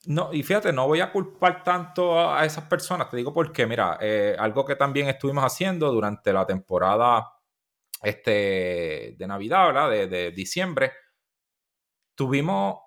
No, 0.07 0.33
y 0.33 0.43
fíjate, 0.43 0.73
no 0.73 0.89
voy 0.89 1.01
a 1.01 1.13
culpar 1.13 1.63
tanto 1.63 2.19
a, 2.19 2.45
esas 2.45 2.65
personas, 2.65 3.11
te 3.11 3.19
digo 3.19 3.35
porque, 3.35 3.67
mira, 3.67 3.99
eh, 4.01 4.35
algo 4.39 4.65
que 4.65 4.77
también 4.77 5.09
estuvimos 5.09 5.45
haciendo 5.45 5.93
durante 5.93 6.33
la 6.33 6.47
temporada 6.47 7.35
este, 8.03 9.15
de 9.19 9.27
Navidad, 9.27 9.67
¿verdad? 9.67 9.91
De, 9.91 10.31
diciembre, 10.33 10.93
tuvimos, 12.15 12.79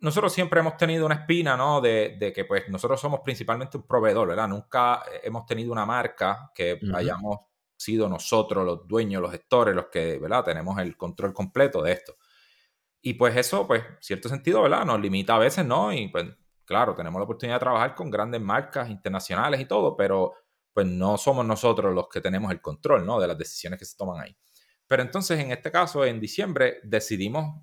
nosotros 0.00 0.32
siempre 0.32 0.60
hemos 0.60 0.76
tenido 0.76 1.06
una 1.06 1.16
espina, 1.16 1.56
¿no? 1.56 1.80
De, 1.80 2.32
que 2.34 2.44
pues 2.44 2.68
nosotros 2.68 3.00
somos 3.00 3.20
principalmente 3.20 3.76
un 3.76 3.86
proveedor, 3.86 4.28
¿verdad? 4.28 4.48
Nunca 4.48 5.02
hemos 5.22 5.46
tenido 5.46 5.72
una 5.72 5.86
marca 5.86 6.50
que 6.54 6.78
hayamos 6.94 7.38
sido 7.76 8.08
nosotros 8.08 8.64
los 8.64 8.86
dueños, 8.86 9.22
los 9.22 9.30
gestores, 9.30 9.74
los 9.74 9.86
que, 9.86 10.18
¿verdad? 10.18 10.44
Tenemos 10.44 10.78
el 10.78 10.96
control 10.96 11.32
completo 11.32 11.82
de 11.82 11.92
esto. 11.92 12.16
Y 13.02 13.14
pues 13.14 13.34
eso, 13.36 13.66
pues, 13.66 13.82
cierto 14.00 14.28
sentido, 14.28 14.62
¿verdad? 14.62 14.84
Nos 14.84 15.00
limita 15.00 15.36
a 15.36 15.38
veces, 15.38 15.64
¿no? 15.64 15.92
Y 15.92 16.08
pues, 16.08 16.26
claro, 16.66 16.94
tenemos 16.94 17.18
la 17.18 17.24
oportunidad 17.24 17.56
de 17.56 17.60
trabajar 17.60 17.94
con 17.94 18.10
grandes 18.10 18.40
marcas 18.40 18.90
internacionales 18.90 19.60
y 19.60 19.64
todo, 19.64 19.96
pero 19.96 20.34
pues 20.72 20.86
no 20.86 21.16
somos 21.16 21.44
nosotros 21.44 21.94
los 21.94 22.08
que 22.08 22.20
tenemos 22.20 22.52
el 22.52 22.60
control, 22.60 23.04
¿no? 23.06 23.18
De 23.18 23.26
las 23.26 23.38
decisiones 23.38 23.78
que 23.78 23.86
se 23.86 23.96
toman 23.96 24.20
ahí. 24.20 24.36
Pero 24.90 25.04
entonces, 25.04 25.38
en 25.38 25.52
este 25.52 25.70
caso, 25.70 26.04
en 26.04 26.18
diciembre, 26.18 26.80
decidimos 26.82 27.62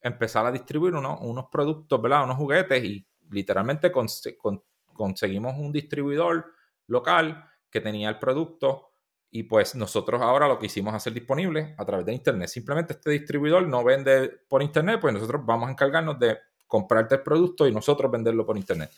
empezar 0.00 0.46
a 0.46 0.50
distribuir 0.50 0.94
unos 0.94 1.46
productos. 1.52 2.00
Unos 2.02 2.38
juguetes 2.38 2.82
y 2.82 3.06
literalmente 3.30 3.92
conseguimos 3.92 5.58
un 5.58 5.70
distribuidor 5.70 6.46
local 6.86 7.44
que 7.68 7.82
tenía 7.82 8.08
el 8.08 8.18
producto 8.18 8.94
y 9.30 9.42
pues 9.42 9.74
nosotros 9.74 10.22
ahora 10.22 10.48
lo 10.48 10.58
que 10.58 10.64
hicimos 10.64 10.94
hacer 10.94 11.12
disponible 11.12 11.74
a 11.76 11.84
través 11.84 12.06
de 12.06 12.14
internet. 12.14 12.48
Simplemente 12.48 12.94
este 12.94 13.10
distribuidor 13.10 13.68
no 13.68 13.84
vende 13.84 14.30
por 14.48 14.62
internet, 14.62 15.00
pues 15.02 15.12
nosotros 15.12 15.42
vamos 15.44 15.68
a 15.68 15.72
encargarnos 15.72 16.18
de 16.18 16.38
comprarte 16.66 17.16
el 17.16 17.22
producto 17.22 17.68
y 17.68 17.72
nosotros 17.72 18.10
venderlo 18.10 18.46
por 18.46 18.56
internet. 18.56 18.90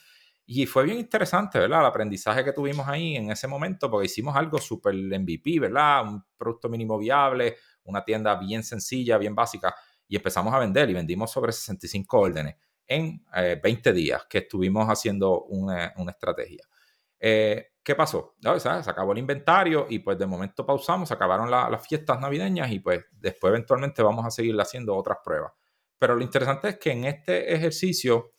Y 0.48 0.64
fue 0.66 0.84
bien 0.84 0.98
interesante, 0.98 1.58
¿verdad? 1.58 1.80
El 1.80 1.86
aprendizaje 1.86 2.44
que 2.44 2.52
tuvimos 2.52 2.86
ahí 2.86 3.16
en 3.16 3.32
ese 3.32 3.48
momento, 3.48 3.90
porque 3.90 4.06
hicimos 4.06 4.36
algo 4.36 4.58
súper 4.58 4.94
MVP, 4.94 5.58
¿verdad? 5.58 6.04
Un 6.04 6.24
producto 6.36 6.68
mínimo 6.68 6.96
viable, 6.96 7.56
una 7.82 8.04
tienda 8.04 8.36
bien 8.36 8.62
sencilla, 8.62 9.18
bien 9.18 9.34
básica, 9.34 9.74
y 10.06 10.14
empezamos 10.14 10.54
a 10.54 10.60
vender 10.60 10.88
y 10.88 10.94
vendimos 10.94 11.32
sobre 11.32 11.50
65 11.50 12.18
órdenes 12.20 12.54
en 12.86 13.24
20 13.60 13.90
eh, 13.90 13.92
días 13.92 14.26
que 14.30 14.38
estuvimos 14.38 14.86
haciendo 14.86 15.42
una, 15.46 15.92
estrategia. 16.08 16.64
Eh, 17.18 17.72
¿Qué 17.82 17.96
pasó? 17.96 18.36
Se 18.40 18.68
acabó 18.68 19.12
el 19.12 19.18
inventario 19.18 19.86
y 19.88 19.98
pues 19.98 20.16
de 20.16 20.26
momento 20.26 20.64
pausamos, 20.64 21.08
se 21.08 21.14
acabaron 21.14 21.50
las 21.50 21.86
fiestas 21.86 22.20
navideñas 22.20 22.70
y 22.70 22.78
pues 22.78 23.04
después 23.12 23.50
eventualmente 23.50 24.02
vamos 24.02 24.24
a 24.24 24.30
seguir 24.30 24.60
haciendo 24.60 24.94
otras 24.94 25.18
pruebas. 25.24 25.52
Pero 25.98 26.14
lo 26.14 26.22
interesante 26.22 26.68
es 26.68 26.78
que 26.78 26.92
en 26.92 27.04
este 27.04 27.54
ejercicio 27.54 28.32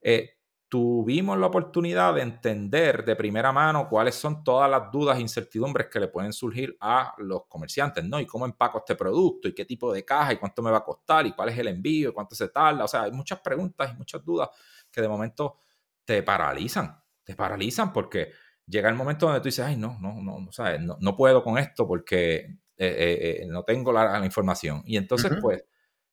eh, 0.00 0.33
tuvimos 0.74 1.38
la 1.38 1.46
oportunidad 1.46 2.14
de 2.14 2.22
entender 2.22 3.04
de 3.04 3.14
primera 3.14 3.52
mano 3.52 3.88
cuáles 3.88 4.16
son 4.16 4.42
todas 4.42 4.68
las 4.68 4.90
dudas 4.90 5.16
e 5.16 5.20
incertidumbres 5.20 5.86
que 5.86 6.00
le 6.00 6.08
pueden 6.08 6.32
surgir 6.32 6.76
a 6.80 7.14
los 7.18 7.46
comerciantes, 7.46 8.04
¿no? 8.04 8.18
Y 8.18 8.26
cómo 8.26 8.44
empaco 8.44 8.78
este 8.78 8.96
producto 8.96 9.46
y 9.46 9.54
qué 9.54 9.64
tipo 9.64 9.92
de 9.92 10.04
caja 10.04 10.32
y 10.32 10.36
cuánto 10.36 10.62
me 10.62 10.72
va 10.72 10.78
a 10.78 10.84
costar 10.84 11.28
y 11.28 11.32
cuál 11.32 11.50
es 11.50 11.58
el 11.58 11.68
envío 11.68 12.10
y 12.10 12.12
cuánto 12.12 12.34
se 12.34 12.48
tarda. 12.48 12.82
O 12.82 12.88
sea, 12.88 13.02
hay 13.02 13.12
muchas 13.12 13.38
preguntas 13.38 13.92
y 13.92 13.96
muchas 13.96 14.24
dudas 14.24 14.48
que 14.90 15.00
de 15.00 15.06
momento 15.06 15.58
te 16.04 16.24
paralizan, 16.24 17.00
te 17.22 17.36
paralizan 17.36 17.92
porque 17.92 18.32
llega 18.66 18.88
el 18.88 18.96
momento 18.96 19.26
donde 19.26 19.42
tú 19.42 19.44
dices, 19.44 19.64
ay, 19.64 19.76
no, 19.76 19.96
no, 20.00 20.20
no, 20.20 20.40
no, 20.40 20.96
no, 20.98 21.16
puedo 21.16 21.44
con 21.44 21.56
esto 21.56 21.86
porque 21.86 22.34
eh, 22.34 22.56
eh, 22.78 23.42
eh, 23.42 23.46
no 23.46 23.62
tengo 23.62 23.92
la, 23.92 24.20
información. 24.24 24.82
Y 24.86 24.96
entonces, 24.96 25.30
pues, 25.40 25.64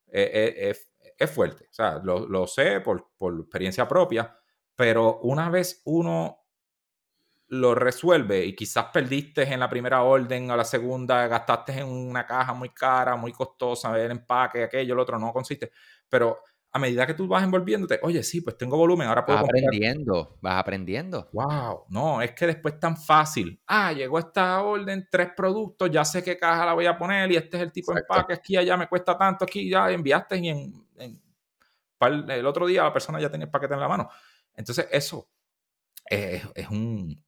es 0.06 1.30
fuerte. 1.32 1.64
O 1.64 1.74
sea, 1.74 1.98
lo, 1.98 2.28
lo 2.28 2.46
sé 2.46 2.80
por, 2.80 3.10
por 3.18 3.40
experiencia 3.40 3.88
propia 3.88 4.38
pero 4.76 5.18
una 5.20 5.50
vez 5.50 5.82
uno 5.84 6.38
lo 7.48 7.74
resuelve 7.74 8.46
y 8.46 8.56
quizás 8.56 8.86
perdiste 8.86 9.42
en 9.42 9.60
la 9.60 9.68
primera 9.68 10.02
orden 10.02 10.50
o 10.50 10.56
la 10.56 10.64
segunda, 10.64 11.26
gastaste 11.26 11.80
en 11.80 11.86
una 11.86 12.26
caja 12.26 12.54
muy 12.54 12.70
cara, 12.70 13.14
muy 13.14 13.32
costosa, 13.32 13.98
el 14.00 14.10
empaque, 14.10 14.64
aquello, 14.64 14.94
el 14.94 15.00
otro 15.00 15.18
no 15.18 15.32
consiste, 15.32 15.70
pero 16.08 16.40
a 16.74 16.78
medida 16.78 17.06
que 17.06 17.12
tú 17.12 17.28
vas 17.28 17.44
envolviéndote, 17.44 18.00
oye, 18.02 18.22
sí, 18.22 18.40
pues 18.40 18.56
tengo 18.56 18.78
volumen, 18.78 19.06
ahora 19.06 19.26
puedo 19.26 19.40
Vas 19.40 19.44
aprendiendo, 19.44 20.38
vas 20.40 20.58
aprendiendo. 20.58 21.28
Wow, 21.32 21.84
no, 21.90 22.22
es 22.22 22.32
que 22.32 22.46
después 22.46 22.74
es 22.74 22.80
tan 22.80 22.96
fácil. 22.96 23.60
Ah, 23.66 23.92
llegó 23.92 24.18
esta 24.18 24.62
orden, 24.62 25.06
tres 25.10 25.28
productos, 25.36 25.90
ya 25.90 26.02
sé 26.06 26.24
qué 26.24 26.38
caja 26.38 26.64
la 26.64 26.72
voy 26.72 26.86
a 26.86 26.96
poner 26.96 27.30
y 27.30 27.36
este 27.36 27.58
es 27.58 27.62
el 27.64 27.72
tipo 27.72 27.92
de 27.92 28.00
empaque, 28.00 28.32
aquí 28.32 28.56
allá 28.56 28.78
me 28.78 28.88
cuesta 28.88 29.18
tanto, 29.18 29.44
aquí 29.44 29.68
ya 29.68 29.90
enviaste 29.90 30.38
y 30.38 30.48
en, 30.48 30.86
el 32.00 32.46
otro 32.46 32.66
día 32.66 32.84
la 32.84 32.92
persona 32.92 33.20
ya 33.20 33.30
tenía 33.30 33.44
el 33.44 33.50
paquete 33.50 33.74
en 33.74 33.80
la 33.80 33.88
mano. 33.88 34.08
Entonces, 34.54 34.88
eso 34.90 35.28
es, 36.06 36.68
un, 36.70 37.24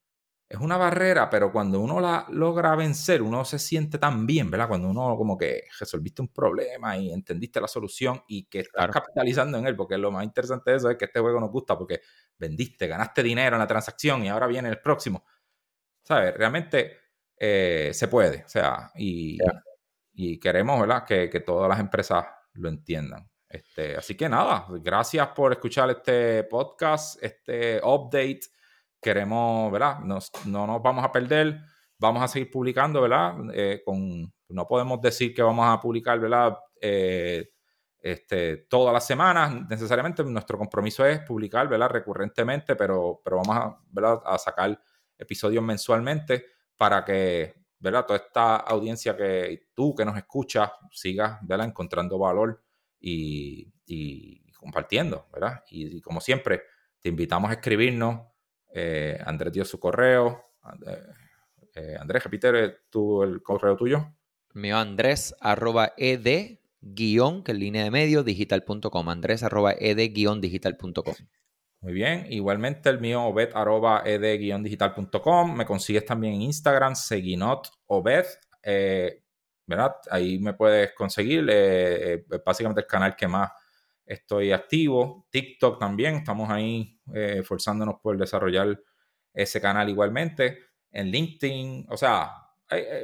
es 0.49 0.59
una 0.59 0.77
barrera, 0.77 1.31
pero 1.31 1.53
cuando 1.53 1.81
uno 1.81 2.01
la 2.01 2.27
logra 2.31 2.75
vencer, 2.77 3.23
uno 3.23 3.45
se 3.45 3.59
siente 3.59 3.99
tan 3.99 4.27
bien, 4.27 4.51
¿verdad? 4.51 4.69
Cuando 4.69 4.89
uno 4.89 5.17
como 5.17 5.37
que 5.39 5.65
resolviste 5.79 6.23
un 6.23 6.29
problema 6.29 6.97
y 6.99 7.13
entendiste 7.13 7.61
la 7.61 7.69
solución 7.69 8.23
y 8.29 8.45
que 8.47 8.61
estás 8.61 8.91
capitalizando 8.91 9.59
en 9.59 9.67
él, 9.67 9.77
porque 9.77 9.99
lo 9.99 10.11
más 10.11 10.25
interesante 10.25 10.71
de 10.73 10.77
eso 10.79 10.91
es 10.91 10.97
que 10.97 11.07
este 11.07 11.21
juego 11.21 11.41
nos 11.41 11.51
gusta 11.51 11.79
porque 11.79 12.01
vendiste, 12.39 12.87
ganaste 12.87 13.23
dinero 13.23 13.57
en 13.57 13.61
la 13.61 13.67
transacción 13.67 14.25
y 14.25 14.29
ahora 14.29 14.47
viene 14.47 14.69
el 14.69 14.81
próximo. 14.81 15.25
¿Sabes? 16.05 16.35
Realmente 16.37 16.99
eh, 17.39 17.91
se 17.95 18.09
puede, 18.09 18.45
o 18.45 18.49
sea, 18.49 18.91
y, 18.97 19.39
y 20.15 20.39
queremos, 20.41 20.81
¿verdad? 20.81 21.05
Que, 21.07 21.31
que 21.31 21.41
todas 21.41 21.69
las 21.69 21.81
empresas 21.81 22.27
lo 22.55 22.69
entiendan. 22.69 23.31
Este, 23.49 23.97
así 23.97 24.17
que 24.17 24.29
nada, 24.29 24.67
gracias 24.81 25.29
por 25.29 25.53
escuchar 25.53 25.91
este 25.91 26.45
podcast, 26.45 27.23
este 27.23 27.81
update. 27.83 28.41
Queremos, 29.01 29.71
¿verdad? 29.71 30.01
no 30.01 30.67
nos 30.67 30.83
vamos 30.83 31.05
a 31.05 31.13
perder, 31.13 31.61
vamos 31.99 32.23
a 32.23 32.29
seguir 32.29 32.51
publicando, 32.51 33.01
¿verdad? 33.03 33.35
Eh, 33.53 33.83
con, 33.85 34.33
no 34.49 34.67
podemos 34.67 35.01
decir 35.01 35.35
que 35.35 35.43
vamos 35.43 35.67
a 35.67 35.81
publicar, 35.81 36.19
¿verdad? 36.19 36.59
Eh, 36.81 37.51
este, 37.99 38.57
todas 38.69 38.93
las 38.93 39.07
semanas. 39.07 39.69
Necesariamente 39.69 40.25
nuestro 40.25 40.59
compromiso 40.59 41.05
es 41.07 41.21
publicar, 41.21 41.69
¿verdad? 41.69 41.91
Recurrentemente, 41.91 42.77
pero, 42.77 43.21
pero 43.23 43.37
vamos 43.37 43.57
a, 43.57 43.79
¿verdad? 43.91 44.21
a 44.25 44.39
sacar 44.39 44.79
episodios 45.17 45.63
mensualmente 45.63 46.47
para 46.77 47.05
que, 47.05 47.55
¿verdad? 47.79 48.07
Toda 48.07 48.19
esta 48.19 48.57
audiencia 48.57 49.17
que 49.17 49.69
tú 49.75 49.95
que 49.95 50.05
nos 50.05 50.17
escuchas 50.17 50.71
sigas, 50.91 51.39
¿verdad? 51.43 51.67
Encontrando 51.67 52.19
valor 52.19 52.64
y, 53.05 54.53
compartiendo, 54.59 55.27
¿verdad? 55.33 55.63
Y, 55.71 56.01
como 56.01 56.21
siempre, 56.21 56.63
te 57.01 57.11
invitamos 57.11 57.51
a 57.51 57.55
escribirnos. 57.55 58.23
Eh, 58.73 59.19
Andrés 59.25 59.53
dio 59.53 59.65
su 59.65 59.79
correo. 59.79 60.43
Eh, 61.75 61.97
Andrés, 61.99 62.25
repite 62.25 62.79
tú 62.89 63.23
el 63.23 63.43
correo 63.43 63.77
tuyo. 63.77 64.15
Mío 64.55 64.79
Andrés 64.79 65.35
arroba 65.41 65.93
ed 65.97 66.59
guion, 66.81 67.43
que 67.43 67.53
es 67.53 67.59
línea 67.59 67.85
de 67.85 67.91
medio, 67.91 68.23
digital.com. 68.23 69.09
Andrés 69.09 69.43
arroba 69.43 69.73
ed 69.73 69.99
guion 70.13 70.41
digital.com. 70.41 71.15
Muy 71.81 71.93
bien. 71.93 72.27
Igualmente 72.31 72.89
el 72.89 73.01
mío, 73.01 73.25
obed 73.25 73.51
arroba 73.55 74.03
ed 74.07 74.23
digital.com. 74.63 75.55
Me 75.55 75.67
consigues 75.67 76.07
también 76.07 76.35
en 76.35 76.43
Instagram, 76.43 76.95
seguinot 76.95 77.69
obed. 77.87 78.25
Eh, 78.63 79.24
Ahí 80.11 80.39
me 80.39 80.55
puedes 80.55 80.93
conseguir. 80.95 81.49
Eh, 81.51 82.15
eh, 82.15 82.41
básicamente 82.45 82.83
el 82.83 82.87
canal 82.87 83.17
que 83.17 83.29
más 83.29 83.51
estoy 84.05 84.53
activo. 84.53 85.27
TikTok 85.31 85.79
también. 85.79 86.17
Estamos 86.17 86.51
ahí 86.51 87.01
esforzándonos 87.13 87.97
por 88.01 88.17
desarrollar 88.19 88.79
ese 89.33 89.61
canal 89.61 89.89
igualmente. 89.89 90.59
En 90.91 91.09
LinkedIn, 91.11 91.87
o 91.91 91.97
sea, 91.97 92.33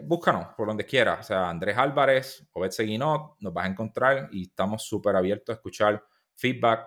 búscanos 0.04 0.48
por 0.56 0.68
donde 0.68 0.84
quieras. 0.84 1.20
O 1.20 1.22
sea, 1.22 1.48
Andrés 1.50 1.76
Álvarez, 1.76 2.48
Obed 2.52 2.70
Seguinot, 2.70 3.36
nos 3.40 3.52
vas 3.52 3.66
a 3.66 3.68
encontrar 3.68 4.28
y 4.32 4.44
estamos 4.44 4.84
súper 4.84 5.16
abiertos 5.16 5.54
a 5.54 5.56
escuchar 5.56 6.04
feedback. 6.34 6.86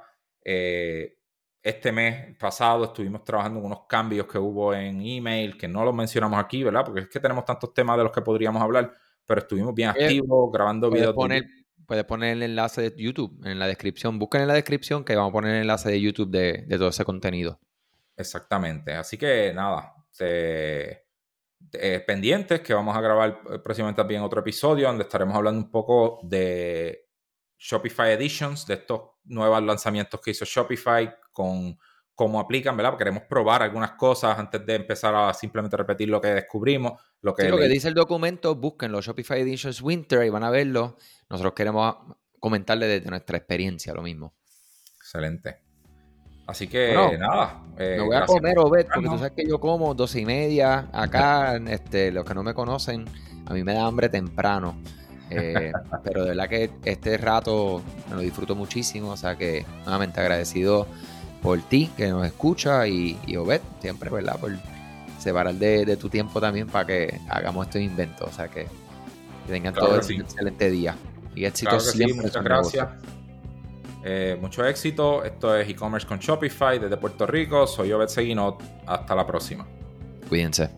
este 1.61 1.91
mes 1.91 2.35
pasado 2.37 2.85
estuvimos 2.85 3.23
trabajando 3.23 3.59
en 3.59 3.65
unos 3.65 3.85
cambios 3.87 4.27
que 4.27 4.37
hubo 4.37 4.73
en 4.73 5.01
email, 5.01 5.57
que 5.57 5.67
no 5.67 5.83
los 5.85 5.93
mencionamos 5.95 6.37
aquí, 6.39 6.63
¿verdad? 6.63 6.85
Porque 6.85 7.01
es 7.01 7.07
que 7.09 7.19
tenemos 7.19 7.45
tantos 7.45 7.73
temas 7.73 7.97
de 7.97 8.03
los 8.03 8.11
que 8.11 8.21
podríamos 8.21 8.61
hablar, 8.61 8.93
pero 9.25 9.41
estuvimos 9.41 9.73
bien 9.73 9.89
activos 9.89 10.51
grabando 10.51 10.89
videos. 10.89 11.13
Poner, 11.13 11.45
puedes 11.85 12.05
poner 12.05 12.33
el 12.33 12.43
enlace 12.43 12.81
de 12.81 12.93
YouTube 12.95 13.39
en 13.45 13.59
la 13.59 13.67
descripción. 13.67 14.19
Busquen 14.19 14.41
en 14.41 14.47
la 14.47 14.53
descripción 14.53 15.03
que 15.03 15.15
vamos 15.15 15.29
a 15.29 15.33
poner 15.33 15.55
el 15.55 15.61
enlace 15.61 15.89
de 15.89 16.01
YouTube 16.01 16.29
de, 16.29 16.65
todo 16.77 16.89
ese 16.89 17.05
contenido. 17.05 17.59
Exactamente. 18.15 18.93
Así 18.93 19.17
que 19.17 19.53
nada, 19.53 19.93
pendientes 22.05 22.61
que 22.61 22.73
vamos 22.73 22.95
a 22.95 23.01
grabar 23.01 23.41
próximamente 23.63 24.01
también 24.01 24.21
otro 24.21 24.41
episodio 24.41 24.87
donde 24.87 25.03
estaremos 25.03 25.35
hablando 25.35 25.59
un 25.59 25.71
poco 25.71 26.19
de 26.23 27.09
Shopify 27.57 28.11
Editions, 28.11 28.67
de 28.67 28.75
estos 28.75 29.01
nuevos 29.23 29.63
lanzamientos 29.63 30.19
que 30.19 30.31
hizo 30.31 30.45
Shopify 30.45 31.15
con 31.31 31.77
cómo 32.15 32.39
aplican, 32.39 32.77
¿verdad? 32.77 32.97
queremos 32.97 33.23
probar 33.23 33.63
algunas 33.63 33.91
cosas 33.91 34.37
antes 34.37 34.65
de 34.65 34.75
empezar 34.75 35.15
a 35.15 35.33
simplemente 35.33 35.77
repetir 35.77 36.09
lo 36.09 36.21
que 36.21 36.29
descubrimos. 36.29 37.01
Lo 37.21 37.33
que, 37.33 37.49
lo 37.49 37.57
que 37.57 37.67
dice 37.67 37.87
el 37.87 37.93
documento, 37.93 38.55
búsquenlo, 38.55 39.01
Shopify 39.01 39.41
Editions 39.41 39.81
Winter 39.81 40.23
y 40.23 40.29
van 40.29 40.43
a 40.43 40.49
verlo. 40.49 40.97
Nosotros 41.29 41.53
queremos 41.53 41.95
comentarle 42.39 42.87
desde 42.87 43.09
nuestra 43.09 43.37
experiencia 43.37 43.93
lo 43.93 44.01
mismo. 44.01 44.33
Excelente. 44.97 45.59
Así 46.45 46.67
que 46.67 46.93
nada. 47.17 47.63
Eh, 47.77 47.95
me 47.97 48.03
voy 48.03 48.15
a 48.17 48.25
comer, 48.25 48.59
Obed, 48.59 48.87
porque 48.93 49.09
tú 49.09 49.17
sabes 49.17 49.31
que 49.31 49.47
yo 49.47 49.59
como 49.59 49.93
doce 49.93 50.19
y 50.19 50.25
media 50.25 50.89
acá. 50.91 51.55
este, 51.67 52.11
los 52.11 52.25
que 52.25 52.33
no 52.33 52.43
me 52.43 52.53
conocen, 52.53 53.05
a 53.45 53.53
mí 53.53 53.63
me 53.63 53.73
da 53.73 53.85
hambre 53.85 54.09
temprano. 54.09 54.75
Eh, 55.29 55.71
pero 56.03 56.23
de 56.23 56.29
verdad 56.31 56.49
que 56.49 56.69
este 56.83 57.17
rato 57.17 57.81
me 58.09 58.15
lo 58.15 58.21
disfruto 58.21 58.55
muchísimo. 58.55 59.11
O 59.11 59.17
sea 59.17 59.37
que 59.37 59.65
nuevamente 59.85 60.19
agradecido 60.19 60.87
por 61.43 61.61
ti 61.61 61.91
que 61.95 62.07
nos 62.07 62.25
escucha 62.25 62.87
y, 62.87 63.19
y 63.27 63.35
Obed, 63.35 63.61
siempre, 63.81 64.09
¿verdad? 64.09 64.39
Por 64.39 64.57
separar 65.19 65.53
de, 65.53 65.85
de 65.85 65.97
tu 65.97 66.09
tiempo 66.09 66.39
también 66.41 66.67
para 66.67 66.87
que 66.87 67.19
hagamos 67.29 67.67
estos 67.67 67.81
inventos. 67.81 68.29
O 68.29 68.33
sea 68.33 68.47
que, 68.47 68.65
tengan 69.47 69.73
todo 69.73 69.99
un 69.99 70.21
excelente 70.21 70.71
día. 70.71 70.95
Y 71.35 71.45
éxito 71.45 71.79
siempre. 71.79 72.23
muchas 72.23 72.43
gracias. 72.43 72.87
Eh, 74.05 74.37
mucho 74.39 74.65
éxito. 74.65 75.23
Esto 75.23 75.55
es 75.55 75.69
e-commerce 75.69 76.07
con 76.07 76.19
Shopify 76.19 76.79
desde 76.79 76.97
Puerto 76.97 77.25
Rico. 77.25 77.67
Soy 77.67 77.91
Obed 77.91 78.07
Seguinot. 78.07 78.61
Hasta 78.85 79.15
la 79.15 79.27
próxima. 79.27 79.65
Cuídense. 80.29 80.69